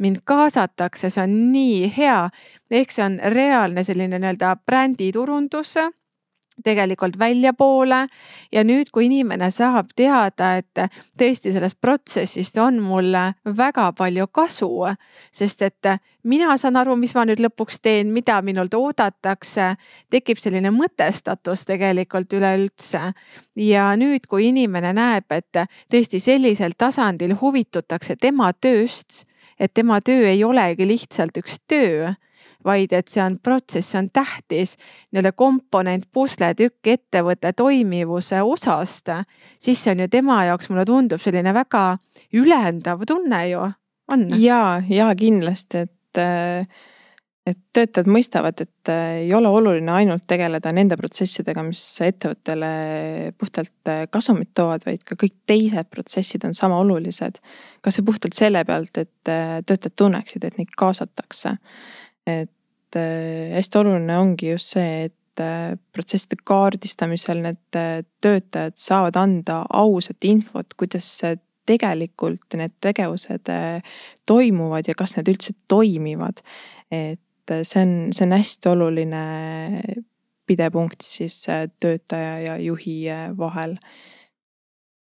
mind 0.00 0.22
kaasatakse, 0.24 1.10
see 1.10 1.22
on 1.22 1.52
nii 1.52 1.92
hea. 1.96 2.30
ehk 2.70 2.90
see 2.90 3.04
on 3.04 3.18
reaalne 3.34 3.84
selline 3.84 4.18
nii-öelda 4.18 4.56
bränditurundus 4.66 5.76
tegelikult 6.64 7.18
väljapoole 7.18 8.00
ja 8.52 8.64
nüüd, 8.66 8.90
kui 8.92 9.06
inimene 9.06 9.50
saab 9.54 9.92
teada, 9.96 10.54
et 10.60 10.82
tõesti 11.18 11.52
sellest 11.54 11.78
protsessist 11.80 12.58
on 12.58 12.80
mulle 12.82 13.30
väga 13.44 13.90
palju 13.98 14.26
kasu, 14.32 14.70
sest 15.32 15.62
et 15.62 15.92
mina 16.22 16.56
saan 16.58 16.76
aru, 16.80 16.96
mis 16.96 17.14
ma 17.16 17.24
nüüd 17.28 17.42
lõpuks 17.44 17.80
teen, 17.82 18.12
mida 18.12 18.40
minult 18.42 18.74
oodatakse, 18.74 19.74
tekib 20.10 20.38
selline 20.40 20.72
mõtestatus 20.74 21.66
tegelikult 21.68 22.32
üleüldse. 22.32 23.12
ja 23.56 23.90
nüüd, 23.96 24.26
kui 24.28 24.48
inimene 24.48 24.92
näeb, 24.92 25.26
et 25.30 25.64
tõesti 25.90 26.20
sellisel 26.20 26.72
tasandil 26.78 27.36
huvitutakse 27.40 28.16
tema 28.16 28.52
tööst 28.52 29.24
et 29.60 29.74
tema 29.74 30.00
töö 30.00 30.24
ei 30.30 30.44
olegi 30.44 30.88
lihtsalt 30.88 31.36
üks 31.40 31.60
töö, 31.68 32.14
vaid 32.64 32.92
et 32.96 33.08
see 33.08 33.22
on 33.24 33.38
protsess, 33.42 33.92
see 33.92 34.00
on 34.02 34.10
tähtis 34.12 34.76
nii-öelda 35.10 35.32
komponent, 35.38 36.06
pusletükk 36.12 36.92
ettevõtte 36.94 37.52
toimivuse 37.56 38.42
osast, 38.42 39.12
siis 39.58 39.82
see 39.82 39.94
on 39.94 40.04
ju 40.04 40.10
tema 40.12 40.44
jaoks, 40.50 40.70
mulle 40.70 40.86
tundub 40.88 41.22
selline 41.22 41.54
väga 41.56 41.84
ülendav 42.36 43.04
tunne 43.08 43.42
ju, 43.50 43.66
on. 44.12 44.28
ja, 44.40 44.80
ja 44.88 45.10
kindlasti, 45.18 45.86
et 45.86 45.98
et 47.50 47.58
töötajad 47.74 48.08
mõistavad, 48.10 48.60
et 48.62 48.90
ei 48.92 49.30
ole 49.34 49.48
oluline 49.48 49.92
ainult 49.94 50.26
tegeleda 50.28 50.72
nende 50.76 50.96
protsessidega, 51.00 51.62
mis 51.66 51.82
ettevõttele 52.04 52.70
puhtalt 53.40 53.92
kasumit 54.12 54.52
toovad, 54.56 54.84
vaid 54.86 55.04
ka 55.08 55.16
kõik 55.18 55.36
teised 55.48 55.88
protsessid 55.90 56.44
on 56.46 56.54
sama 56.56 56.78
olulised. 56.82 57.40
kasvõi 57.80 58.06
puhtalt 58.10 58.36
selle 58.36 58.64
pealt, 58.68 58.92
et 58.98 59.12
töötajad 59.24 59.96
tunneksid, 59.96 60.44
et 60.44 60.60
neid 60.60 60.76
kaasatakse. 60.76 61.56
Et 62.30 62.98
hästi 63.54 63.78
oluline 63.78 64.16
ongi 64.18 64.50
just 64.50 64.74
see, 64.74 65.04
et 65.06 65.42
protsesside 65.94 66.40
kaardistamisel 66.44 67.38
need 67.44 67.78
töötajad 68.20 68.74
saavad 68.76 69.16
anda 69.16 69.60
ausat 69.78 70.26
infot, 70.28 70.74
kuidas 70.76 71.06
tegelikult 71.70 72.58
need 72.58 72.74
tegevused 72.82 73.50
äh, 73.52 73.80
toimuvad 74.26 74.88
ja 74.90 74.96
kas 74.98 75.16
need 75.16 75.30
üldse 75.32 75.54
toimivad. 75.70 76.42
et 76.90 77.20
see 77.62 77.82
on, 77.82 77.92
see 78.14 78.26
on 78.26 78.34
hästi 78.34 78.70
oluline 78.70 79.24
pidepunkt 80.46 81.04
siis 81.06 81.44
töötaja 81.80 82.38
ja 82.42 82.56
juhi 82.58 83.04
vahel 83.38 83.76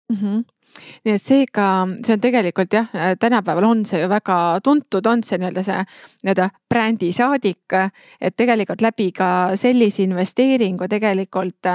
mm. 0.09 0.17
-hmm 0.17 0.56
nii 1.05 1.15
et 1.15 1.23
seega 1.23 1.67
see 2.03 2.15
on 2.15 2.23
tegelikult 2.23 2.73
jah, 2.73 2.87
tänapäeval 3.19 3.69
on 3.69 3.85
see 3.85 4.01
ju 4.01 4.09
väga 4.11 4.37
tuntud, 4.63 5.05
on 5.07 5.23
see 5.23 5.39
nii-öelda 5.41 5.63
see 5.65 5.79
nii-öelda 6.23 6.49
brändisaadik, 6.69 7.77
et 8.21 8.35
tegelikult 8.37 8.81
läbi 8.83 9.11
ka 9.15 9.29
sellise 9.59 10.03
investeeringu 10.03 10.87
tegelikult 10.91 11.71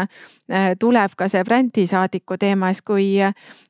tuleb 0.78 1.14
ka 1.16 1.28
see 1.32 1.44
brändisaadiku 1.44 2.36
teemas, 2.40 2.82
kui, 2.84 3.06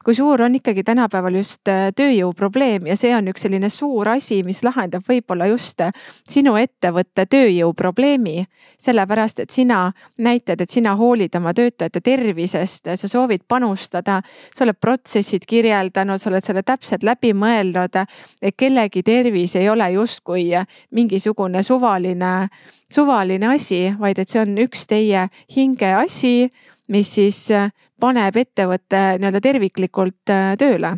kui 0.04 0.14
suur 0.14 0.42
on 0.42 0.54
ikkagi 0.58 0.82
tänapäeval 0.86 1.36
just 1.38 1.68
äh, 1.70 1.90
tööjõuprobleem 1.96 2.88
ja 2.90 2.96
see 2.98 3.12
on 3.14 3.30
üks 3.30 3.46
selline 3.46 3.70
suur 3.70 4.08
asi, 4.10 4.40
mis 4.46 4.62
lahendab 4.66 5.06
võib-olla 5.08 5.46
just 5.52 5.80
äh, 5.84 5.92
sinu 6.28 6.56
ettevõtte 6.58 7.26
tööjõuprobleemi. 7.30 8.46
sellepärast, 8.78 9.40
et 9.40 9.50
sina 9.50 9.92
näitad, 10.18 10.60
et 10.60 10.70
sina 10.70 10.96
hoolid 10.98 11.34
oma 11.38 11.54
töötajate 11.54 12.00
tervisest, 12.00 12.88
sa 12.96 13.08
soovid 13.08 13.46
panustada, 13.48 14.20
sa 14.54 14.64
oled 14.64 14.78
protsessid 14.80 15.46
kirjeldanud, 15.46 16.18
sa 16.18 16.30
oled 16.30 16.44
selle 16.44 16.62
täpselt 16.62 17.02
läbi 17.02 17.32
mõelnud. 17.32 18.02
et 18.42 18.56
kellegi 18.56 19.02
tervis 19.02 19.56
ei 19.56 19.68
ole 19.68 19.90
justkui 19.92 20.50
mingisugune 20.90 21.62
suvaline 21.62 22.50
suvaline 22.92 23.48
asi, 23.54 23.94
vaid 23.98 24.18
et 24.18 24.28
see 24.28 24.42
on 24.42 24.58
üks 24.66 24.86
teie 24.90 25.26
hinge 25.56 25.94
asi 25.96 26.52
mis 26.90 27.14
siis 27.16 27.38
äh, 27.54 27.70
paneb 28.00 28.36
ettevõtte 28.40 29.00
nii-öelda 29.20 29.40
terviklikult 29.44 30.32
äh, 30.32 30.52
tööle. 30.60 30.96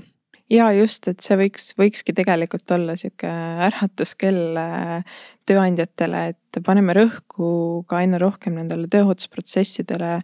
Ja 0.53 0.69
just, 0.77 1.07
et 1.09 1.25
see 1.25 1.39
võiks, 1.41 1.71
võikski 1.81 2.13
tegelikult 2.17 2.69
olla 2.77 2.99
sihuke 3.01 3.31
äratuskell 3.69 4.59
äh, 4.61 5.23
tööandjatele, 5.49 6.27
et 6.35 6.61
paneme 6.65 6.97
rõhku 6.97 7.49
ka 7.89 8.03
aina 8.03 8.21
rohkem 8.23 8.57
nendele 8.61 8.89
tööohutusprotsessidele, 8.93 10.19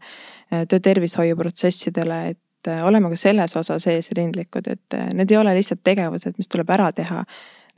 töötervishoiuprotsessidele, 0.70 2.20
et 2.32 2.70
oleme 2.84 3.10
ka 3.12 3.18
selles 3.20 3.56
osas 3.56 3.84
eesrindlikud, 3.90 4.68
et 4.68 4.96
need 5.16 5.32
ei 5.32 5.38
ole 5.40 5.52
lihtsalt 5.56 5.82
tegevused, 5.84 6.36
mis 6.40 6.48
tuleb 6.48 6.72
ära 6.72 6.88
teha 6.96 7.20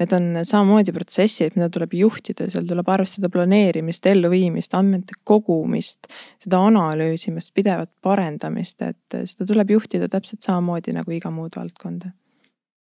Need 0.02 0.14
on 0.16 0.40
samamoodi 0.42 0.90
protsessid, 0.94 1.54
mida 1.54 1.68
tuleb 1.70 1.92
juhtida, 1.94 2.48
seal 2.50 2.64
tuleb 2.66 2.88
arvestada 2.90 3.30
planeerimist, 3.30 4.06
elluviimist, 4.10 4.74
andmete 4.74 5.14
kogumist, 5.28 6.10
seda 6.42 6.58
analüüsimist, 6.66 7.52
pidevat 7.54 7.92
parendamist, 8.02 8.82
et 8.82 9.20
seda 9.30 9.46
tuleb 9.46 9.70
juhtida 9.76 10.10
täpselt 10.10 10.42
samamoodi 10.42 10.96
nagu 10.96 11.14
iga 11.14 11.30
muud 11.30 11.54
valdkonda. 11.60 12.10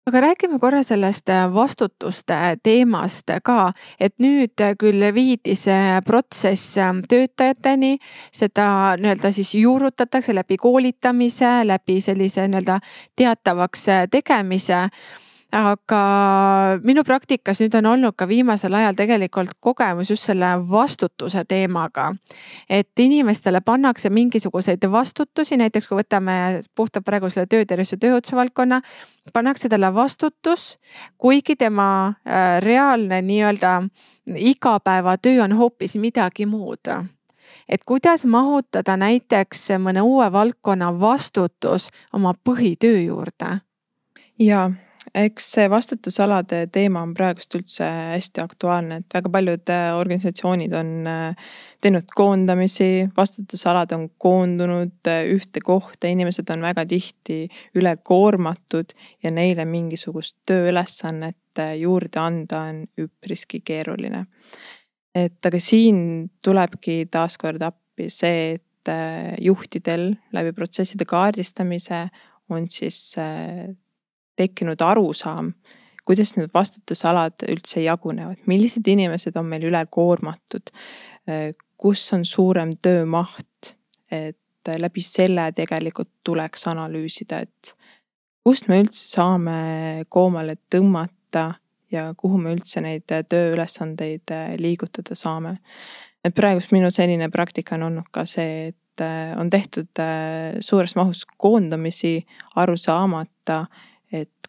Aga 0.07 0.21
räägime 0.23 0.61
korra 0.63 0.85
sellest 0.87 1.33
vastutuste 1.55 2.37
teemast 2.63 3.33
ka, 3.43 3.73
et 3.99 4.13
nüüd 4.23 4.63
küll 4.79 5.03
viidi 5.17 5.57
see 5.59 5.97
protsess 6.07 6.77
töötajateni, 7.11 7.97
seda 8.31 8.69
nii-öelda 9.01 9.33
siis 9.35 9.57
juurutatakse 9.59 10.37
läbi 10.37 10.61
koolitamise, 10.63 11.65
läbi 11.67 11.99
sellise 12.05 12.47
nii-öelda 12.47 12.79
teatavaks 13.19 13.89
tegemise 14.15 14.85
aga 15.53 16.01
minu 16.83 17.05
praktikas 17.07 17.61
nüüd 17.63 17.75
on 17.79 17.87
olnud 17.93 18.17
ka 18.19 18.27
viimasel 18.29 18.75
ajal 18.75 18.97
tegelikult 18.99 19.55
kogemus 19.61 20.11
just 20.11 20.27
selle 20.27 20.49
vastutuse 20.71 21.45
teemaga. 21.45 22.15
et 22.69 22.99
inimestele 22.99 23.61
pannakse 23.61 24.11
mingisuguseid 24.11 24.91
vastutusi, 24.91 25.57
näiteks 25.57 25.89
kui 25.89 25.99
võtame 26.03 26.63
puhtalt 26.75 27.05
praegu 27.05 27.31
selle 27.31 27.47
töötervise 27.47 27.97
tööohutuse 27.97 28.37
valdkonna, 28.37 28.81
pannakse 29.33 29.69
talle 29.69 29.95
vastutus, 29.95 30.79
kuigi 31.19 31.57
tema 31.57 32.07
äh, 32.07 32.61
reaalne 32.61 33.23
nii-öelda 33.23 33.83
igapäevatöö 34.27 35.45
on 35.45 35.53
hoopis 35.53 35.97
midagi 35.97 36.47
muud 36.47 36.91
et 37.69 37.85
kuidas 37.87 38.25
mahutada 38.25 38.97
näiteks 38.97 39.69
mõne 39.79 40.03
uue 40.03 40.33
valdkonna 40.33 40.91
vastutus 41.01 41.91
oma 42.13 42.35
põhitöö 42.35 43.01
juurde? 43.01 43.61
ja 44.39 44.71
eks 45.15 45.47
see 45.55 45.69
vastutusalade 45.71 46.67
teema 46.73 47.03
on 47.05 47.13
praegust 47.17 47.55
üldse 47.59 47.87
hästi 47.87 48.43
aktuaalne, 48.43 49.01
et 49.01 49.17
väga 49.17 49.31
paljud 49.33 49.73
äh, 49.73 49.87
organisatsioonid 49.97 50.75
on 50.77 50.93
äh, 51.11 51.49
teinud 51.85 52.09
koondamisi, 52.15 53.07
vastutusalad 53.17 53.93
on 53.97 54.09
koondunud 54.23 55.11
äh, 55.11 55.23
ühte 55.33 55.63
kohta, 55.65 56.11
inimesed 56.11 56.51
on 56.55 56.67
väga 56.67 56.87
tihti 56.89 57.45
ülekoormatud 57.79 58.95
ja 59.25 59.33
neile 59.35 59.67
mingisugust 59.69 60.37
tööülesannet 60.49 61.37
juurde 61.81 62.21
anda 62.21 62.67
on 62.69 62.83
üpriski 63.01 63.63
keeruline. 63.65 64.27
et 65.17 65.47
aga 65.49 65.61
siin 65.61 66.29
tulebki 66.45 67.07
taaskord 67.11 67.63
appi 67.65 68.11
see, 68.13 68.59
et 68.59 68.91
juhtidel 69.41 70.11
läbi 70.37 70.53
protsesside 70.53 71.07
kaardistamise 71.09 72.05
on 72.53 72.69
siis 72.71 73.17
tekkinud 74.37 74.81
arusaam, 74.85 75.53
kuidas 76.07 76.37
need 76.37 76.53
vastutusalad 76.55 77.45
üldse 77.51 77.83
jagunevad, 77.83 78.39
millised 78.47 78.87
inimesed 78.87 79.37
on 79.37 79.49
meil 79.51 79.67
ülekoormatud, 79.67 80.71
kus 81.77 82.07
on 82.15 82.25
suurem 82.25 82.73
töömaht, 82.83 83.75
et 84.11 84.71
läbi 84.79 85.03
selle 85.03 85.51
tegelikult 85.55 86.11
tuleks 86.25 86.67
analüüsida, 86.71 87.43
et 87.43 87.75
kust 88.47 88.71
me 88.71 88.81
üldse 88.83 89.03
saame 89.03 89.59
koomale 90.09 90.57
tõmmata 90.71 91.49
ja 91.91 92.09
kuhu 92.19 92.39
me 92.39 92.55
üldse 92.55 92.83
neid 92.83 93.07
tööülesandeid 93.07 94.35
liigutada 94.63 95.15
saame. 95.19 95.59
et 96.25 96.35
praegust 96.35 96.73
minu 96.75 96.91
senine 96.91 97.29
praktika 97.31 97.77
on 97.77 97.83
olnud 97.87 98.09
ka 98.11 98.25
see, 98.27 98.69
et 98.69 99.05
on 99.39 99.51
tehtud 99.51 100.01
suures 100.61 100.95
mahus 100.97 101.27
koondamisi 101.39 102.27
aru 102.57 102.77
saamata, 102.77 103.67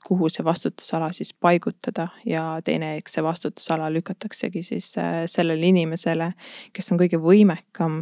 kuhu 0.07 0.29
see 0.31 0.45
vastutusala 0.45 1.11
siis 1.11 1.33
paigutada 1.33 2.07
ja 2.25 2.43
teine, 2.63 2.95
eks 2.97 3.17
see 3.17 3.23
vastutusala 3.23 3.89
lükataksegi 3.93 4.63
siis 4.63 4.93
äh, 5.01 5.23
sellele 5.25 5.67
inimesele, 5.67 6.31
kes 6.73 6.91
on 6.93 7.01
kõige 7.01 7.19
võimekam, 7.21 7.99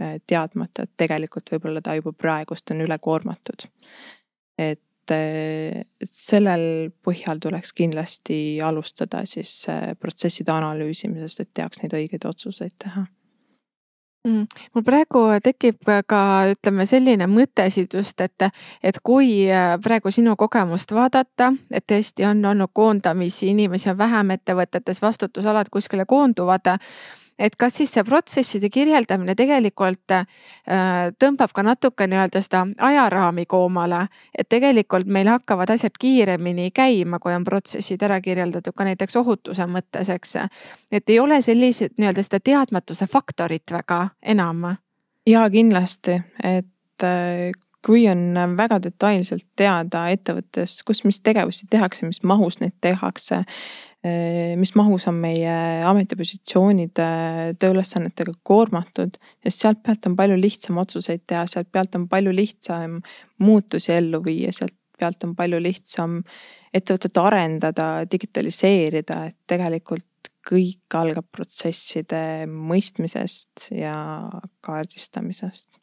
äh, 0.00 0.18
teadmata, 0.26 0.84
et 0.84 0.92
tegelikult 1.00 1.54
võib-olla 1.54 1.80
ta 1.84 1.96
juba 1.96 2.12
praegust 2.12 2.74
on 2.74 2.84
ülekoormatud. 2.86 3.68
äh, 4.60 4.76
et 5.96 6.10
sellel 6.10 6.90
põhjal 7.06 7.38
tuleks 7.38 7.70
kindlasti 7.78 8.58
alustada 8.58 9.20
siis 9.22 9.52
protsesside 10.02 10.50
analüüsimisest, 10.50 11.44
et 11.44 11.50
teaks 11.54 11.78
neid 11.78 11.94
õigeid 11.94 12.26
otsuseid 12.26 12.74
teha. 12.82 13.04
Mul 14.26 14.84
praegu 14.84 15.22
tekib 15.42 15.90
ka 16.06 16.20
ütleme 16.52 16.86
selline 16.86 17.28
mõte 17.30 17.68
siit 17.70 17.94
just, 17.94 18.20
et, 18.20 18.48
et 18.82 18.98
kui 19.02 19.46
äh, 19.50 19.76
praegu 19.82 20.10
sinu 20.10 20.36
kogemust 20.36 20.92
vaadata, 20.94 21.52
et 21.70 21.86
tõesti 21.86 22.26
on 22.28 22.44
olnud 22.44 22.72
koondamisi, 22.74 23.50
inimesi 23.52 23.90
on 23.92 23.98
vähem 23.98 24.34
ettevõtetes, 24.36 25.02
vastutusalad 25.02 25.70
kuskile 25.72 26.06
koonduvad 26.06 26.76
et 27.38 27.56
kas 27.56 27.74
siis 27.80 27.92
see 27.92 28.04
protsesside 28.04 28.70
kirjeldamine 28.72 29.34
tegelikult 29.38 30.14
äh, 30.14 30.26
tõmbab 31.20 31.52
ka 31.54 31.64
natuke 31.66 32.06
nii-öelda 32.08 32.42
seda 32.44 32.64
ajaraami 32.88 33.46
koomale, 33.46 34.06
et 34.36 34.48
tegelikult 34.48 35.06
meil 35.06 35.28
hakkavad 35.30 35.74
asjad 35.76 35.98
kiiremini 36.00 36.70
käima, 36.76 37.20
kui 37.22 37.34
on 37.36 37.44
protsessid 37.44 38.02
ära 38.02 38.20
kirjeldatud 38.24 38.76
ka 38.76 38.88
näiteks 38.88 39.16
ohutuse 39.20 39.68
mõttes, 39.70 40.10
eks. 40.12 40.36
et 40.90 41.10
ei 41.10 41.20
ole 41.20 41.42
sellised 41.42 41.96
nii-öelda 41.98 42.24
seda 42.26 42.40
teadmatuse 42.40 43.06
faktorit 43.10 43.72
väga 43.72 44.08
enam. 44.22 44.76
ja 45.26 45.48
kindlasti, 45.50 46.20
et 46.44 47.04
äh, 47.04 47.52
kui 47.86 48.08
on 48.10 48.34
väga 48.58 48.80
detailselt 48.82 49.46
teada 49.56 50.08
ettevõttes, 50.10 50.80
kus, 50.86 51.04
mis 51.06 51.20
tegevusi 51.22 51.68
tehakse, 51.70 52.06
mis 52.08 52.22
mahus 52.26 52.58
neid 52.58 52.74
tehakse, 52.82 53.44
mis 54.58 54.72
mahus 54.78 55.06
on 55.10 55.16
meie 55.20 55.52
ametipositsioonid 55.88 57.00
äh, 57.02 57.38
tööülesannetega 57.60 58.34
koormatud, 58.46 59.16
sest 59.44 59.62
sealt 59.64 59.82
pealt 59.86 60.08
on 60.10 60.16
palju 60.18 60.36
lihtsam 60.40 60.80
otsuseid 60.82 61.24
teha, 61.26 61.46
sealt 61.50 61.70
pealt 61.72 61.96
on 61.98 62.08
palju 62.10 62.34
lihtsam 62.34 63.00
muutusi 63.42 63.94
ellu 63.96 64.22
viia, 64.24 64.52
sealt 64.56 64.76
pealt 64.98 65.24
on 65.28 65.34
palju 65.36 65.60
lihtsam 65.62 66.20
ettevõtet 66.76 67.18
arendada, 67.20 67.88
digitaliseerida, 68.10 69.22
et 69.30 69.38
tegelikult 69.48 70.30
kõik 70.46 70.94
algab 70.94 71.26
protsesside 71.34 72.46
mõistmisest 72.46 73.70
ja 73.74 73.96
kaardistamisest 74.66 75.80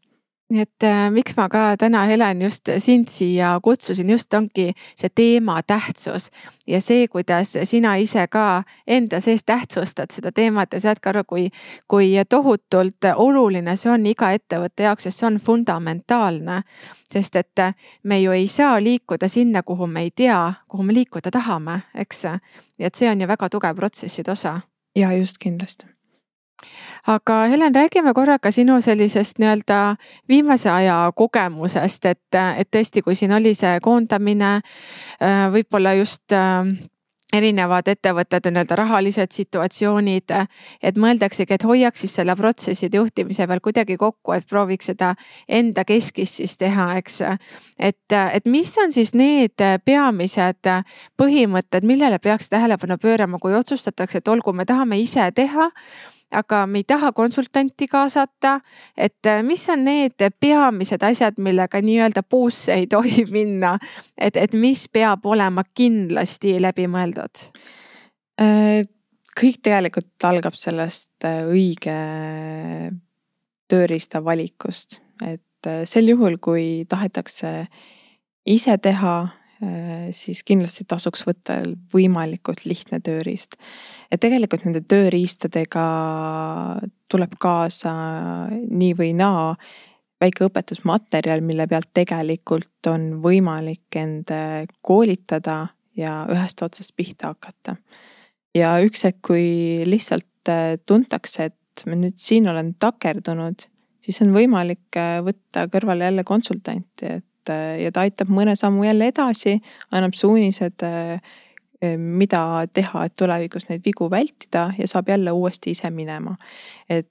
nii 0.53 0.61
et 0.61 0.85
äh, 0.85 1.07
miks 1.11 1.33
ma 1.37 1.47
ka 1.49 1.61
täna, 1.79 2.03
Helen, 2.05 2.41
just 2.45 2.69
sind 2.77 3.09
siia 3.09 3.55
kutsusin, 3.63 4.09
just 4.09 4.33
ongi 4.33 4.71
see 4.95 5.09
teema 5.15 5.61
tähtsus 5.67 6.29
ja 6.67 6.81
see, 6.81 7.07
kuidas 7.07 7.55
sina 7.63 7.95
ise 8.01 8.27
ka 8.31 8.63
enda 8.87 9.19
sees 9.23 9.43
tähtsustad 9.45 10.13
seda 10.13 10.31
teemat 10.31 10.73
ja 10.73 10.81
saad 10.83 11.01
ka 11.01 11.13
aru, 11.13 11.23
kui, 11.27 11.47
kui 11.87 12.11
tohutult 12.29 13.09
oluline 13.15 13.75
see 13.79 13.91
on 13.91 14.05
iga 14.09 14.31
ettevõtte 14.37 14.85
jaoks, 14.87 15.09
sest 15.09 15.23
see 15.23 15.29
on 15.31 15.39
fundamentaalne. 15.41 16.61
sest 17.13 17.35
et 17.35 17.61
me 18.03 18.19
ju 18.21 18.31
ei 18.31 18.47
saa 18.47 18.79
liikuda 18.83 19.27
sinna, 19.27 19.63
kuhu 19.63 19.87
me 19.87 20.01
ei 20.01 20.11
tea, 20.11 20.53
kuhu 20.67 20.83
me 20.83 20.93
liikuda 20.93 21.31
tahame, 21.31 21.81
eks. 21.95 22.23
nii 22.77 22.87
et 22.89 22.95
see 22.95 23.09
on 23.09 23.21
ju 23.21 23.27
väga 23.27 23.49
tugev 23.49 23.75
protsesside 23.75 24.31
osa. 24.31 24.61
ja 24.95 25.13
just 25.13 25.37
kindlasti 25.37 25.92
aga 27.07 27.39
Helen, 27.51 27.75
räägime 27.75 28.13
korraga 28.13 28.51
sinu 28.51 28.79
sellisest 28.81 29.39
nii-öelda 29.39 29.95
viimase 30.29 30.69
aja 30.69 31.11
kogemusest, 31.15 32.05
et, 32.05 32.41
et 32.57 32.69
tõesti, 32.71 33.03
kui 33.03 33.15
siin 33.15 33.33
oli 33.35 33.53
see 33.57 33.79
koondamine, 33.83 34.55
äh, 35.21 35.45
võib-olla 35.53 35.95
just 35.99 36.31
äh, 36.31 36.65
erinevad 37.33 37.87
ettevõtete 37.89 38.51
nii-öelda 38.51 38.77
rahalised 38.77 39.33
situatsioonid, 39.33 40.33
et 40.83 40.99
mõeldaksegi, 40.99 41.55
et 41.55 41.65
hoiaks 41.65 42.05
siis 42.05 42.15
selle 42.19 42.35
protsesside 42.37 42.99
juhtimise 42.99 43.47
peal 43.49 43.61
kuidagi 43.63 43.97
kokku, 43.97 44.35
et 44.37 44.47
prooviks 44.49 44.91
seda 44.91 45.13
enda 45.47 45.85
keskist 45.87 46.41
siis 46.41 46.57
teha, 46.61 46.91
eks. 47.01 47.21
et, 47.79 48.17
et 48.17 48.45
mis 48.45 48.77
on 48.83 48.93
siis 48.93 49.13
need 49.17 49.65
peamised 49.85 50.71
põhimõtted, 51.19 51.85
millele 51.87 52.19
peaks 52.19 52.53
tähelepanu 52.53 52.97
pöörama, 53.01 53.41
kui 53.41 53.55
otsustatakse, 53.57 54.21
et 54.21 54.27
olgu, 54.27 54.53
me 54.53 54.65
tahame 54.69 55.01
ise 55.01 55.31
teha 55.35 55.71
aga 56.33 56.63
me 56.67 56.81
ei 56.81 56.87
taha 56.87 57.11
konsultanti 57.15 57.87
kaasata. 57.87 58.59
et 58.97 59.25
äh, 59.25 59.43
mis 59.43 59.67
on 59.69 59.85
need 59.85 60.25
peamised 60.39 61.03
asjad, 61.03 61.37
millega 61.37 61.81
nii-öelda 61.81 62.23
puusse 62.23 62.73
ei 62.73 62.87
tohi 62.95 63.25
minna, 63.31 63.77
et, 64.17 64.37
et 64.37 64.53
mis 64.53 64.87
peab 64.89 65.25
olema 65.25 65.63
kindlasti 65.75 66.59
läbimõeldud? 66.61 67.45
Äh, 68.41 68.83
kõik 69.39 69.61
tegelikult 69.61 70.27
algab 70.29 70.57
sellest 70.59 71.25
äh, 71.25 71.43
õige 71.49 71.97
tööriista 73.69 74.23
valikust, 74.23 74.99
et 75.25 75.41
sel 75.87 76.09
juhul, 76.11 76.35
kui 76.43 76.83
tahetakse 76.89 77.63
ise 78.51 78.75
teha 78.83 79.15
siis 80.15 80.43
kindlasti 80.45 80.85
tasuks 80.89 81.25
võtta 81.27 81.59
võimalikult 81.93 82.65
lihtne 82.65 82.99
tööriist. 83.03 83.57
et 84.11 84.21
tegelikult 84.21 84.65
nende 84.65 84.81
tööriistadega 84.81 85.85
tuleb 87.11 87.37
kaasa 87.39 87.93
nii 88.51 88.93
või 88.97 89.13
naa 89.17 89.55
väike 90.23 90.47
õpetusmaterjal, 90.47 91.43
mille 91.43 91.67
pealt 91.67 91.89
tegelikult 91.93 92.91
on 92.91 93.09
võimalik 93.23 93.97
end 93.99 94.31
koolitada 94.81 95.67
ja 95.97 96.23
ühest 96.31 96.61
otsast 96.61 96.95
pihta 96.95 97.33
hakata. 97.33 97.75
ja 98.55 98.77
üks 98.85 99.03
hetk, 99.07 99.21
kui 99.25 99.83
lihtsalt 99.85 100.49
äh, 100.49 100.77
tuntakse, 100.85 101.51
et 101.51 101.85
ma 101.89 101.97
nüüd 101.97 102.17
siin 102.21 102.47
olen 102.49 102.73
takerdunud, 102.79 103.67
siis 104.03 104.21
on 104.21 104.33
võimalik 104.35 104.97
äh, 104.99 105.19
võtta 105.25 105.67
kõrvale 105.73 106.09
jälle 106.09 106.25
konsultanti, 106.27 107.17
et 107.17 107.25
Äh, 107.25 107.32
ja 107.51 107.91
ta 107.93 108.03
aitab 108.05 108.31
mõne 108.33 108.55
sammu 108.59 108.85
jälle 108.87 109.09
edasi, 109.11 109.57
annab 109.93 110.15
suunised, 110.17 110.83
äh, 110.85 111.15
äh, 111.83 111.95
mida 111.97 112.63
teha, 112.73 113.07
et 113.07 113.15
tulevikus 113.19 113.69
neid 113.69 113.83
vigu 113.85 114.09
vältida 114.11 114.69
ja 114.77 114.87
saab 114.89 115.11
jälle 115.13 115.31
uuesti 115.31 115.73
ise 115.75 115.89
minema. 115.89 116.37
et 116.89 117.09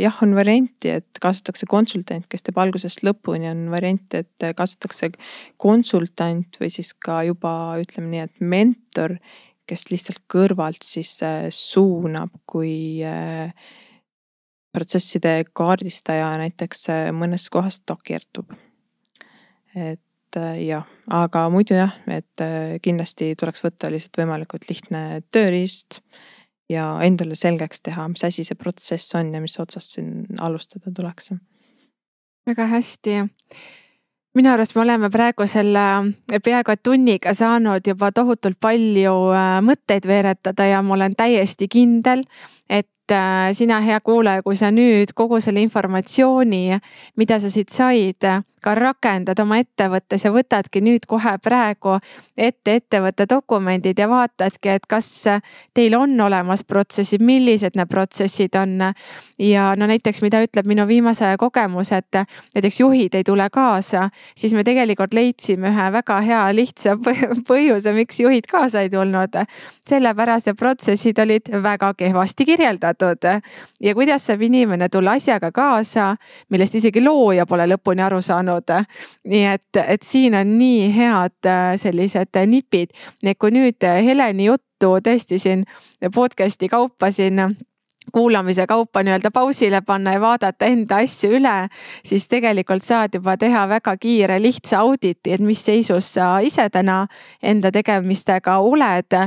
jah, 0.00 0.16
on 0.24 0.30
varianti, 0.32 0.88
et 0.96 1.18
kaasatakse 1.20 1.66
konsultant, 1.68 2.24
kes 2.24 2.40
teeb 2.46 2.56
algusest 2.56 3.02
lõpuni, 3.04 3.50
on 3.50 3.66
variant, 3.68 4.14
et 4.16 4.46
kaasatakse 4.56 5.10
konsultant 5.60 6.56
või 6.56 6.70
siis 6.72 6.94
ka 6.94 7.18
juba 7.28 7.76
ütleme 7.82 8.08
nii, 8.14 8.22
et 8.24 8.40
mentor, 8.40 9.18
kes 9.68 9.90
lihtsalt 9.90 10.22
kõrvalt 10.32 10.80
siis 10.88 11.18
suunab, 11.52 12.32
kui 12.48 13.04
protsesside 14.72 15.42
kaardistaja 15.52 16.32
näiteks 16.40 16.88
mõnes 17.16 17.50
kohas 17.52 17.82
takerdub 17.84 18.56
et 19.76 20.38
äh, 20.40 20.56
jah, 20.64 20.86
aga 21.12 21.46
muidu 21.52 21.76
jah, 21.78 21.94
et 22.10 22.44
äh, 22.44 22.76
kindlasti 22.82 23.34
tuleks 23.38 23.64
võtta 23.64 23.90
lihtsalt 23.92 24.22
võimalikult 24.22 24.68
lihtne 24.70 25.22
tööriist 25.34 26.00
ja 26.72 26.96
endale 27.06 27.36
selgeks 27.38 27.84
teha, 27.84 28.08
mis 28.10 28.24
asi 28.26 28.44
see 28.46 28.58
protsess 28.58 29.14
on 29.18 29.34
ja 29.36 29.42
mis 29.42 29.58
otsast 29.62 29.96
siin 29.96 30.40
alustada 30.42 30.90
tuleks. 30.94 31.34
väga 32.46 32.66
hästi 32.72 33.20
minu 34.36 34.52
arust 34.52 34.74
me 34.76 34.82
oleme 34.82 35.08
praegu 35.10 35.46
selle 35.48 35.82
peaaegu 36.44 36.74
et 36.74 36.82
tunniga 36.84 37.32
saanud 37.34 37.86
juba 37.88 38.10
tohutult 38.12 38.58
palju 38.60 39.14
äh, 39.32 39.58
mõtteid 39.64 40.08
veeretada 40.08 40.66
ja 40.68 40.82
ma 40.84 40.96
olen 40.98 41.16
täiesti 41.16 41.68
kindel, 41.72 42.26
et 42.68 42.88
sina, 43.54 43.80
hea 43.80 44.00
kuulaja, 44.00 44.42
kui 44.42 44.56
sa 44.58 44.72
nüüd 44.74 45.12
kogu 45.14 45.38
selle 45.40 45.62
informatsiooni, 45.62 46.78
mida 47.16 47.38
sa 47.40 47.50
siit 47.50 47.70
said, 47.70 48.26
ka 48.66 48.74
rakendad 48.74 49.38
oma 49.38 49.60
ettevõttes 49.62 50.24
ja 50.26 50.32
võtadki 50.34 50.80
nüüd 50.82 51.04
kohe 51.06 51.36
praegu 51.42 51.98
ette 52.36 52.74
ettevõtte 52.80 53.28
dokumendid 53.30 53.98
ja 54.00 54.08
vaatadki, 54.10 54.72
et 54.74 54.88
kas 54.90 55.08
teil 55.76 55.94
on 55.94 56.16
olemas 56.20 56.64
protsessid, 56.66 57.22
millised 57.22 57.76
need 57.78 57.90
protsessid 57.92 58.56
on. 58.58 58.90
ja 59.38 59.74
no 59.76 59.86
näiteks, 59.86 60.22
mida 60.24 60.40
ütleb 60.42 60.66
minu 60.66 60.86
viimase 60.88 61.26
aja 61.28 61.38
kogemus, 61.38 61.92
et 61.92 62.18
näiteks 62.56 62.80
juhid 62.80 63.14
ei 63.14 63.24
tule 63.24 63.46
kaasa, 63.52 64.08
siis 64.34 64.54
me 64.54 64.64
tegelikult 64.64 65.14
leidsime 65.14 65.70
ühe 65.70 65.86
väga 65.92 66.20
hea 66.20 66.42
lihtsa 66.56 66.96
põhjuse, 67.48 67.92
miks 67.92 68.20
juhid 68.20 68.50
kaasa 68.50 68.82
ei 68.82 68.90
tulnud. 68.90 69.36
sellepärast, 69.88 70.48
et 70.48 70.58
protsessid 70.58 71.18
olid 71.22 71.52
väga 71.62 71.94
kehvasti 71.94 72.44
kirjeldatud. 72.56 73.28
Ja 73.80 73.94
kuidas 73.94 74.26
saab 74.26 74.42
inimene 74.42 74.88
tulla 74.88 75.16
asjaga 75.20 75.52
kaasa, 75.52 76.14
millest 76.50 76.74
isegi 76.80 77.02
looja 77.04 77.46
pole 77.46 77.68
lõpuni 77.68 78.04
aru 78.06 78.22
saanud. 78.24 78.72
Nii 79.28 79.44
et, 79.52 79.82
et 79.84 80.02
siin 80.02 80.34
on 80.38 80.56
nii 80.58 80.90
head 80.96 81.50
äh, 81.50 81.76
sellised 81.80 82.40
nipid, 82.46 82.94
nii 83.22 83.36
et 83.36 83.40
kui 83.40 83.52
nüüd 83.54 83.84
äh, 83.84 84.02
Heleni 84.06 84.48
juttu 84.48 84.96
tõesti 85.04 85.38
siin 85.40 85.64
podcast'i 86.14 86.68
kaupa 86.68 87.10
siin 87.12 87.40
kuulamise 88.12 88.66
kaupa 88.66 89.02
nii-öelda 89.02 89.30
pausile 89.30 89.80
panna 89.86 90.12
ja 90.12 90.20
vaadata 90.20 90.66
enda 90.66 91.00
asju 91.04 91.30
üle, 91.38 91.54
siis 92.04 92.28
tegelikult 92.28 92.84
saad 92.84 93.14
juba 93.14 93.36
teha 93.36 93.66
väga 93.68 93.96
kiire 93.96 94.38
lihtsa 94.42 94.80
auditi, 94.80 95.32
et 95.32 95.40
mis 95.40 95.64
seisus 95.64 96.14
sa 96.14 96.36
ise 96.40 96.68
täna 96.70 97.06
enda 97.42 97.72
tegemistega 97.72 98.58
oled 98.58 99.18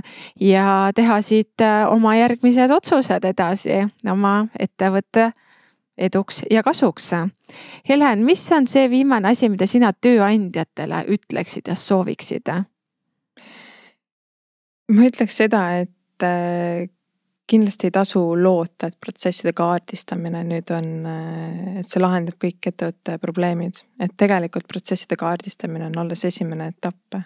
ja 0.41 0.65
teha 0.95 1.21
siit 1.21 1.61
äh, 1.61 1.85
oma 1.91 2.15
järgmised 2.15 2.71
otsused 2.71 3.25
edasi 3.25 3.83
oma 4.11 4.47
ettevõtte 4.59 5.31
eduks 5.99 6.43
ja 6.51 6.63
kasuks. 6.63 7.11
Helen, 7.89 8.23
mis 8.25 8.51
on 8.55 8.67
see 8.67 8.89
viimane 8.89 9.33
asi, 9.33 9.49
mida 9.51 9.67
sina 9.67 9.91
tööandjatele 9.93 11.03
ütleksid 11.15 11.67
ja 11.67 11.75
sooviksid? 11.75 12.53
ma 14.89 15.05
ütleks 15.05 15.35
seda, 15.37 15.63
et 15.83 16.25
äh, 16.25 16.87
kindlasti 17.49 17.89
ei 17.89 17.93
tasu 17.95 18.21
loota, 18.37 18.89
et 18.89 18.97
protsesside 19.01 19.53
kaardistamine 19.57 20.43
nüüd 20.47 20.69
on, 20.75 20.91
et 21.79 21.87
see 21.89 22.01
lahendab 22.01 22.37
kõik 22.41 22.69
ettevõtte 22.71 23.17
probleemid, 23.21 23.81
et 24.01 24.13
tegelikult 24.17 24.67
protsesside 24.69 25.17
kaardistamine 25.19 25.89
on 25.89 25.97
alles 26.03 26.25
esimene 26.29 26.69
etapp. 26.75 27.21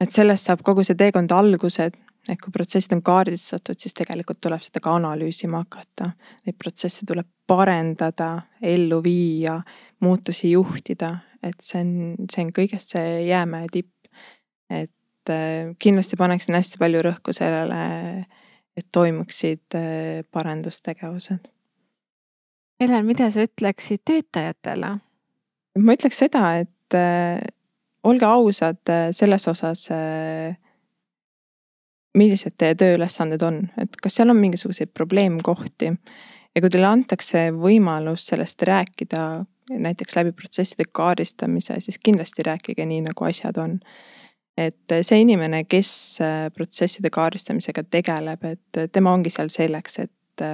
et 0.00 0.12
sellest 0.12 0.50
saab 0.50 0.62
kogu 0.62 0.84
see 0.84 0.98
teekond 0.98 1.32
alguse, 1.32 1.86
et 2.28 2.40
kui 2.42 2.52
protsessid 2.52 2.92
on 2.96 3.02
kaardistatud, 3.06 3.78
siis 3.78 3.94
tegelikult 3.94 4.40
tuleb 4.42 4.62
seda 4.64 4.82
ka 4.82 4.96
analüüsima 4.98 5.62
hakata. 5.62 6.10
Neid 6.46 6.56
protsesse 6.58 7.06
tuleb 7.06 7.28
parendada, 7.46 8.30
ellu 8.60 8.98
viia, 9.02 9.60
muutusi 10.02 10.50
juhtida, 10.50 11.12
et 11.42 11.60
see 11.62 11.80
on, 11.84 11.92
see 12.32 12.44
on 12.44 12.50
kõigest 12.56 12.96
see 12.96 13.20
jäämäe 13.28 13.70
tipp. 13.72 13.92
et 14.70 15.30
kindlasti 15.78 16.16
paneksin 16.18 16.54
hästi 16.58 16.78
palju 16.78 17.00
rõhku 17.06 17.32
sellele, 17.34 18.26
et 18.76 18.86
toimuksid 18.92 19.76
äh, 19.78 20.22
parendustegevused. 20.30 21.48
Helen, 22.80 23.06
mida 23.08 23.30
sa 23.32 23.46
ütleksid 23.46 24.04
töötajatele? 24.04 24.96
ma 25.76 25.94
ütleks 25.96 26.22
seda, 26.24 26.42
et 26.62 26.96
äh, 26.96 27.40
olge 28.06 28.28
ausad 28.28 28.94
selles 29.16 29.44
osas 29.50 29.88
millised 32.16 32.54
teie 32.56 32.76
tööülesanded 32.78 33.42
on, 33.44 33.58
et 33.80 33.96
kas 34.00 34.16
seal 34.16 34.30
on 34.32 34.38
mingisuguseid 34.40 34.92
probleemkohti 34.96 35.90
ja 35.90 36.62
kui 36.62 36.70
teile 36.72 36.88
antakse 36.88 37.50
võimalus 37.52 38.28
sellest 38.30 38.62
rääkida 38.64 39.24
näiteks 39.70 40.16
läbi 40.16 40.32
protsesside 40.32 40.84
kaardistamise, 40.92 41.80
siis 41.80 41.98
kindlasti 41.98 42.42
rääkige 42.42 42.86
nii, 42.86 43.02
nagu 43.08 43.24
asjad 43.24 43.58
on. 43.60 43.80
Et 44.56 44.94
see 45.02 45.20
inimene, 45.20 45.64
kes 45.68 45.90
protsesside 46.54 47.10
kaardistamisega 47.12 47.82
tegeleb, 47.90 48.44
et 48.44 48.80
tema 48.92 49.12
ongi 49.12 49.30
seal 49.30 49.50
selleks, 49.52 49.98
et 49.98 50.44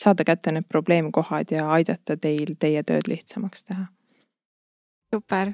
saada 0.00 0.24
kätte 0.24 0.52
need 0.52 0.68
probleemkohad 0.68 1.52
ja 1.52 1.68
aidata 1.72 2.16
teil 2.20 2.56
teie 2.60 2.82
tööd 2.84 3.08
lihtsamaks 3.08 3.64
teha. 3.64 3.86
Super, 5.14 5.52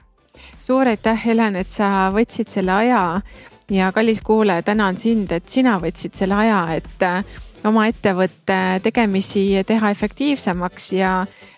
suur 0.63 0.89
aitäh, 0.89 1.19
Helen, 1.25 1.59
et 1.61 1.69
sa 1.69 2.09
võtsid 2.15 2.51
selle 2.51 2.73
aja. 2.73 3.05
Ja 3.71 3.93
kallis 3.95 4.23
kuulaja, 4.27 4.65
tänan 4.67 4.97
sind, 4.99 5.31
et 5.31 5.49
sina 5.49 5.77
võtsid 5.79 6.17
selle 6.19 6.35
aja, 6.35 6.63
et 6.75 7.05
äh, 7.07 7.21
oma 7.69 7.85
ettevõtte 7.91 8.81
tegemisi 8.83 9.45
teha 9.67 9.93
efektiivsemaks 9.95 10.93
ja 10.97 11.13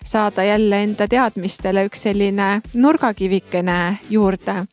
saada 0.05 0.45
jälle 0.45 0.83
enda 0.83 1.07
teadmistele 1.07 1.87
üks 1.87 2.05
selline 2.09 2.49
nurgakivikene 2.73 3.79
juurde. 4.09 4.65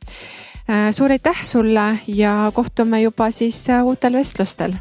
Äh, 0.71 0.93
suur 0.93 1.11
aitäh 1.11 1.43
sulle 1.43 1.99
ja 2.07 2.53
kohtume 2.55 3.01
juba 3.03 3.31
siis 3.31 3.69
äh, 3.71 3.83
uutel 3.85 4.13
vestlustel 4.13 4.77